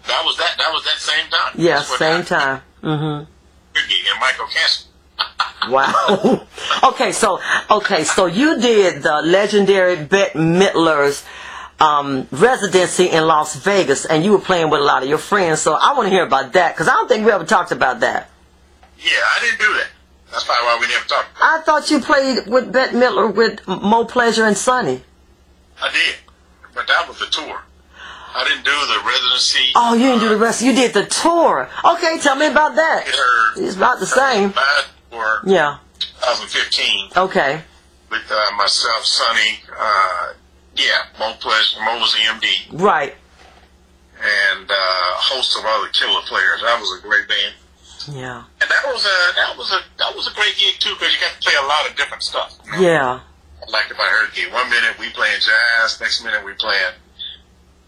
that 0.07 0.25
was 0.25 0.35
that. 0.37 0.55
That 0.57 0.71
was 0.73 0.83
that 0.83 0.97
same 0.97 1.29
time. 1.29 1.53
Yeah, 1.55 1.81
same 1.83 2.23
happened. 2.23 2.27
time. 2.27 2.61
hmm 2.81 3.31
Good 3.73 3.87
gig 3.89 4.05
and 4.11 4.19
Michael 4.19 4.47
Cancel. 4.47 4.90
Wow. 5.69 6.45
okay, 6.83 7.11
so 7.11 7.39
okay, 7.69 8.03
so 8.03 8.25
you 8.25 8.59
did 8.59 9.03
the 9.03 9.21
legendary 9.23 9.95
Bette 10.03 10.37
Midler's 10.37 11.23
um, 11.79 12.27
residency 12.31 13.09
in 13.09 13.25
Las 13.25 13.55
Vegas, 13.57 14.05
and 14.05 14.23
you 14.23 14.31
were 14.31 14.39
playing 14.39 14.69
with 14.69 14.81
a 14.81 14.83
lot 14.83 15.03
of 15.03 15.09
your 15.09 15.17
friends. 15.17 15.61
So 15.61 15.73
I 15.73 15.93
want 15.93 16.05
to 16.07 16.09
hear 16.09 16.25
about 16.25 16.53
that 16.53 16.73
because 16.73 16.87
I 16.87 16.93
don't 16.93 17.07
think 17.07 17.25
we 17.25 17.31
ever 17.31 17.45
talked 17.45 17.71
about 17.71 17.99
that. 18.01 18.29
Yeah, 18.97 19.11
I 19.11 19.39
didn't 19.41 19.59
do 19.59 19.73
that. 19.73 19.87
That's 20.31 20.43
probably 20.45 20.65
why 20.65 20.77
we 20.79 20.87
never 20.87 21.05
talked. 21.05 21.35
About 21.35 21.59
I 21.59 21.61
thought 21.63 21.91
you 21.91 21.99
played 21.99 22.47
with 22.47 22.71
Bette 22.71 22.95
Midler 22.95 23.33
with 23.33 23.67
Mo 23.67 24.05
Pleasure 24.05 24.45
and 24.45 24.57
Sonny. 24.57 25.01
I 25.81 25.91
did, 25.91 26.15
but 26.73 26.87
that 26.87 27.07
was 27.07 27.19
the 27.19 27.25
tour. 27.25 27.61
I 28.33 28.45
didn't 28.45 28.63
do 28.63 28.71
the 28.71 29.05
residency. 29.05 29.71
Oh, 29.75 29.93
you 29.93 30.07
didn't 30.07 30.21
do 30.21 30.29
the 30.29 30.37
rest. 30.37 30.61
You 30.61 30.71
did 30.71 30.93
the 30.93 31.05
tour. 31.05 31.69
Okay, 31.83 32.17
tell 32.19 32.35
me 32.35 32.47
about 32.47 32.75
that. 32.75 33.05
Her 33.05 33.61
It's 33.61 33.75
about 33.75 33.99
the 33.99 34.05
same. 34.05 34.53
For 35.21 35.49
Yeah. 35.49 35.77
2015 35.99 37.11
Okay. 37.15 37.61
with 38.09 38.31
uh, 38.31 38.51
myself, 38.57 39.05
Sonny. 39.05 39.59
Uh, 39.77 40.33
yeah, 40.75 41.03
Mo 41.19 41.33
Pleasure. 41.39 41.79
Mo 41.83 41.99
was 41.99 42.13
the 42.13 42.19
MD. 42.19 42.47
Right. 42.81 43.15
and 44.23 44.69
uh, 44.69 44.73
a 44.73 45.17
host 45.17 45.57
of 45.57 45.65
other 45.65 45.87
killer 45.89 46.21
players. 46.27 46.61
That 46.61 46.79
was 46.79 46.99
a 46.99 47.01
great 47.01 47.27
band, 47.27 47.55
Yeah. 48.15 48.43
and 48.61 48.69
that 48.69 48.83
was 48.85 49.03
a 49.03 49.17
that 49.35 49.57
was 49.57 49.71
a 49.71 49.81
that 49.97 50.15
was 50.15 50.27
a 50.27 50.33
great 50.35 50.55
gig 50.57 50.75
too 50.79 50.93
because 50.93 51.11
you 51.13 51.19
got 51.19 51.33
to 51.33 51.41
play 51.41 51.55
a 51.57 51.65
lot 51.65 51.89
of 51.89 51.95
different 51.97 52.21
stuff. 52.21 52.55
Yeah. 52.79 53.19
Like 53.67 53.89
if 53.89 53.97
I 53.99 54.05
heard 54.07 54.31
gig. 54.35 54.53
One 54.53 54.69
minute 54.69 54.93
we 54.99 55.09
playing 55.09 55.39
jazz, 55.41 55.99
next 55.99 56.23
minute 56.23 56.45
we 56.45 56.53
playing, 56.53 56.93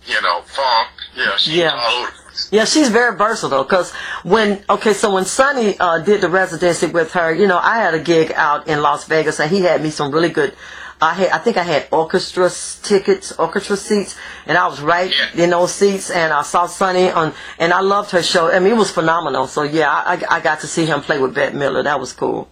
you 0.08 0.20
know, 0.24 0.42
funk. 0.42 0.90
You 1.16 1.26
know, 1.26 1.36
Yeah. 1.44 1.76
all 1.78 2.02
over. 2.02 2.14
Yeah, 2.52 2.66
she's 2.66 2.90
very 2.90 3.16
versatile. 3.16 3.64
Cause 3.66 3.92
when 4.24 4.64
okay, 4.70 4.94
so 4.94 5.14
when 5.14 5.26
Sonny 5.26 5.78
uh, 5.80 6.00
did 6.00 6.22
the 6.22 6.30
residency 6.30 6.88
with 6.88 7.12
her, 7.14 7.34
you 7.34 7.48
know, 7.48 7.58
I 7.58 7.78
had 7.78 7.94
a 7.94 8.00
gig 8.00 8.32
out 8.36 8.68
in 8.68 8.82
Las 8.82 9.08
Vegas, 9.08 9.40
and 9.40 9.52
he 9.52 9.62
had 9.62 9.82
me 9.82 9.90
some 9.90 10.12
really 10.12 10.30
good. 10.30 10.54
I 11.02 11.14
had, 11.14 11.30
I 11.30 11.38
think 11.38 11.58
I 11.58 11.64
had 11.64 11.88
orchestra 11.92 12.50
tickets, 12.82 13.34
orchestra 13.34 13.76
seats, 13.76 14.16
and 14.46 14.58
I 14.58 14.68
was 14.68 14.82
right 14.82 15.14
in 15.36 15.50
those 15.50 15.74
seats, 15.74 16.10
and 16.10 16.32
I 16.32 16.44
saw 16.44 16.66
Sonny 16.66 17.10
on, 17.10 17.34
and 17.60 17.74
I 17.74 17.82
loved 17.82 18.12
her 18.12 18.24
show. 18.24 18.50
I 18.50 18.60
mean, 18.60 18.74
it 18.74 18.78
was 18.78 18.92
phenomenal. 18.92 19.48
So 19.48 19.64
yeah, 19.64 19.92
I, 19.92 20.24
I 20.30 20.40
got 20.40 20.62
to 20.62 20.68
see 20.68 20.86
him 20.86 21.02
play 21.02 21.20
with 21.20 21.36
Bette 21.36 21.56
Midler. 21.56 21.84
That 21.84 22.00
was 22.00 22.14
cool. 22.14 22.48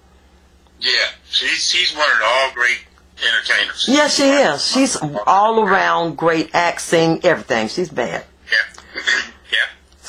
Yeah, 0.80 0.90
she's 1.30 1.68
she's 1.70 1.96
one 1.96 2.10
of 2.12 2.18
the 2.20 2.26
all 2.26 2.52
great 2.54 2.86
entertainers. 3.24 3.86
Yeah, 3.88 4.08
she 4.08 4.24
is. 4.24 4.66
She's 4.66 4.98
all 5.28 5.62
around 5.62 6.18
great 6.18 6.50
acting, 6.54 7.24
everything. 7.24 7.68
She's 7.68 7.90
bad. 7.90 8.26
Yeah. 8.52 9.02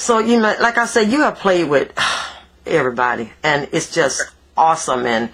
So 0.03 0.19
you 0.19 0.41
know, 0.41 0.53
like 0.59 0.79
I 0.79 0.87
said, 0.87 1.13
you 1.13 1.21
have 1.21 1.37
played 1.39 1.69
with 1.69 1.93
everybody, 2.67 3.33
and 3.45 3.69
it's 3.71 3.95
just 3.95 4.21
awesome. 4.57 5.07
And 5.07 5.31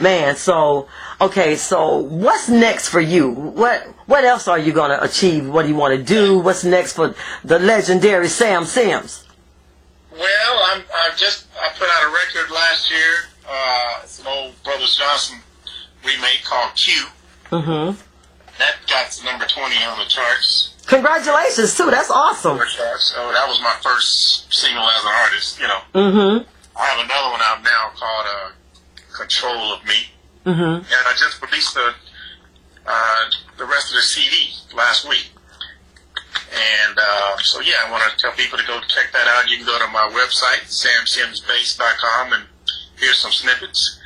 man, 0.00 0.34
so 0.34 0.88
okay, 1.20 1.54
so 1.54 1.98
what's 1.98 2.48
next 2.48 2.88
for 2.88 3.00
you? 3.00 3.30
What 3.30 3.82
what 4.06 4.24
else 4.24 4.48
are 4.48 4.58
you 4.58 4.72
going 4.72 4.90
to 4.90 5.00
achieve? 5.00 5.48
What 5.48 5.62
do 5.62 5.68
you 5.68 5.76
want 5.76 5.96
to 5.96 6.02
do? 6.02 6.40
What's 6.40 6.64
next 6.64 6.94
for 6.94 7.14
the 7.44 7.60
legendary 7.60 8.26
Sam 8.26 8.64
Sims? 8.64 9.24
Well, 10.10 10.60
I'm 10.64 10.82
I 10.92 11.10
just 11.16 11.46
I 11.56 11.68
put 11.78 11.88
out 11.88 12.02
a 12.02 12.12
record 12.12 12.52
last 12.52 12.90
year. 12.90 13.14
Uh, 13.48 14.00
it's 14.02 14.18
an 14.18 14.26
old 14.26 14.60
Brothers 14.64 14.96
Johnson 14.96 15.38
remake 16.04 16.42
called 16.42 16.74
Q. 16.74 17.06
Mm-hmm. 17.52 17.96
That 18.58 18.74
got 18.88 19.12
to 19.12 19.24
number 19.24 19.46
twenty 19.46 19.76
on 19.84 19.96
the 20.00 20.06
charts. 20.06 20.74
Congratulations 20.88 21.76
too. 21.76 21.90
That's 21.90 22.10
awesome. 22.10 22.58
So 22.98 23.32
that 23.32 23.46
was 23.46 23.60
my 23.60 23.76
first 23.82 24.52
single 24.52 24.84
as 24.84 25.04
an 25.04 25.12
artist, 25.14 25.60
you 25.60 25.68
know. 25.68 25.80
Mm-hmm. 25.94 26.48
I 26.76 26.84
have 26.86 27.04
another 27.04 27.30
one 27.30 27.40
out 27.42 27.62
now 27.62 27.90
called 27.94 28.26
uh, 28.26 28.50
Control 29.14 29.74
of 29.74 29.84
Me. 29.84 30.08
Mm-hmm. 30.46 30.80
And 30.80 31.02
I 31.06 31.12
just 31.12 31.42
released 31.42 31.74
the, 31.74 31.92
uh, 32.86 33.20
the 33.58 33.66
rest 33.66 33.90
of 33.90 33.96
the 33.96 34.02
CD 34.02 34.54
last 34.74 35.06
week. 35.08 35.30
And 36.48 36.96
uh, 36.96 37.36
so, 37.38 37.60
yeah, 37.60 37.84
I 37.84 37.90
want 37.90 38.10
to 38.10 38.16
tell 38.16 38.32
people 38.32 38.56
to 38.58 38.66
go 38.66 38.80
check 38.88 39.12
that 39.12 39.28
out. 39.28 39.50
You 39.50 39.58
can 39.58 39.66
go 39.66 39.78
to 39.78 39.86
my 39.92 40.08
website, 40.08 40.64
samsimsbass.com, 40.72 42.32
and 42.32 42.44
hear 42.98 43.12
some 43.12 43.32
snippets. 43.32 44.00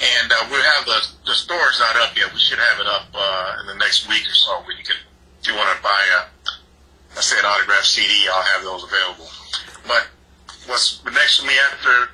And 0.00 0.32
uh, 0.32 0.46
we'll 0.50 0.62
have 0.62 0.86
the, 0.86 1.06
the 1.26 1.34
store's 1.34 1.78
not 1.78 1.96
up 1.96 2.16
yet. 2.16 2.32
We 2.32 2.40
should 2.40 2.58
have 2.58 2.80
it 2.80 2.86
up 2.86 3.06
uh, 3.14 3.56
in 3.60 3.66
the 3.66 3.74
next 3.74 4.08
week 4.08 4.22
or 4.26 4.34
so 4.34 4.60
where 4.62 4.76
you 4.76 4.84
can, 4.84 4.96
you 5.48 5.54
want 5.54 5.74
to 5.76 5.82
buy 5.82 6.02
a, 6.16 7.18
I 7.18 7.20
said 7.20 7.44
autographed 7.44 7.86
CD, 7.86 8.28
I'll 8.28 8.42
have 8.42 8.62
those 8.62 8.84
available. 8.84 9.28
But 9.86 10.06
what's 10.66 11.02
next 11.04 11.40
for 11.40 11.46
me 11.46 11.54
after, 11.72 12.10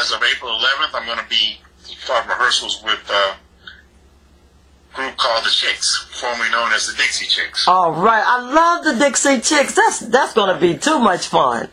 as 0.00 0.12
of 0.12 0.22
April 0.22 0.52
11th, 0.52 0.94
I'm 0.94 1.06
going 1.06 1.18
to 1.18 1.28
be 1.28 1.58
starting 1.82 2.30
rehearsals 2.30 2.82
with 2.84 3.00
a 3.10 3.36
group 4.94 5.16
called 5.16 5.44
the 5.44 5.50
Chicks, 5.50 6.08
formerly 6.12 6.50
known 6.50 6.72
as 6.72 6.86
the 6.86 6.94
Dixie 6.94 7.26
Chicks. 7.26 7.66
All 7.66 7.92
right. 7.92 8.22
I 8.24 8.40
love 8.52 8.84
the 8.84 9.04
Dixie 9.04 9.40
Chicks. 9.40 9.74
That's 9.74 10.00
that's 10.00 10.34
going 10.34 10.54
to 10.54 10.60
be 10.60 10.78
too 10.78 10.98
much 10.98 11.26
fun. 11.28 11.68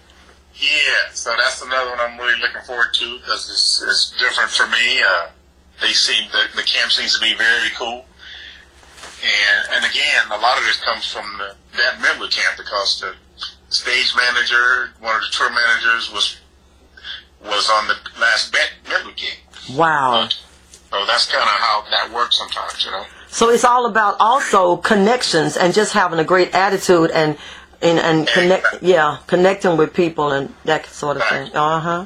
Yeah, 0.56 1.14
so 1.14 1.32
that's 1.38 1.62
another 1.62 1.92
one 1.92 2.00
I'm 2.02 2.18
really 2.20 2.40
looking 2.42 2.62
forward 2.64 2.94
to 2.96 3.18
because 3.20 3.50
it's, 3.50 3.82
it's 3.88 4.20
different 4.20 4.50
for 4.50 4.68
me. 4.68 5.02
Uh, 5.02 5.30
they 5.82 5.94
seem 5.94 6.30
the, 6.32 6.44
the 6.56 6.64
camp 6.64 6.92
seems 6.92 7.18
to 7.18 7.22
be 7.22 7.34
very 7.36 7.70
cool, 7.78 8.04
and 9.24 9.68
and 9.76 9.86
again, 9.86 10.26
a 10.32 10.38
lot 10.42 10.58
of 10.58 10.64
this 10.66 10.78
comes 10.84 11.06
from 11.12 11.38
the, 11.38 11.56
Bette 11.76 11.98
Midler 12.02 12.32
camp 12.32 12.58
because 12.58 13.00
the 13.00 13.14
stage 13.70 14.14
manager, 14.16 14.92
one 15.00 15.16
of 15.16 15.22
the 15.22 15.28
tour 15.32 15.50
managers, 15.50 16.12
was 16.12 16.38
was 17.44 17.70
on 17.70 17.88
the 17.88 17.96
last 18.20 18.52
Bette 18.52 18.74
Midler 18.86 19.16
gig. 19.16 19.38
Wow. 19.76 20.28
So 20.92 21.06
that's 21.06 21.28
kind 21.28 21.44
of 21.44 21.50
how 21.50 21.84
that 21.92 22.12
works 22.12 22.38
sometimes, 22.38 22.84
you 22.84 22.92
know. 22.92 23.06
So 23.28 23.50
it's 23.50 23.64
all 23.64 23.86
about 23.86 24.16
also 24.20 24.78
connections 24.78 25.56
and 25.56 25.74
just 25.74 25.94
having 25.94 26.18
a 26.20 26.24
great 26.24 26.54
attitude 26.56 27.12
and 27.12 27.38
and, 27.82 28.00
and 28.00 28.28
connect 28.28 28.66
yeah 28.82 29.20
connecting 29.28 29.78
with 29.78 29.94
people 29.94 30.32
and 30.32 30.54
that 30.66 30.86
sort 30.88 31.18
of 31.18 31.24
thing. 31.28 31.52
Uh 31.56 31.80
huh. 31.80 32.06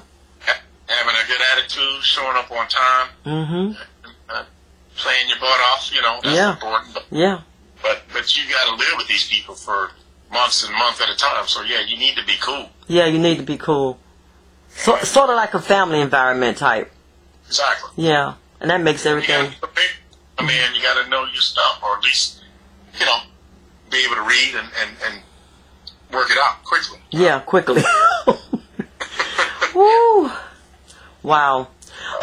Having 0.87 1.15
a 1.15 1.27
good 1.27 1.41
attitude, 1.53 2.03
showing 2.03 2.35
up 2.37 2.51
on 2.51 2.67
time, 2.67 3.07
Mhm. 3.25 3.77
Playing 5.03 5.27
your 5.29 5.39
butt 5.39 5.59
off, 5.71 5.91
you 5.93 6.01
know, 6.01 6.19
that's 6.23 6.35
Yeah. 6.35 6.51
important. 6.53 6.93
But 6.93 7.05
Yeah. 7.11 7.39
but 7.81 8.01
but 8.13 8.35
you 8.37 8.43
got 8.49 8.65
to 8.69 8.75
live 8.75 8.93
with 8.97 9.07
these 9.07 9.27
people 9.27 9.55
for 9.55 9.91
months 10.31 10.63
and 10.63 10.73
months 10.75 11.01
at 11.01 11.09
a 11.09 11.15
time. 11.15 11.47
So 11.47 11.61
yeah, 11.61 11.81
you 11.81 11.97
need 11.97 12.15
to 12.15 12.23
be 12.25 12.37
cool. 12.39 12.69
Yeah, 12.87 13.05
you 13.05 13.19
need 13.19 13.37
to 13.37 13.43
be 13.43 13.57
cool. 13.57 13.99
So, 14.75 14.97
sort 15.03 15.29
of 15.29 15.35
like 15.35 15.53
a 15.53 15.61
family 15.61 15.99
environment 16.01 16.57
type. 16.57 16.91
Exactly. 17.47 17.91
Yeah, 18.09 18.33
and 18.59 18.69
that 18.71 18.81
makes 18.81 19.05
everything. 19.05 19.51
I 20.39 20.45
mean, 20.45 20.57
you 20.75 20.81
got 20.81 21.01
to 21.03 21.07
know 21.09 21.25
your 21.25 21.41
stuff, 21.41 21.79
or 21.83 21.97
at 21.97 22.03
least 22.03 22.39
you 22.99 23.05
know 23.05 23.19
be 23.91 23.97
able 24.05 24.15
to 24.15 24.23
read 24.23 24.55
and 24.55 24.67
and, 24.81 24.89
and 25.05 25.21
work 26.11 26.31
it 26.31 26.37
out 26.41 26.63
quickly. 26.63 26.99
Yeah, 27.11 27.39
quickly. 27.41 27.83
Woo! 29.75 30.31
Wow. 31.21 31.67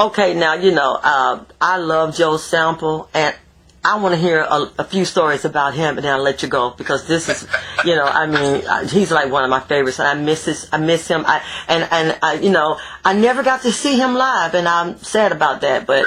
Okay, 0.01 0.33
now 0.33 0.55
you 0.55 0.71
know 0.71 0.99
uh, 1.03 1.45
I 1.61 1.77
love 1.77 2.17
Joe 2.17 2.39
Sample, 2.39 3.11
and 3.13 3.37
I 3.85 3.99
want 3.99 4.15
to 4.15 4.19
hear 4.19 4.41
a, 4.41 4.71
a 4.79 4.85
few 4.85 5.05
stories 5.05 5.45
about 5.45 5.75
him, 5.75 5.99
and 5.99 6.05
then 6.07 6.15
I'll 6.15 6.23
let 6.23 6.43
you 6.43 6.49
go 6.49 6.71
because 6.71 7.07
this 7.07 7.29
is, 7.29 7.47
you 7.85 7.95
know, 7.97 8.07
I 8.07 8.25
mean, 8.25 8.89
he's 8.89 9.13
like 9.13 9.31
one 9.31 9.45
of 9.45 9.51
my 9.51 9.61
favorites, 9.61 9.99
and 9.99 10.09
I 10.09 10.15
miss 10.15 10.47
his, 10.47 10.71
I 10.73 10.79
miss 10.79 11.07
him. 11.07 11.25
I 11.27 11.45
and 11.69 11.87
and 11.91 12.19
uh, 12.23 12.39
you 12.41 12.49
know, 12.49 12.81
I 13.05 13.13
never 13.13 13.43
got 13.43 13.61
to 13.61 13.73
see 13.73 13.99
him 13.99 14.15
live, 14.15 14.55
and 14.55 14.67
I'm 14.67 14.97
sad 14.97 15.33
about 15.33 15.61
that. 15.61 15.87
But 15.87 16.07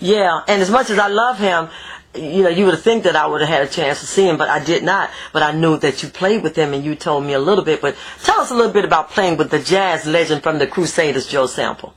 yeah, 0.00 0.40
and 0.48 0.62
as 0.62 0.70
much 0.70 0.88
as 0.88 0.98
I 0.98 1.08
love 1.08 1.38
him, 1.38 1.68
you 2.14 2.42
know, 2.42 2.48
you 2.48 2.64
would 2.64 2.78
think 2.78 3.04
that 3.04 3.16
I 3.16 3.26
would 3.26 3.42
have 3.42 3.50
had 3.50 3.68
a 3.68 3.70
chance 3.70 4.00
to 4.00 4.06
see 4.06 4.26
him, 4.26 4.38
but 4.38 4.48
I 4.48 4.64
did 4.64 4.82
not. 4.82 5.10
But 5.34 5.42
I 5.42 5.52
knew 5.52 5.76
that 5.76 6.02
you 6.02 6.08
played 6.08 6.42
with 6.42 6.56
him, 6.56 6.72
and 6.72 6.82
you 6.82 6.94
told 6.94 7.22
me 7.22 7.34
a 7.34 7.38
little 7.38 7.64
bit. 7.64 7.82
But 7.82 7.96
tell 8.22 8.40
us 8.40 8.50
a 8.50 8.54
little 8.54 8.72
bit 8.72 8.86
about 8.86 9.10
playing 9.10 9.36
with 9.36 9.50
the 9.50 9.58
jazz 9.58 10.06
legend 10.06 10.42
from 10.42 10.58
the 10.58 10.66
Crusaders, 10.66 11.26
Joe 11.26 11.46
Sample. 11.46 11.92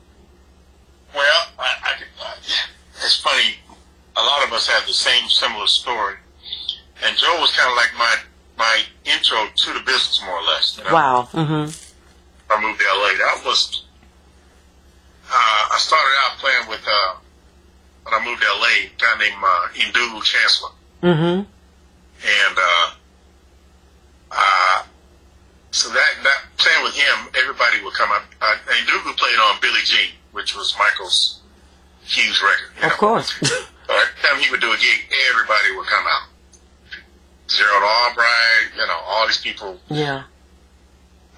Well, 1.15 1.47
I, 1.57 1.63
I, 1.83 1.93
I, 2.23 2.33
it's 2.95 3.19
funny. 3.21 3.55
A 4.15 4.21
lot 4.21 4.45
of 4.45 4.53
us 4.53 4.67
have 4.67 4.85
the 4.85 4.93
same 4.93 5.27
similar 5.29 5.67
story, 5.67 6.15
and 7.03 7.17
Joe 7.17 7.37
was 7.39 7.55
kind 7.55 7.69
of 7.71 7.77
like 7.77 7.91
my 7.97 8.15
my 8.57 8.81
intro 9.05 9.47
to 9.55 9.73
the 9.73 9.79
business, 9.79 10.21
more 10.25 10.35
or 10.35 10.43
less. 10.43 10.77
You 10.77 10.83
know? 10.83 10.93
Wow. 10.93 11.23
hmm 11.31 11.69
I 12.51 12.61
moved 12.61 12.79
to 12.79 12.85
LA. 12.85 13.09
That 13.17 13.41
was 13.45 13.83
uh, 15.31 15.67
I 15.71 15.77
started 15.77 16.15
out 16.25 16.37
playing 16.39 16.67
with 16.69 16.81
uh, 16.85 17.15
when 18.03 18.13
I 18.21 18.25
moved 18.25 18.41
to 18.41 18.47
LA, 18.47 18.67
a 18.67 18.91
guy 18.97 19.17
named 19.19 19.41
uh, 19.41 19.67
Ndugu 19.73 20.21
Chancler, 20.21 20.71
hmm 21.01 21.41
and 22.21 22.57
uh, 22.57 22.91
uh, 24.31 24.83
so 25.71 25.89
that 25.89 26.09
that 26.23 26.41
playing 26.57 26.83
with 26.83 26.95
him, 26.95 27.29
everybody 27.39 27.81
would 27.83 27.93
come 27.93 28.11
up. 28.11 28.23
Uh, 28.41 28.55
Ndugu 28.67 29.15
played 29.17 29.37
on 29.37 29.59
Billie 29.61 29.81
Jean, 29.85 30.09
which 30.31 30.55
was 30.55 30.75
Michael's 30.77 31.41
huge 32.03 32.41
record. 32.41 32.69
you 32.77 32.83
Of 32.85 32.89
know? 32.91 32.95
course. 32.97 33.33
Every 33.89 34.21
time 34.21 34.39
he 34.41 34.51
would 34.51 34.61
do 34.61 34.71
a 34.71 34.77
gig, 34.77 34.99
everybody 35.31 35.75
would 35.75 35.87
come 35.87 36.05
out. 36.07 36.27
Gerald 37.47 37.83
Albright, 37.83 38.71
you 38.77 38.85
know, 38.85 38.99
all 39.07 39.25
these 39.25 39.39
people 39.41 39.79
yeah. 39.89 40.23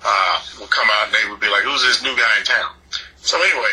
uh, 0.04 0.42
would 0.60 0.70
come 0.70 0.88
out 0.92 1.06
and 1.08 1.16
they 1.16 1.30
would 1.32 1.40
be 1.40 1.48
like, 1.50 1.64
who's 1.64 1.82
this 1.84 2.04
new 2.04 2.14
guy 2.18 2.38
in 2.38 2.44
town? 2.44 2.72
So 3.18 3.38
anyway, 3.42 3.72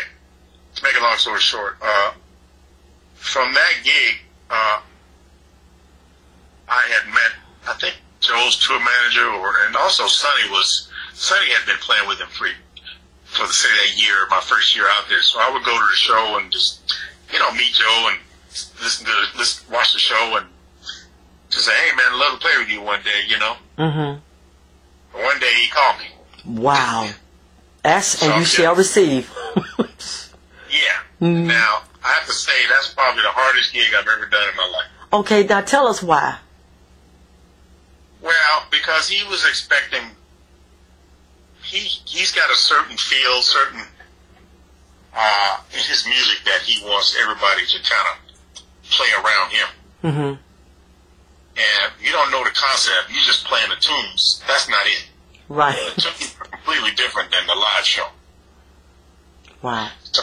to 0.75 0.83
make 0.83 0.95
a 0.97 1.01
long 1.01 1.17
story 1.17 1.41
short, 1.41 1.75
uh, 1.81 2.13
from 3.15 3.53
that 3.53 3.73
gig, 3.83 4.15
uh, 4.49 4.79
I 6.69 6.81
had 6.87 7.07
met, 7.13 7.33
I 7.67 7.73
think, 7.79 7.95
Joe's 8.21 8.65
tour 8.65 8.79
manager, 8.79 9.27
or 9.27 9.65
and 9.67 9.75
also 9.75 10.07
Sonny 10.07 10.49
was, 10.49 10.89
Sonny 11.13 11.49
had 11.51 11.65
been 11.65 11.77
playing 11.77 12.07
with 12.07 12.19
him 12.19 12.27
for, 12.29 12.47
for 13.39 13.47
the 13.47 13.53
say 13.53 13.69
that 13.69 14.01
year, 14.01 14.15
my 14.29 14.39
first 14.41 14.75
year 14.75 14.85
out 14.87 15.05
there. 15.09 15.21
So 15.21 15.39
I 15.39 15.49
would 15.51 15.63
go 15.63 15.71
to 15.73 15.85
the 15.89 15.95
show 15.95 16.37
and 16.39 16.51
just, 16.51 16.81
you 17.31 17.39
know, 17.39 17.51
meet 17.53 17.73
Joe 17.73 18.09
and 18.11 18.19
listen 18.81 19.05
to, 19.05 19.11
listen, 19.37 19.71
watch 19.73 19.93
the 19.93 19.99
show 19.99 20.37
and 20.37 20.45
just 21.49 21.65
say, 21.65 21.71
hey 21.73 21.95
man, 21.95 22.05
I'd 22.11 22.17
love 22.19 22.39
to 22.39 22.45
play 22.45 22.57
with 22.59 22.69
you 22.69 22.81
one 22.81 23.01
day, 23.03 23.21
you 23.27 23.39
know. 23.39 23.55
Mm-hmm. 23.77 25.19
One 25.23 25.39
day 25.39 25.53
he 25.61 25.67
called 25.69 25.97
me. 25.99 26.61
Wow. 26.61 27.09
Ask 27.83 28.21
and 28.23 28.39
you 28.39 28.45
shall 28.45 28.75
receive. 28.75 29.31
Yeah. 30.71 31.27
Mhm. 31.27 31.47
Now, 31.47 31.81
I 32.03 32.09
have 32.13 32.27
to 32.27 32.31
say, 32.31 32.51
that's 32.69 32.93
probably 32.93 33.23
the 33.23 33.29
hardest 33.29 33.73
gig 33.73 33.87
I've 33.97 34.07
ever 34.07 34.27
done 34.27 34.49
in 34.49 34.55
my 34.55 34.67
life. 34.67 34.87
okay, 35.13 35.43
now 35.43 35.61
tell 35.61 35.87
us 35.87 36.03
why. 36.03 36.37
Well, 38.21 38.63
because 38.69 39.09
he 39.09 39.27
was 39.27 39.45
expecting, 39.47 40.01
he, 41.69 41.79
he's 42.05 42.31
got 42.31 42.49
a 42.49 42.55
certain 42.55 42.97
feel, 42.97 43.41
certain, 43.41 43.81
uh, 45.15 45.57
in 45.73 45.79
his 45.79 46.05
music 46.05 46.39
that 46.45 46.61
he 46.61 46.83
wants 46.85 47.15
everybody 47.21 47.65
to 47.65 47.77
kind 47.83 48.07
of 48.13 48.63
play 48.89 49.07
around 49.23 49.51
him. 49.51 49.67
hmm 50.01 50.33
And 51.57 51.93
you 52.01 52.11
don't 52.11 52.31
know 52.31 52.43
the 52.43 52.51
concept, 52.51 53.09
you're 53.09 53.23
just 53.23 53.45
playing 53.45 53.69
the 53.69 53.75
tunes. 53.75 54.41
That's 54.47 54.67
not 54.69 54.85
it. 54.85 55.07
Right. 55.47 55.77
The 55.95 56.01
tunes 56.01 56.35
are 56.41 56.45
completely 56.45 56.91
different 56.91 57.31
than 57.31 57.45
the 57.47 57.55
live 57.55 57.85
show. 57.85 58.07
Wow. 59.61 59.89
So, 60.03 60.21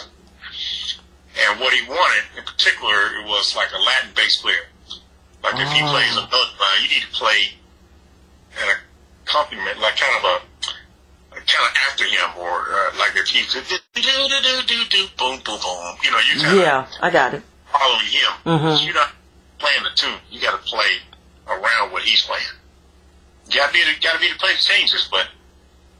and 1.38 1.60
what 1.60 1.72
he 1.74 1.86
wanted 1.86 2.24
in 2.38 2.44
particular 2.44 3.20
it 3.20 3.26
was 3.26 3.54
like 3.54 3.68
a 3.72 3.78
Latin 3.82 4.10
bass 4.16 4.40
player. 4.40 4.66
Like 5.44 5.54
if 5.60 5.70
he 5.70 5.80
Oh. 5.82 5.90
plays 5.90 6.16
a 6.16 6.20
note 6.22 6.48
you 6.82 6.88
need 6.88 7.02
to 7.02 7.08
play 7.12 7.52
an 8.62 8.76
accompaniment, 9.24 9.78
like 9.78 9.96
kind 9.96 10.16
of 10.16 10.24
a 10.24 10.40
kind 11.46 11.68
of 11.70 11.74
after 11.88 12.04
him, 12.04 12.30
or 12.38 12.66
uh, 12.70 12.98
like 12.98 13.14
if 13.16 13.28
he's 13.28 13.52
do 13.52 13.60
do 13.60 14.02
do 14.02 14.62
do 14.66 14.84
do 14.90 15.06
boom 15.18 15.40
boom 15.44 15.58
boom. 15.62 15.96
You 16.02 16.10
know, 16.10 16.18
you 16.32 16.40
kind 16.40 16.58
Yeah, 16.58 16.86
I 17.00 17.10
got 17.10 17.34
it. 17.34 17.42
following 17.72 18.06
him. 18.06 18.32
Mhm. 18.44 18.84
You're 18.84 18.94
not 18.94 19.10
playing 19.58 19.82
the 19.84 19.90
tune. 19.94 20.18
You 20.30 20.40
got 20.40 20.52
to 20.60 20.62
play 20.68 20.98
around 21.48 21.92
what 21.92 22.02
he's 22.02 22.22
playing. 22.22 22.44
You 23.48 23.60
got 23.60 23.68
to 23.68 23.72
be 23.72 23.80
got 24.02 24.14
to 24.14 24.18
be 24.20 24.28
to 24.28 24.38
play 24.38 24.52
the 24.54 24.62
changes, 24.62 25.08
but 25.10 25.28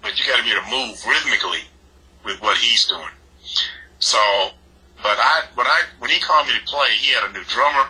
but 0.03 0.19
you 0.19 0.27
got 0.27 0.39
to 0.39 0.43
be 0.45 0.51
able 0.51 0.63
to 0.63 0.71
move 0.71 0.99
rhythmically 1.07 1.63
with 2.25 2.41
what 2.43 2.57
he's 2.59 2.87
doing. 2.87 3.15
So, 3.99 4.19
but 5.03 5.17
I 5.19 5.43
when 5.55 5.67
I 5.67 5.83
when 5.99 6.11
he 6.11 6.19
called 6.21 6.47
me 6.49 6.55
to 6.59 6.65
play, 6.65 6.89
he 6.99 7.13
had 7.15 7.31
a 7.31 7.33
new 7.33 7.45
drummer 7.45 7.89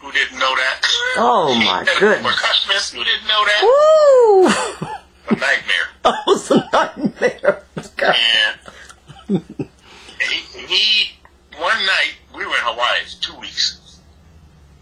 who 0.00 0.12
didn't 0.12 0.38
know 0.38 0.54
that. 0.54 0.86
Oh, 1.16 1.54
my 1.64 1.82
a 1.82 1.98
goodness. 2.00 2.36
percussionist 2.36 2.92
who 2.94 3.02
didn't 3.02 3.26
know 3.26 3.44
that. 3.44 3.62
Woo! 3.62 4.46
A 5.30 5.34
nightmare. 5.34 5.88
that 6.04 6.22
was 6.26 6.50
a 6.50 6.68
nightmare. 6.72 7.62
God. 7.96 8.14
And 9.28 9.42
he, 10.20 10.36
he 10.66 11.12
one 11.58 11.76
night 11.84 12.14
we 12.34 12.46
were 12.46 12.54
in 12.54 12.62
Hawaii 12.62 13.00
for 13.04 13.22
two 13.22 13.38
weeks, 13.40 14.00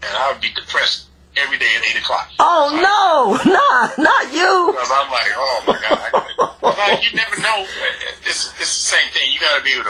and 0.03 0.11
I 0.15 0.31
would 0.31 0.41
be 0.41 0.53
depressed 0.53 1.07
every 1.35 1.57
day 1.57 1.69
at 1.77 1.83
eight 1.89 1.99
o'clock. 2.01 2.29
Oh 2.39 2.69
no, 2.71 3.35
nah, 3.51 3.89
not 4.03 4.33
you. 4.33 4.71
Because 4.73 4.89
I'm 4.93 5.11
like, 5.11 5.27
oh 5.35 5.63
my 5.67 5.79
god. 5.81 6.55
well, 6.61 7.01
you 7.03 7.11
never 7.15 7.39
know. 7.41 7.65
It's, 8.25 8.47
it's 8.53 8.57
the 8.59 8.65
same 8.65 9.09
thing. 9.11 9.31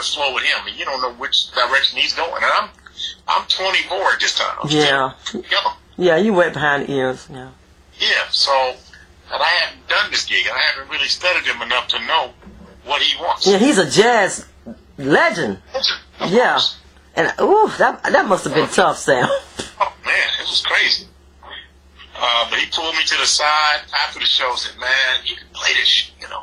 To 0.02 0.16
be 0.16 0.22
able 0.22 0.32
to 0.32 0.32
flow 0.32 0.34
with 0.34 0.44
him, 0.44 0.66
and 0.68 0.78
you 0.78 0.84
don't 0.84 1.00
know 1.00 1.12
which 1.14 1.50
direction 1.52 1.98
he's 1.98 2.12
going. 2.12 2.42
And 2.42 2.52
I'm 2.52 2.70
I'm 3.26 3.46
24 3.48 4.12
at 4.12 4.20
this 4.20 4.34
time. 4.38 4.56
I'm 4.62 4.70
Yeah. 4.70 5.12
Yeah, 5.96 6.16
you 6.16 6.32
went 6.32 6.54
behind 6.54 6.86
the 6.86 6.92
ears. 6.92 7.26
Yeah. 7.30 7.50
Yeah. 7.98 8.28
So, 8.30 8.52
and 9.32 9.42
I 9.42 9.46
haven't 9.46 9.88
done 9.88 10.10
this 10.10 10.24
gig, 10.24 10.46
and 10.46 10.54
I 10.56 10.60
haven't 10.60 10.90
really 10.92 11.08
studied 11.08 11.44
him 11.44 11.60
enough 11.62 11.88
to 11.88 11.98
know 12.06 12.32
what 12.84 13.02
he 13.02 13.16
wants. 13.20 13.46
Yeah, 13.46 13.58
he's 13.58 13.78
a 13.78 13.90
jazz 13.90 14.46
legend. 14.96 15.58
Of 16.20 16.30
Yeah. 16.30 16.52
course. 16.52 16.76
And 17.16 17.32
ooh, 17.40 17.68
that 17.78 18.02
that 18.04 18.26
must 18.26 18.44
have 18.44 18.54
been 18.54 18.68
tough, 18.68 18.98
Sam. 18.98 19.28
Oh 19.80 19.92
man, 20.04 20.28
it 20.40 20.48
was 20.48 20.62
crazy. 20.62 21.06
Uh, 22.20 22.50
but 22.50 22.58
he 22.58 22.66
pulled 22.66 22.94
me 22.96 23.02
to 23.04 23.16
the 23.16 23.26
side 23.26 23.80
after 24.06 24.18
the 24.18 24.26
show 24.26 24.50
and 24.50 24.58
said, 24.58 24.76
"Man, 24.78 25.20
you 25.24 25.36
can 25.36 25.46
play 25.52 25.72
this, 25.74 26.10
you 26.20 26.28
know, 26.28 26.42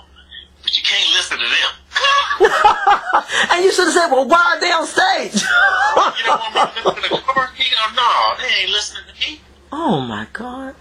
but 0.63 0.75
you 0.77 0.83
can't 0.83 1.09
listen 1.13 1.37
to 1.37 1.43
them." 1.43 1.71
and 3.51 3.63
you 3.63 3.71
should 3.71 3.85
have 3.85 3.93
said, 3.93 4.07
"Well, 4.11 4.27
why 4.27 4.55
are 4.55 4.59
they 4.59 4.71
on 4.71 4.85
stage?" 4.85 5.41
you 5.41 6.25
don't 6.25 6.53
want 6.53 6.75
me 6.75 6.81
to 6.81 6.87
listen 6.89 7.17
to 7.17 7.23
cover? 7.23 7.49
He 7.55 7.69
go, 7.71 7.95
"No, 7.95 8.33
they 8.39 8.61
ain't 8.61 8.69
listening 8.71 9.03
to 9.07 9.19
me." 9.19 9.41
oh 9.71 10.01
my 10.01 10.27
God. 10.33 10.75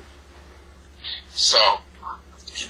So, 1.30 1.58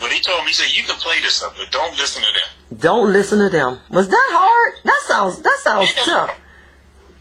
but 0.01 0.11
he 0.11 0.21
told 0.21 0.41
me, 0.43 0.49
he 0.49 0.55
said, 0.55 0.77
"You 0.77 0.85
can 0.85 0.97
play 0.97 1.21
this 1.21 1.35
stuff, 1.35 1.55
but 1.57 1.71
don't 1.71 1.97
listen 1.99 2.23
to 2.23 2.29
them 2.29 2.81
Don't 2.81 3.13
listen 3.13 3.39
to 3.39 3.49
them. 3.49 3.81
Was 3.91 4.09
that 4.09 4.29
hard? 4.33 4.75
That 4.85 5.01
sounds 5.07 5.41
that 5.43 5.59
sounds 5.61 5.93
tough. 5.95 6.37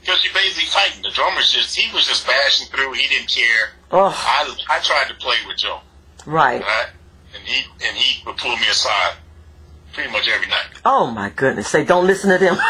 because 0.02 0.24
you're 0.24 0.34
basically 0.34 0.70
fighting." 0.70 1.02
The 1.04 1.12
drummer's 1.12 1.52
just 1.52 1.76
he 1.76 1.94
was 1.94 2.06
just 2.06 2.26
bashing 2.28 2.68
through. 2.68 2.94
He 2.94 3.08
didn't 3.08 3.30
care. 3.30 3.72
Oh, 3.92 4.14
I 4.16 4.56
I 4.70 4.80
tried 4.80 5.08
to 5.08 5.16
play 5.16 5.38
with 5.48 5.58
Joe, 5.58 5.80
right. 6.26 6.62
right? 6.62 6.88
and 7.36 7.44
he 7.44 7.66
and 7.86 7.98
he 7.98 8.24
would 8.26 8.38
pull 8.38 8.56
me 8.58 8.68
aside 8.70 9.16
pretty 9.94 10.12
much 10.12 10.28
every 10.28 10.48
night. 10.48 10.66
Oh 10.86 11.08
my 11.12 11.30
goodness. 11.30 11.68
Say, 11.70 11.86
don't 11.86 12.08
listen 12.08 12.30
to 12.32 12.38
them. 12.38 12.58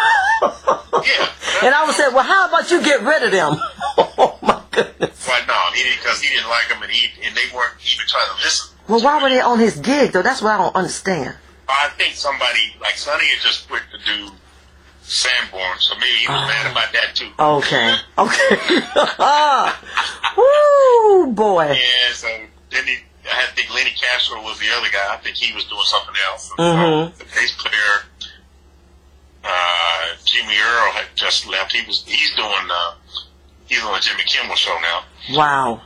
Yeah. 1.03 1.27
And 1.63 1.73
I 1.75 1.83
would 1.85 1.95
say, 1.95 2.07
well, 2.13 2.23
how 2.23 2.47
about 2.47 2.69
you 2.71 2.81
get 2.81 3.01
rid 3.01 3.23
of 3.23 3.31
them? 3.31 3.55
oh 3.97 4.37
my 4.41 4.61
goodness. 4.71 5.25
But 5.27 5.45
no, 5.47 5.53
he 5.73 5.83
didn't 5.83 5.97
because 5.99 6.21
he 6.21 6.29
didn't 6.33 6.49
like 6.49 6.69
them, 6.69 6.81
and 6.83 6.91
he 6.91 7.09
and 7.25 7.35
they 7.35 7.43
weren't 7.53 7.73
even 7.81 8.05
trying 8.07 8.27
to 8.27 8.43
listen. 8.43 8.75
Well, 8.87 9.01
why 9.01 9.21
were 9.21 9.27
they 9.29 9.41
on 9.41 9.59
his 9.59 9.77
gig 9.79 10.11
though? 10.11 10.21
That's 10.21 10.41
what 10.41 10.51
I 10.51 10.57
don't 10.57 10.75
understand. 10.75 11.35
I 11.67 11.89
think 11.97 12.13
somebody 12.15 12.75
like 12.79 12.95
Sonny 12.95 13.25
had 13.27 13.39
just 13.41 13.67
quit 13.67 13.81
to 13.91 13.97
do 14.05 14.31
Sanborn, 15.01 15.79
so 15.79 15.95
maybe 15.95 16.19
he 16.19 16.27
was 16.27 16.41
Oh. 16.41 16.47
mad 16.47 16.71
about 16.71 16.93
that 16.93 17.15
too. 17.15 17.29
Okay. 17.39 17.95
Okay. 18.17 18.81
Ah. 19.19 19.79
Woo, 20.37 21.31
boy. 21.33 21.71
Yeah, 21.71 22.13
so 22.13 22.27
then 22.69 22.85
he, 22.87 22.97
I 23.31 23.45
think 23.55 23.73
Lenny 23.73 23.91
Castro 23.91 24.41
was 24.41 24.59
the 24.59 24.67
other 24.77 24.89
guy. 24.91 25.13
I 25.13 25.17
think 25.17 25.35
he 25.37 25.53
was 25.53 25.63
doing 25.65 25.81
something 25.85 26.15
else. 26.29 26.51
Mhm. 26.57 27.17
the 27.17 27.25
bass 27.25 27.51
player, 27.53 28.05
uh, 29.43 30.01
Jimmy 30.25 30.55
Earl 30.57 30.91
had 30.91 31.05
just 31.15 31.47
left. 31.47 31.71
He 31.73 31.85
was, 31.85 32.03
he's 32.05 32.35
doing, 32.35 32.67
uh, 32.69 32.93
he's 33.67 33.83
on 33.83 33.93
the 33.93 33.99
Jimmy 33.99 34.23
Kimmel 34.25 34.55
show 34.55 34.77
now. 34.81 35.03
Wow. 35.31 35.81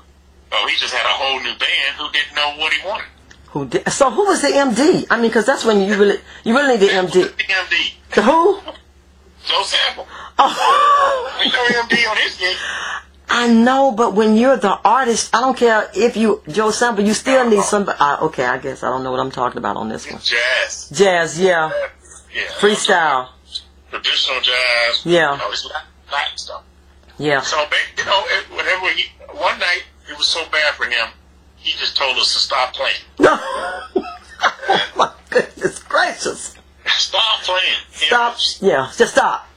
Oh, 0.52 0.68
he 0.68 0.76
just 0.78 0.94
had 0.94 1.06
a 1.06 1.10
whole 1.10 1.40
new 1.42 1.54
band 1.58 1.96
who 1.98 2.10
didn't 2.12 2.36
know 2.36 2.56
what 2.58 2.74
he 2.74 2.86
wanted. 2.88 3.06
Who 3.50 3.66
did? 3.66 3.90
So 3.92 4.10
who 4.12 4.26
was 4.26 4.42
the 4.42 4.50
MD? 4.50 5.06
I 5.10 5.18
mean, 5.18 5.30
because 5.30 5.46
that's 5.46 5.64
when 5.66 5.82
you 5.82 5.96
really 5.98 6.20
you 6.44 6.56
really 6.56 6.78
need 6.78 6.88
the 6.88 6.94
MD. 6.94 7.14
The 7.38 7.44
MD. 7.44 7.94
The 8.14 8.22
who? 8.22 8.60
Joe 9.46 9.64
Sample. 9.64 10.08
Oh, 10.40 11.40
Ain't 11.42 11.54
no 11.54 11.64
MD 11.82 12.10
on 12.10 12.18
his 12.18 12.36
gig. 12.38 12.56
I 13.30 13.48
know, 13.48 13.92
but 13.92 14.14
when 14.14 14.36
you're 14.38 14.58
the 14.58 14.74
artist, 14.86 15.36
I 15.36 15.42
don't 15.42 15.58
care 15.58 15.90
if 15.94 16.16
you 16.16 16.42
Joe 16.48 16.72
Sample, 16.72 17.04
you 17.06 17.14
still 17.14 17.50
need 17.50 17.62
somebody. 17.64 17.98
Uh, 18.00 18.26
okay, 18.26 18.46
I 18.46 18.58
guess 18.58 18.84
I 18.84 18.90
don't 18.90 19.04
know 19.04 19.12
what 19.12 19.20
I'm 19.20 19.32
talking 19.32 19.58
about 19.58 19.76
on 19.78 19.90
this 19.90 20.10
one. 20.10 20.22
Jazz. 20.22 20.90
Jazz, 20.94 21.40
yeah, 21.40 21.70
Yeah. 22.34 22.44
freestyle, 22.60 23.30
Traditional 23.90 24.42
jazz. 24.42 25.06
Yeah. 25.06 25.32
You 25.34 25.38
know, 25.40 25.52
it's 25.52 25.66
Latin 26.12 26.38
stuff. 26.38 26.64
yeah. 27.18 27.42
So, 27.42 27.58
you 27.98 28.06
know, 28.06 28.24
it, 28.28 28.50
whenever 28.56 28.90
he, 28.92 29.06
one 29.34 29.60
night, 29.60 29.84
it 30.10 30.18
was 30.18 30.28
so 30.28 30.44
bad 30.52 30.74
for 30.76 30.86
him, 30.86 31.08
he 31.58 31.72
just 31.72 31.98
told 31.98 32.18
us 32.18 32.32
to 32.34 32.40
stop 32.40 32.74
playing. 32.74 32.96
Oh 34.70 34.92
my 34.96 35.12
goodness 35.32 35.80
gracious! 35.80 36.56
Stop 36.86 37.42
playing. 37.42 37.78
Stop. 37.92 38.38
Yeah, 38.62 38.92
just 38.96 39.14
stop. 39.14 39.48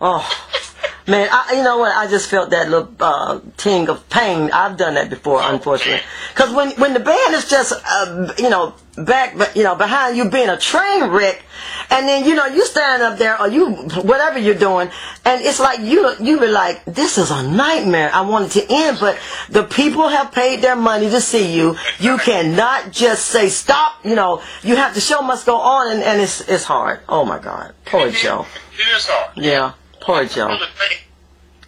Oh. 0.00 0.22
Man, 1.06 1.28
I, 1.30 1.54
you 1.56 1.62
know 1.62 1.78
what? 1.78 1.94
I 1.96 2.08
just 2.08 2.28
felt 2.28 2.50
that 2.50 2.68
little 2.68 2.92
uh, 3.00 3.40
ting 3.56 3.88
of 3.88 4.08
pain. 4.10 4.50
I've 4.52 4.76
done 4.76 4.94
that 4.94 5.08
before, 5.10 5.40
unfortunately. 5.42 6.02
Because 6.34 6.52
when 6.52 6.70
when 6.72 6.94
the 6.94 7.00
band 7.00 7.34
is 7.34 7.48
just, 7.48 7.72
uh, 7.72 8.32
you 8.38 8.50
know, 8.50 8.74
back, 8.96 9.54
you 9.54 9.62
know, 9.62 9.74
behind 9.76 10.16
you 10.16 10.28
being 10.28 10.48
a 10.48 10.58
train 10.58 11.04
wreck, 11.10 11.42
and 11.90 12.08
then 12.08 12.24
you 12.24 12.34
know 12.34 12.46
you 12.46 12.64
standing 12.64 13.06
up 13.06 13.18
there 13.18 13.40
or 13.40 13.48
you 13.48 13.70
whatever 14.02 14.38
you're 14.38 14.54
doing, 14.54 14.90
and 15.24 15.42
it's 15.42 15.60
like 15.60 15.80
you 15.80 16.14
you 16.20 16.40
be 16.40 16.48
like, 16.48 16.84
this 16.84 17.18
is 17.18 17.30
a 17.30 17.42
nightmare. 17.42 18.10
I 18.12 18.22
want 18.22 18.56
it 18.56 18.60
to 18.60 18.66
end, 18.72 18.98
but 19.00 19.18
the 19.48 19.64
people 19.64 20.08
have 20.08 20.32
paid 20.32 20.60
their 20.62 20.76
money 20.76 21.08
to 21.10 21.20
see 21.20 21.54
you. 21.54 21.76
You 21.98 22.18
cannot 22.18 22.90
just 22.90 23.26
say 23.26 23.48
stop. 23.48 24.04
You 24.04 24.14
know, 24.14 24.42
you 24.62 24.76
have 24.76 24.94
the 24.94 25.00
show 25.00 25.22
must 25.22 25.46
go 25.46 25.56
on, 25.56 25.92
and, 25.92 26.02
and 26.02 26.20
it's 26.20 26.40
it's 26.48 26.64
hard. 26.64 27.00
Oh 27.08 27.24
my 27.24 27.38
God, 27.38 27.74
poor 27.84 28.10
Joe. 28.10 28.46
It 28.74 28.96
is 28.96 29.06
hard. 29.06 29.36
Yeah, 29.36 29.72
poor 30.00 30.24
Joe. 30.24 30.48
Well, 30.48 30.58
thing, 30.58 30.98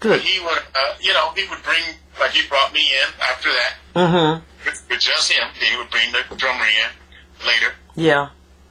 Good. 0.00 0.20
he 0.20 0.40
would, 0.40 0.58
uh, 0.74 0.94
you 1.00 1.12
know, 1.12 1.30
he 1.36 1.48
would 1.48 1.62
bring, 1.62 1.82
like 2.20 2.30
he 2.32 2.46
brought 2.48 2.72
me 2.72 2.80
in 2.82 3.08
after 3.30 3.48
that, 3.50 3.74
Mm-hmm. 3.94 4.44
with, 4.64 4.86
with 4.90 5.00
just 5.00 5.30
him. 5.32 5.48
He 5.60 5.76
would 5.76 5.90
bring 5.90 6.12
the 6.12 6.22
drummer 6.36 6.64
in 6.64 7.46
later, 7.46 7.72
Yeah. 7.96 8.28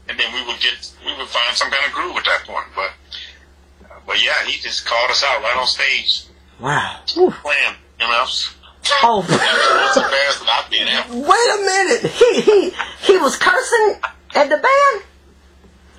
and 0.10 0.18
then 0.20 0.34
we 0.34 0.46
would 0.46 0.60
get, 0.62 0.92
we 1.06 1.16
would 1.18 1.28
find 1.28 1.56
some 1.56 1.70
kind 1.72 1.86
of 1.86 1.92
groove 1.92 2.16
at 2.18 2.26
that 2.26 2.44
point. 2.46 2.66
But, 2.76 2.92
uh, 3.86 4.00
but 4.06 4.24
yeah, 4.24 4.44
he 4.46 4.60
just 4.60 4.86
called 4.86 5.12
us 5.12 5.24
out 5.24 5.42
right 5.42 5.58
on 5.58 5.68
stage, 5.68 6.24
Wow. 6.60 7.02
Playing, 7.06 7.76
you 8.00 8.08
know. 8.08 8.26
Oh. 9.04 9.22
That's 9.28 9.98
embarrassing 9.98 10.46
not 10.48 10.70
being 10.72 10.88
him. 10.88 11.04
Wait 11.10 11.28
a 11.28 11.58
minute. 11.62 12.12
He 12.12 12.42
he 12.42 12.72
he 13.02 13.18
was 13.18 13.36
cursing 13.38 14.00
at 14.34 14.48
the 14.50 14.56
band. 14.56 15.04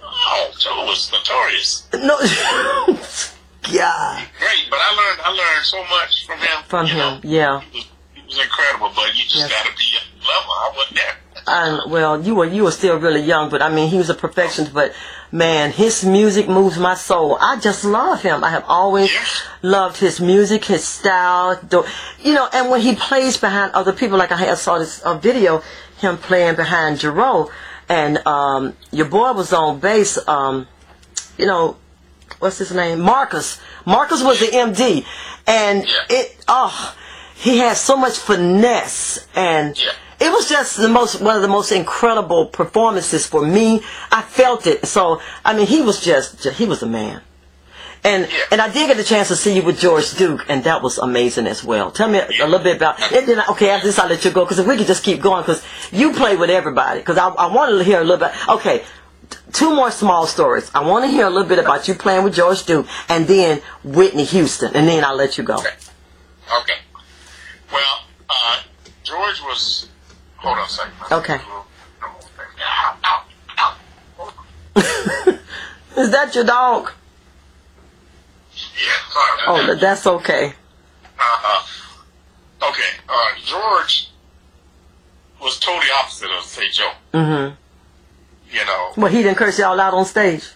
Oh, 0.02 0.50
Joe 0.58 0.84
was 0.86 1.12
notorious. 1.12 1.86
No. 1.92 2.16
God. 3.72 4.26
Great, 4.38 4.66
but 4.70 4.78
I 4.80 4.94
learned, 4.94 5.20
I 5.24 5.30
learned 5.30 5.64
so 5.64 5.82
much 5.84 6.26
from 6.26 6.38
him. 6.38 6.64
From 6.68 6.86
him, 6.86 6.96
know. 6.98 7.20
yeah. 7.24 7.60
He 7.60 7.78
was, 7.78 7.86
he 8.14 8.22
was 8.26 8.38
incredible, 8.38 8.92
but 8.94 9.14
you 9.16 9.22
just 9.24 9.36
Yes. 9.36 9.50
got 9.52 9.66
to 9.70 9.76
be 9.76 9.84
level. 10.20 10.50
I 10.52 10.72
wasn't 10.76 10.96
there. 10.96 11.16
And 11.50 11.90
well, 11.90 12.20
you 12.20 12.34
were 12.34 12.44
you 12.44 12.64
were 12.64 12.70
still 12.70 12.98
really 12.98 13.22
young, 13.22 13.48
but 13.48 13.62
I 13.62 13.70
mean, 13.70 13.88
he 13.88 13.96
was 13.96 14.10
a 14.10 14.14
perfectionist. 14.14 14.74
But 14.74 14.92
man, 15.32 15.70
his 15.72 16.04
music 16.04 16.46
moves 16.46 16.78
my 16.78 16.94
soul. 16.94 17.38
I 17.40 17.58
just 17.58 17.84
love 17.84 18.20
him. 18.22 18.44
I 18.44 18.50
have 18.50 18.64
always 18.68 19.10
Yes. 19.10 19.42
loved 19.62 19.96
his 19.96 20.20
music, 20.20 20.66
his 20.66 20.84
style. 20.86 21.58
You 22.22 22.34
know, 22.34 22.48
and 22.52 22.68
when 22.68 22.82
he 22.82 22.94
plays 22.96 23.38
behind 23.38 23.72
other 23.72 23.94
people, 23.94 24.18
like 24.18 24.30
I 24.30 24.54
saw 24.56 24.78
this 24.78 25.00
uh, 25.00 25.14
video, 25.16 25.62
him 25.98 26.18
playing 26.18 26.56
behind 26.56 27.00
Jerome, 27.00 27.48
and 27.88 28.18
um, 28.26 28.74
your 28.90 29.06
boy 29.06 29.32
was 29.32 29.52
on 29.54 29.80
bass. 29.80 30.18
Um, 30.28 30.66
you 31.38 31.46
know, 31.46 31.76
what's 32.38 32.58
his 32.58 32.72
name? 32.72 33.00
Marcus. 33.00 33.60
Marcus 33.84 34.22
was 34.22 34.40
the 34.40 34.46
MD, 34.46 35.04
and 35.46 35.86
it 36.10 36.36
oh, 36.48 36.96
he 37.34 37.58
had 37.58 37.76
so 37.76 37.96
much 37.96 38.18
finesse, 38.18 39.26
and 39.34 39.76
it 40.20 40.32
was 40.32 40.48
just 40.48 40.76
the 40.76 40.88
most 40.88 41.20
one 41.20 41.36
of 41.36 41.42
the 41.42 41.48
most 41.48 41.72
incredible 41.72 42.46
performances 42.46 43.26
for 43.26 43.46
me. 43.46 43.82
I 44.10 44.22
felt 44.22 44.66
it. 44.66 44.86
So 44.86 45.20
I 45.44 45.56
mean, 45.56 45.66
he 45.66 45.82
was 45.82 46.00
just 46.04 46.44
he 46.48 46.64
was 46.64 46.82
a 46.82 46.86
man. 46.86 47.22
And 48.04 48.28
and 48.52 48.60
I 48.60 48.68
did 48.72 48.86
get 48.86 48.96
the 48.96 49.04
chance 49.04 49.28
to 49.28 49.36
see 49.36 49.56
you 49.56 49.62
with 49.62 49.78
George 49.78 50.16
Duke, 50.16 50.44
and 50.48 50.64
that 50.64 50.82
was 50.82 50.98
amazing 50.98 51.46
as 51.46 51.64
well. 51.64 51.90
Tell 51.90 52.08
me 52.08 52.18
a, 52.18 52.26
a 52.26 52.46
little 52.46 52.60
bit 52.60 52.76
about. 52.76 53.00
And 53.12 53.26
then 53.26 53.42
okay, 53.50 53.70
after 53.70 53.86
this 53.86 53.98
I'll 53.98 54.08
let 54.08 54.24
you 54.24 54.30
go 54.30 54.44
because 54.44 54.58
if 54.58 54.66
we 54.66 54.76
could 54.76 54.86
just 54.86 55.02
keep 55.02 55.20
going 55.20 55.42
because 55.42 55.64
you 55.90 56.12
play 56.12 56.36
with 56.36 56.50
everybody. 56.50 57.00
Because 57.00 57.18
I, 57.18 57.28
I 57.28 57.46
wanted 57.52 57.78
to 57.78 57.84
hear 57.84 58.00
a 58.00 58.04
little 58.04 58.28
bit. 58.28 58.48
Okay, 58.48 58.84
two 59.52 59.74
more 59.74 59.90
small 59.90 60.26
stories. 60.26 60.70
I 60.74 60.80
want 60.86 61.04
to 61.04 61.10
hear 61.10 61.26
a 61.26 61.30
little 61.30 61.48
bit 61.48 61.58
about 61.58 61.88
you 61.88 61.94
playing 61.94 62.24
with 62.24 62.34
George 62.34 62.64
Duke, 62.64 62.86
and 63.08 63.26
then 63.26 63.60
Whitney 63.84 64.24
Houston, 64.24 64.74
and 64.74 64.88
then 64.88 65.04
I'll 65.04 65.16
let 65.16 65.38
you 65.38 65.44
go. 65.44 65.58
Okay. 65.58 65.74
Okay. 66.60 66.78
Well, 67.72 68.04
uh, 68.28 68.62
George 69.02 69.40
was. 69.42 69.88
Hold 70.36 70.58
on 70.58 70.66
a 70.66 70.68
second. 70.68 70.92
Okay. 71.10 71.40
Is 76.00 76.10
that 76.12 76.32
your 76.34 76.44
dog? 76.44 76.92
Yeah, 78.54 79.12
sorry. 79.12 79.40
Oh, 79.48 79.66
that. 79.66 79.80
that's 79.80 80.06
okay. 80.06 80.52
Uh, 81.18 81.66
okay. 82.62 82.90
Uh, 83.08 83.14
George 83.44 84.10
was 85.42 85.58
totally 85.58 85.90
opposite 85.98 86.30
of, 86.30 86.44
say, 86.44 86.68
Joe. 86.70 86.92
hmm 87.12 87.54
You 88.50 88.64
know, 88.64 88.92
Well, 88.96 89.12
he 89.12 89.22
didn't 89.22 89.36
curse 89.36 89.58
y'all 89.58 89.78
out 89.78 89.92
on 89.94 90.04
stage. 90.06 90.48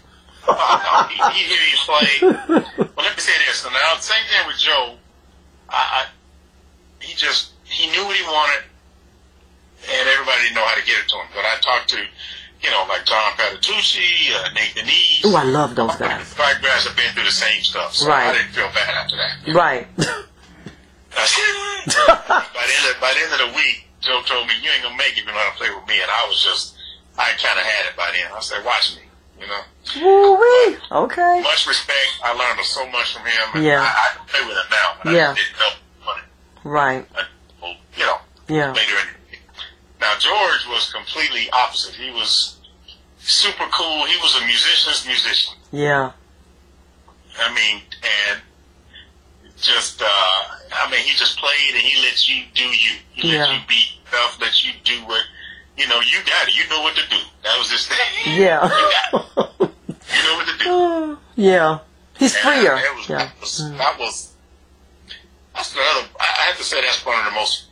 uh, 0.48 0.52
no, 1.12 1.28
he, 1.32 1.38
he 1.38 1.44
hear 1.44 1.64
you 1.70 1.78
play. 1.84 2.08
Well, 2.78 3.04
let 3.04 3.14
me 3.16 3.20
say 3.20 3.32
this. 3.46 3.64
And 3.64 3.72
now, 3.74 3.96
same 4.00 4.24
thing 4.30 4.46
with 4.46 4.58
Joe. 4.58 4.94
I, 5.68 5.74
I, 5.76 6.06
he 7.00 7.14
just 7.14 7.52
he 7.64 7.86
knew 7.90 8.04
what 8.06 8.16
he 8.16 8.22
wanted, 8.24 8.64
and 9.88 10.08
everybody 10.08 10.42
didn't 10.42 10.54
know 10.56 10.64
how 10.66 10.74
to 10.74 10.84
get 10.86 10.96
it 10.98 11.08
to 11.08 11.16
him. 11.16 11.26
But 11.34 11.44
I 11.44 11.56
talked 11.60 11.88
to, 11.90 11.96
you 12.62 12.70
know, 12.70 12.84
like 12.88 13.04
John 13.04 13.32
Patitucci, 13.36 14.32
uh, 14.34 14.48
Nathan 14.54 14.88
East. 14.88 15.24
Ooh, 15.26 15.36
I 15.36 15.44
love 15.44 15.74
those 15.74 15.94
guys. 15.96 16.32
Five 16.32 16.62
guys 16.62 16.84
have 16.84 16.96
been 16.96 17.12
through 17.12 17.24
the 17.24 17.30
same 17.30 17.62
stuff, 17.62 17.94
so 17.94 18.08
Right. 18.08 18.28
I 18.28 18.32
didn't 18.32 18.52
feel 18.52 18.68
bad 18.74 18.88
after 18.94 19.16
that. 19.16 19.54
Right. 19.54 19.86
by 21.12 22.64
the 22.66 22.74
end 22.78 22.94
of 22.94 23.00
by 23.00 23.12
the 23.12 23.20
end 23.22 23.32
of 23.32 23.38
the 23.50 23.56
week, 23.56 23.86
Joe 24.00 24.22
told 24.24 24.46
me 24.48 24.54
you 24.62 24.70
ain't 24.70 24.82
gonna 24.82 24.96
make 24.96 25.12
it 25.12 25.18
if 25.20 25.26
you 25.26 25.32
know 25.32 25.38
how 25.38 25.50
to 25.50 25.56
play 25.58 25.68
with 25.70 25.86
me, 25.86 26.00
and 26.00 26.10
I 26.10 26.26
was 26.28 26.42
just 26.42 26.74
I 27.18 27.32
kind 27.42 27.58
of 27.58 27.64
had 27.64 27.86
it 27.90 27.96
by 27.96 28.10
then. 28.12 28.32
I 28.34 28.40
said, 28.40 28.64
watch 28.64 28.96
me, 28.96 29.02
you 29.40 29.46
know. 29.46 29.60
Woo-wee. 30.00 30.76
Okay. 30.90 31.40
Much 31.42 31.66
respect. 31.66 32.10
I 32.24 32.32
learned 32.32 32.64
so 32.64 32.88
much 32.90 33.12
from 33.14 33.22
him. 33.26 33.62
Yeah. 33.64 33.80
I, 33.82 33.84
I 34.12 34.16
can 34.16 34.26
play 34.28 34.40
with 34.48 34.56
him 34.56 34.70
now, 34.70 34.92
but 35.04 35.12
Yeah. 35.12 35.30
I 35.30 35.34
didn't 35.34 35.58
know. 35.58 36.70
Right. 36.70 37.06
until, 37.10 37.76
You 37.96 38.06
know, 38.06 38.18
Yeah. 38.48 38.72
later 38.72 38.94
in 39.32 39.38
Now 40.00 40.14
George 40.18 40.66
was 40.68 40.92
completely 40.92 41.50
opposite. 41.52 41.94
He 41.94 42.10
was 42.10 42.56
super 43.18 43.66
cool. 43.72 44.06
He 44.06 44.16
was 44.18 44.36
a 44.40 44.46
musician's 44.46 45.06
musician. 45.06 45.54
Yeah. 45.72 46.12
I 47.38 47.52
mean, 47.54 47.82
and 48.30 48.40
just, 49.60 50.00
uh, 50.02 50.06
I 50.06 50.90
mean, 50.90 51.00
he 51.00 51.14
just 51.16 51.38
played 51.38 51.72
and 51.74 51.82
he 51.82 52.00
lets 52.04 52.28
you 52.28 52.44
do 52.54 52.64
you. 52.64 52.92
He 53.12 53.22
lets 53.28 53.48
Yeah. 53.48 53.54
you 53.60 53.60
be 53.68 54.00
tough, 54.10 54.40
lets 54.40 54.64
you 54.64 54.72
do 54.84 54.98
what, 55.06 55.22
you 55.76 55.88
know, 55.88 56.00
you 56.00 56.18
got 56.26 56.48
it. 56.48 56.56
You 56.56 56.68
know 56.68 56.82
what 56.82 56.94
to 56.96 57.08
do. 57.08 57.16
That 57.44 57.58
was 57.58 57.70
his 57.70 57.86
thing. 57.86 57.98
Yeah. 58.40 58.68
You 59.12 60.22
know 60.24 60.34
what 60.36 60.46
to 60.46 60.58
do. 60.58 61.18
yeah. 61.42 61.78
He's 62.18 62.34
And 62.34 62.42
freer. 62.42 62.76
That 62.76 62.94
was, 62.96 63.08
Yeah. 63.08 63.16
that 63.18 63.40
was, 63.40 63.58
that 63.78 63.98
was, 63.98 64.32
that's 65.54 65.72
the 65.72 65.80
other, 65.80 66.08
I 66.20 66.24
I 66.40 66.42
have 66.46 66.56
to 66.58 66.64
say 66.64 66.80
that's 66.80 67.04
one 67.04 67.18
of 67.18 67.24
the 67.24 67.30
most 67.32 67.66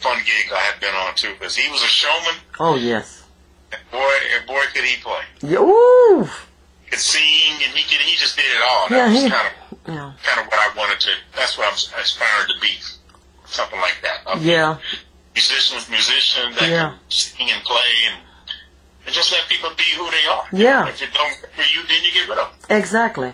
fun 0.00 0.18
gigs 0.18 0.52
I 0.52 0.58
have 0.60 0.80
been 0.80 0.94
on 0.94 1.14
too, 1.14 1.32
because 1.38 1.54
he 1.56 1.70
was 1.70 1.82
a 1.82 1.86
showman, 1.86 2.40
Oh 2.58 2.76
yes. 2.76 3.24
and 3.72 3.80
boy, 3.90 4.12
and 4.36 4.46
boy 4.46 4.60
could 4.74 4.84
he 4.84 5.00
play. 5.02 5.22
Yeah. 5.42 5.58
Ooh. 5.60 6.28
Could 6.90 6.98
sing, 6.98 7.54
and 7.64 7.72
he 7.76 7.82
could, 7.84 8.00
he 8.04 8.16
just 8.16 8.36
did 8.36 8.44
it 8.44 8.62
all. 8.62 8.88
That 8.88 8.96
Yeah. 8.96 9.12
was 9.12 9.22
He. 9.22 9.30
kind 9.30 9.46
of, 9.46 9.94
Yeah. 9.94 10.12
kind 10.24 10.40
of 10.40 10.46
what 10.46 10.58
I 10.60 10.76
wanted 10.76 11.00
to. 11.00 11.10
That's 11.36 11.56
what 11.56 11.68
I'm 11.68 11.74
aspiring 11.74 12.48
to 12.48 12.60
be, 12.60 12.78
something 13.46 13.80
like 13.80 13.96
that. 14.02 14.20
A 14.26 14.38
Yeah. 14.38 14.76
Musicians, 15.34 15.88
musician 15.88 16.52
that 16.54 16.68
Yeah. 16.68 16.90
can 16.90 16.98
sing 17.08 17.50
and 17.50 17.62
play, 17.64 17.92
and 18.08 18.16
and 19.04 19.14
just 19.14 19.32
let 19.32 19.48
people 19.48 19.70
be 19.76 19.88
who 19.96 20.08
they 20.10 20.26
are. 20.26 20.44
Yeah. 20.52 20.86
If 20.88 21.02
it 21.02 21.12
don't 21.12 21.34
for 21.56 21.62
you, 21.74 21.82
then 21.88 21.98
you 22.04 22.12
get 22.12 22.28
rid 22.28 22.38
of 22.38 22.48
them. 22.68 22.78
Exactly. 22.78 23.32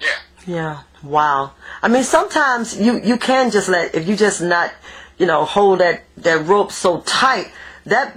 Yeah. 0.00 0.08
Yeah. 0.46 0.76
Wow. 1.02 1.52
I 1.82 1.88
mean, 1.88 2.02
sometimes 2.04 2.76
you 2.78 3.00
you 3.00 3.16
can 3.16 3.50
just 3.50 3.68
let 3.68 3.94
if 3.94 4.08
you 4.08 4.16
just 4.16 4.40
not 4.42 4.72
you 5.20 5.26
know, 5.26 5.44
hold 5.44 5.80
that 5.80 6.02
that 6.16 6.46
rope 6.46 6.72
so 6.72 7.02
tight. 7.02 7.52
That 7.84 8.16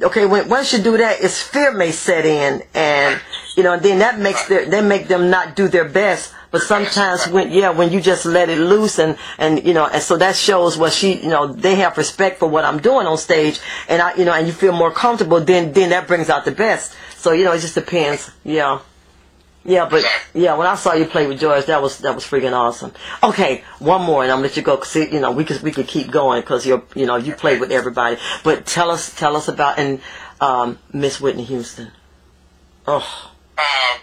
okay. 0.00 0.26
When 0.26 0.48
once 0.48 0.72
you 0.72 0.78
do 0.78 0.96
that, 0.96 1.20
it's 1.20 1.42
fear 1.42 1.72
may 1.72 1.90
set 1.90 2.24
in, 2.24 2.62
and 2.72 3.20
you 3.56 3.62
know, 3.64 3.76
then 3.76 3.98
that 3.98 4.18
makes 4.18 4.46
their 4.46 4.64
they 4.64 4.80
make 4.80 5.08
them 5.08 5.28
not 5.28 5.56
do 5.56 5.68
their 5.68 5.84
best. 5.84 6.32
But 6.56 6.62
sometimes 6.62 7.28
when 7.28 7.52
yeah, 7.52 7.68
when 7.68 7.92
you 7.92 8.00
just 8.00 8.24
let 8.24 8.48
it 8.48 8.56
loose 8.56 8.98
and 8.98 9.18
and 9.36 9.62
you 9.66 9.74
know, 9.74 9.86
and 9.86 10.02
so 10.02 10.16
that 10.16 10.36
shows 10.36 10.78
what 10.78 10.90
she 10.90 11.20
you 11.20 11.28
know 11.28 11.46
they 11.48 11.74
have 11.74 11.98
respect 11.98 12.38
for 12.38 12.48
what 12.48 12.64
I'm 12.64 12.78
doing 12.80 13.06
on 13.06 13.18
stage, 13.18 13.60
and 13.90 14.00
I 14.00 14.14
you 14.14 14.24
know, 14.24 14.32
and 14.32 14.46
you 14.46 14.54
feel 14.54 14.72
more 14.72 14.90
comfortable. 14.90 15.38
Then 15.38 15.74
then 15.74 15.90
that 15.90 16.06
brings 16.08 16.30
out 16.30 16.46
the 16.46 16.52
best. 16.52 16.96
So 17.14 17.32
you 17.32 17.44
know, 17.44 17.52
it 17.52 17.60
just 17.60 17.74
depends. 17.74 18.30
Yeah. 18.42 18.78
Yeah, 19.66 19.86
but 19.86 20.02
yeah, 20.32 20.56
when 20.56 20.66
I 20.66 20.76
saw 20.76 20.94
you 20.94 21.04
play 21.04 21.26
with 21.26 21.40
Joyce, 21.40 21.66
that 21.66 21.82
was 21.82 21.98
that 21.98 22.14
was 22.14 22.24
freaking 22.24 22.54
awesome. 22.54 22.92
Okay, 23.22 23.62
one 23.80 24.00
more, 24.00 24.22
and 24.22 24.32
I'm 24.32 24.38
gonna 24.38 24.48
let 24.48 24.56
you 24.56 24.62
go. 24.62 24.78
Cause 24.78 24.96
you 24.96 25.20
know 25.20 25.32
we 25.32 25.44
could 25.44 25.60
we 25.60 25.72
could 25.72 25.88
keep 25.88 26.10
going 26.10 26.40
because 26.40 26.64
you're 26.66 26.84
you 26.94 27.04
know 27.04 27.16
you 27.16 27.34
played 27.34 27.60
with 27.60 27.70
everybody. 27.70 28.16
But 28.44 28.64
tell 28.64 28.90
us 28.90 29.14
tell 29.14 29.36
us 29.36 29.48
about 29.48 29.78
and 29.78 30.00
um, 30.40 30.78
Miss 30.90 31.20
Whitney 31.20 31.44
Houston. 31.44 31.90
Oh, 32.86 33.32
Uh, 33.58 33.98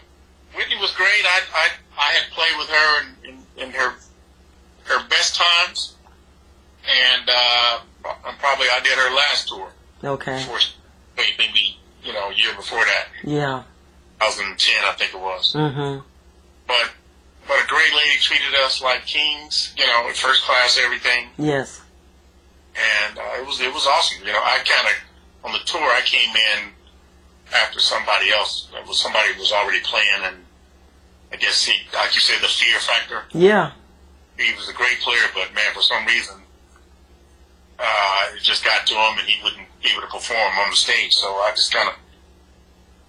Whitney 0.56 0.78
was 0.78 0.92
great. 0.92 1.24
I, 1.26 1.40
I, 1.56 1.70
I 2.04 2.12
had 2.14 2.32
played 2.32 2.58
with 2.58 2.70
her 2.70 3.02
in, 3.02 3.30
in, 3.30 3.64
in 3.64 3.72
her 3.72 3.96
her 4.86 5.08
best 5.08 5.36
times, 5.36 5.96
and 6.84 7.30
uh, 7.30 7.80
probably 8.40 8.68
I 8.68 8.82
did 8.84 8.98
her 8.98 9.16
last 9.16 9.48
tour 9.48 9.70
okay, 10.04 10.38
before 10.38 10.60
maybe 11.18 11.78
you 12.04 12.14
know 12.14 12.30
a 12.30 12.34
year 12.34 12.54
before 12.56 12.84
that, 12.84 13.08
yeah, 13.24 13.64
2010 14.20 14.84
I 14.84 14.92
think 14.94 15.14
it 15.14 15.20
was. 15.20 15.54
Mm-hmm. 15.54 16.02
But 16.68 16.92
but 17.48 17.64
a 17.64 17.68
great 17.68 17.94
lady 17.94 18.20
treated 18.20 18.56
us 18.66 18.82
like 18.82 19.06
kings, 19.06 19.74
you 19.78 19.86
know, 19.88 20.10
first 20.14 20.44
class 20.44 20.80
everything, 20.84 21.30
yes, 21.38 21.82
and 22.76 23.18
uh, 23.18 23.40
it 23.40 23.46
was 23.46 23.62
it 23.62 23.74
was 23.74 23.88
awesome. 23.88 24.26
You 24.26 24.34
know, 24.34 24.42
I 24.44 24.58
kind 24.58 24.88
of 24.88 25.46
on 25.46 25.54
the 25.54 25.66
tour 25.66 25.82
I 25.82 26.02
came 26.04 26.36
in 26.36 26.72
after 27.54 27.80
somebody 27.80 28.32
else. 28.32 28.70
Was 28.88 29.00
somebody 29.00 29.30
was 29.40 29.54
already 29.54 29.80
playing, 29.82 30.24
and 30.24 30.38
I 31.34 31.36
guess 31.38 31.66
he, 31.66 31.74
like 31.94 32.14
you 32.14 32.22
said, 32.22 32.38
the 32.42 32.48
fear 32.48 32.78
factor. 32.80 33.24
yeah, 33.34 33.72
He 34.38 34.54
was 34.54 34.70
a 34.70 34.74
great 34.74 35.00
player, 35.02 35.26
but 35.34 35.54
man, 35.56 35.74
for 35.74 35.82
some 35.82 36.06
reason, 36.06 36.36
uh, 37.80 38.36
it 38.36 38.42
just 38.44 38.64
got 38.64 38.86
to 38.88 38.94
him, 38.94 39.18
and 39.20 39.28
he 39.28 39.44
wouldn't 39.44 39.68
be 39.82 39.90
able 39.92 40.02
to 40.02 40.08
perform 40.08 40.52
on 40.60 40.70
the 40.70 40.76
stage. 40.76 41.14
So 41.14 41.28
I 41.28 41.52
just 41.56 41.74
kind 41.74 41.90
of 41.90 41.96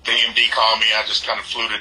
the 0.05 0.13
MD 0.13 0.51
called 0.51 0.81
me. 0.81 0.87
I 0.97 1.05
just 1.07 1.27
kind 1.27 1.39
of 1.39 1.45
fluted. 1.47 1.81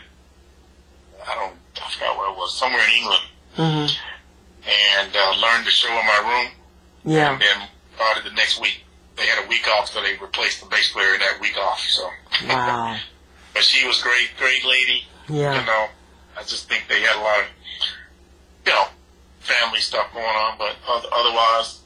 I 1.28 1.36
don't, 1.36 1.56
I 1.82 1.90
forgot 1.92 2.18
where 2.18 2.30
it 2.30 2.36
was, 2.38 2.58
somewhere 2.58 2.84
in 2.86 2.92
England, 3.02 3.24
mhm, 3.58 3.98
and 4.68 5.16
uh, 5.16 5.36
learned 5.42 5.66
the 5.66 5.72
show 5.72 5.88
in 5.90 6.06
my 6.06 6.20
room. 6.28 6.52
yeah, 7.06 7.32
And 7.34 7.42
then 7.42 7.68
started 7.96 8.26
the 8.26 8.36
next 8.36 8.60
week. 8.60 8.84
They 9.16 9.26
had 9.28 9.46
a 9.46 9.48
week 9.48 9.66
off, 9.70 9.90
so 9.90 10.02
they 10.02 10.18
replaced 10.18 10.60
the 10.62 10.66
bass 10.68 10.92
player 10.92 11.18
that 11.20 11.40
week 11.40 11.58
off. 11.58 11.80
So, 11.80 12.10
wow, 12.48 12.98
but 13.54 13.64
she 13.64 13.88
was 13.88 14.02
great, 14.02 14.32
great 14.38 14.66
lady. 14.66 15.06
yeah, 15.30 15.60
You 15.62 15.66
know, 15.66 15.88
I 16.38 16.44
just 16.44 16.70
think 16.70 16.86
they 16.90 17.02
had 17.02 17.16
a 17.16 17.22
lot 17.22 17.40
of, 17.40 17.46
you 18.66 18.72
know, 18.72 18.86
family 19.40 19.80
stuff 19.80 20.14
going 20.14 20.26
on. 20.26 20.58
But 20.58 20.76
otherwise, 20.88 21.82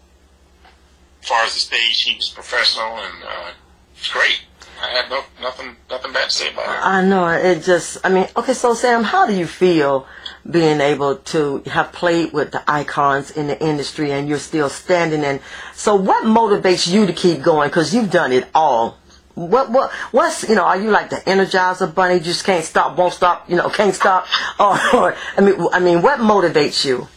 as 1.22 1.28
far 1.28 1.44
as 1.44 1.54
the 1.54 1.60
stage, 1.60 2.02
he 2.02 2.16
was 2.16 2.30
professional 2.30 2.98
and 2.98 3.24
uh, 3.24 3.52
it's 3.96 4.10
great. 4.10 4.42
I 4.82 4.90
had 4.90 5.10
no 5.10 5.24
nothing 5.42 5.76
nothing 5.90 6.14
bad 6.14 6.30
to 6.30 6.36
say 6.36 6.52
about 6.52 6.66
her. 6.68 6.80
I 6.84 7.04
know 7.04 7.28
it 7.28 7.64
just. 7.64 7.98
I 8.04 8.10
mean, 8.10 8.28
okay, 8.36 8.54
so 8.54 8.74
Sam, 8.74 9.04
how 9.04 9.26
do 9.26 9.34
you 9.34 9.48
feel 9.48 10.06
being 10.50 10.82
able 10.82 11.16
to 11.16 11.64
have 11.66 11.92
played 11.92 12.32
with 12.32 12.52
the 12.52 12.64
icons 12.70 13.32
in 13.32 13.48
the 13.48 13.60
industry 13.64 14.12
and 14.12 14.30
you're 14.30 14.38
still 14.38 14.70
standing? 14.70 15.24
And 15.24 15.42
so, 15.74 15.96
what 15.96 16.26
motivates 16.26 16.92
you 16.92 17.08
to 17.08 17.14
keep 17.14 17.42
going? 17.42 17.70
Because 17.70 17.94
you've 17.94 18.12
done 18.12 18.32
it 18.32 18.48
all. 18.54 19.00
What 19.38 19.70
what 19.70 19.92
what's 20.12 20.50
you 20.50 20.56
know? 20.56 20.64
Are 20.66 20.82
you 20.82 20.90
like 20.90 21.12
the 21.12 21.18
Energizer 21.18 21.94
Bunny? 21.94 22.20
Just 22.20 22.44
can't 22.44 22.66
stop, 22.66 22.98
won't 22.98 23.14
stop, 23.14 23.48
you 23.48 23.56
know, 23.56 23.70
can't 23.70 23.94
stop? 23.94 24.26
Or, 24.60 24.76
or 24.96 25.16
I 25.38 25.42
mean, 25.42 25.56
I 25.72 25.80
mean, 25.80 26.02
what 26.02 26.20
motivates 26.20 26.84
you 26.84 27.08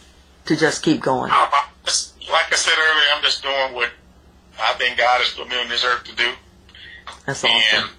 to 0.45 0.55
just 0.55 0.83
keep 0.83 1.01
going? 1.01 1.31
I- 1.31 1.49
I- 1.51 1.67
just- 1.83 2.13
Like 2.29 2.53
I 2.53 2.55
said 2.55 2.73
earlier, 2.77 3.05
I'm 3.17 3.23
just 3.23 3.41
doing 3.41 3.73
what 3.73 3.89
I 4.61 4.73
think 4.73 4.99
God 4.99 5.17
has 5.19 5.33
put 5.33 5.49
me 5.49 5.59
on 5.59 5.67
this 5.67 5.83
earth 5.83 6.03
to 6.03 6.15
do. 6.15 6.31
That's 7.25 7.43
And, 7.43 7.51
awesome. 7.51 7.89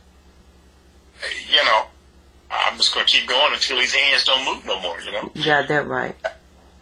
you 1.50 1.64
know, 1.64 1.86
I'm 2.48 2.76
just 2.76 2.94
going 2.94 3.04
to 3.04 3.12
keep 3.12 3.28
going 3.28 3.52
until 3.52 3.78
these 3.78 3.92
hands 3.92 4.22
don't 4.24 4.44
move 4.44 4.64
no 4.64 4.78
more, 4.80 5.00
you 5.00 5.10
know. 5.10 5.32
Yeah, 5.34 5.62
that 5.62 5.88
right. 5.88 6.14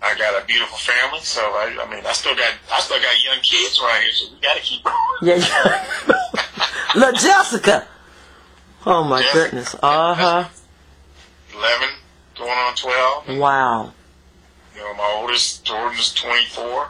I 0.03 0.14
got 0.18 0.43
a 0.43 0.45
beautiful 0.47 0.76
family, 0.76 1.20
so 1.20 1.41
I, 1.41 1.76
I 1.82 1.91
mean, 1.91 2.05
I 2.05 2.12
still 2.12 2.34
got, 2.34 2.53
I 2.72 2.80
still 2.80 3.01
got 3.01 3.24
young 3.24 3.41
kids 3.43 3.80
around 3.80 4.03
here, 4.03 4.12
so 4.12 4.26
we 4.34 4.41
got 4.41 4.57
to 4.57 4.62
keep 4.62 4.82
going. 4.84 4.97
Yeah, 5.22 6.10
Look, 6.95 7.16
Jessica. 7.16 7.86
Oh 8.86 9.05
my 9.05 9.26
goodness. 9.32 9.74
Uh 9.74 10.14
huh. 10.14 10.49
11, 11.55 11.88
going 12.36 12.51
on 12.51 12.74
12. 12.74 13.38
Wow. 13.38 13.93
You 14.74 14.80
know, 14.80 14.95
my 14.95 15.16
oldest, 15.20 15.64
Jordan, 15.64 15.99
is 15.99 16.14
24. 16.14 16.88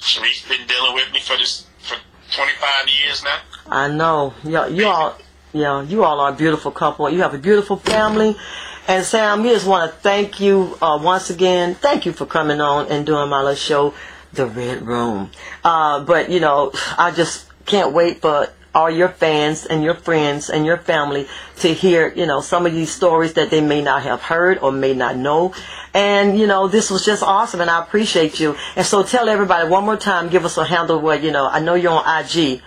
Sharice's 0.00 0.48
been 0.48 0.66
dealing 0.66 0.94
with 0.94 1.12
me 1.12 1.20
for 1.20 1.36
this, 1.36 1.66
for 1.80 1.96
25 2.34 2.88
years 2.88 3.22
now. 3.22 3.38
I 3.66 3.88
know. 3.88 4.34
Yeah, 4.42 4.66
you 4.66 4.86
all, 4.86 5.16
yeah, 5.52 5.82
you 5.82 6.04
all 6.04 6.20
are 6.20 6.32
a 6.32 6.36
beautiful 6.36 6.70
couple. 6.70 7.08
You 7.10 7.20
have 7.20 7.34
a 7.34 7.38
beautiful 7.38 7.76
family. 7.76 8.36
And 8.88 9.04
Sam, 9.04 9.42
we 9.42 9.50
just 9.50 9.66
want 9.66 9.92
to 9.92 9.96
thank 9.98 10.40
you 10.40 10.76
uh, 10.82 10.98
once 11.00 11.30
again. 11.30 11.74
Thank 11.76 12.06
you 12.06 12.12
for 12.12 12.26
coming 12.26 12.60
on 12.60 12.88
and 12.88 13.06
doing 13.06 13.28
my 13.28 13.38
little 13.38 13.54
show, 13.54 13.94
The 14.32 14.46
Red 14.46 14.82
Room. 14.82 15.30
Uh, 15.62 16.02
but 16.04 16.30
you 16.30 16.40
know, 16.40 16.72
I 16.98 17.12
just 17.12 17.46
can't 17.66 17.92
wait 17.92 18.20
for 18.20 18.48
all 18.74 18.90
your 18.90 19.08
fans 19.08 19.66
and 19.66 19.82
your 19.82 19.94
friends 19.94 20.48
and 20.48 20.64
your 20.64 20.78
family 20.78 21.26
to 21.56 21.74
hear, 21.74 22.12
you 22.14 22.26
know, 22.26 22.40
some 22.40 22.64
of 22.64 22.72
these 22.72 22.90
stories 22.90 23.34
that 23.34 23.50
they 23.50 23.60
may 23.60 23.82
not 23.82 24.02
have 24.02 24.22
heard 24.22 24.58
or 24.58 24.72
may 24.72 24.94
not 24.94 25.16
know. 25.16 25.54
And, 25.92 26.38
you 26.38 26.46
know, 26.46 26.68
this 26.68 26.90
was 26.90 27.04
just 27.04 27.22
awesome 27.22 27.60
and 27.60 27.68
I 27.70 27.82
appreciate 27.82 28.40
you. 28.40 28.56
And 28.76 28.86
so 28.86 29.02
tell 29.02 29.28
everybody 29.28 29.68
one 29.68 29.84
more 29.84 29.96
time, 29.98 30.28
give 30.30 30.44
us 30.44 30.56
a 30.56 30.64
handle 30.64 30.98
where, 31.00 31.18
you 31.18 31.30
know, 31.30 31.46
I 31.48 31.60
know 31.60 31.74
you're 31.74 31.92
on 31.92 32.24
IG 32.24 32.62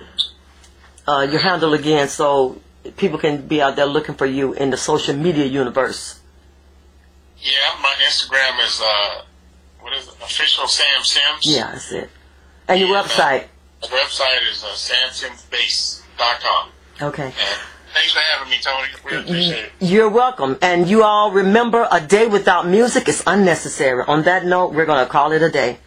uh, 1.07 1.27
your 1.29 1.39
handle 1.39 1.73
again 1.73 2.07
so 2.07 2.59
people 2.97 3.19
can 3.19 3.45
be 3.47 3.61
out 3.61 3.75
there 3.75 3.85
looking 3.85 4.15
for 4.15 4.25
you 4.25 4.53
in 4.53 4.69
the 4.69 4.77
social 4.77 5.15
media 5.15 5.45
universe. 5.45 6.19
Yeah, 7.37 7.51
my 7.81 7.93
Instagram 8.07 8.63
is, 8.65 8.81
uh, 8.83 9.21
what 9.81 9.93
is 9.93 10.07
it? 10.07 10.15
Official 10.21 10.67
Sam 10.67 11.03
Sims. 11.03 11.45
Yeah, 11.45 11.71
that's 11.71 11.91
it. 11.91 12.09
And 12.67 12.79
your 12.79 12.89
Yeah. 12.89 13.03
website. 13.03 13.45
The 13.85 13.91
website 13.95 14.49
is 14.49 14.63
uh, 14.63 14.67
samsimsbass.com. 14.69 16.69
Okay. 17.03 17.25
And 17.25 17.35
thanks 17.93 18.13
for 18.13 18.19
having 18.19 18.49
me, 18.49 18.57
Tony. 18.59 18.87
Really 19.05 19.21
appreciate 19.23 19.65
it. 19.65 19.71
You're 19.79 20.09
welcome. 20.09 20.57
And 20.61 20.89
you 20.89 21.03
all 21.03 21.31
remember 21.31 21.87
a 21.91 22.01
day 22.01 22.25
without 22.25 22.65
music 22.67 23.07
is 23.07 23.21
unnecessary. 23.27 24.03
On 24.07 24.23
that 24.23 24.43
note, 24.45 24.73
we're 24.73 24.87
going 24.87 25.05
to 25.05 25.11
call 25.11 25.31
it 25.33 25.43
a 25.43 25.51
day. 25.51 25.77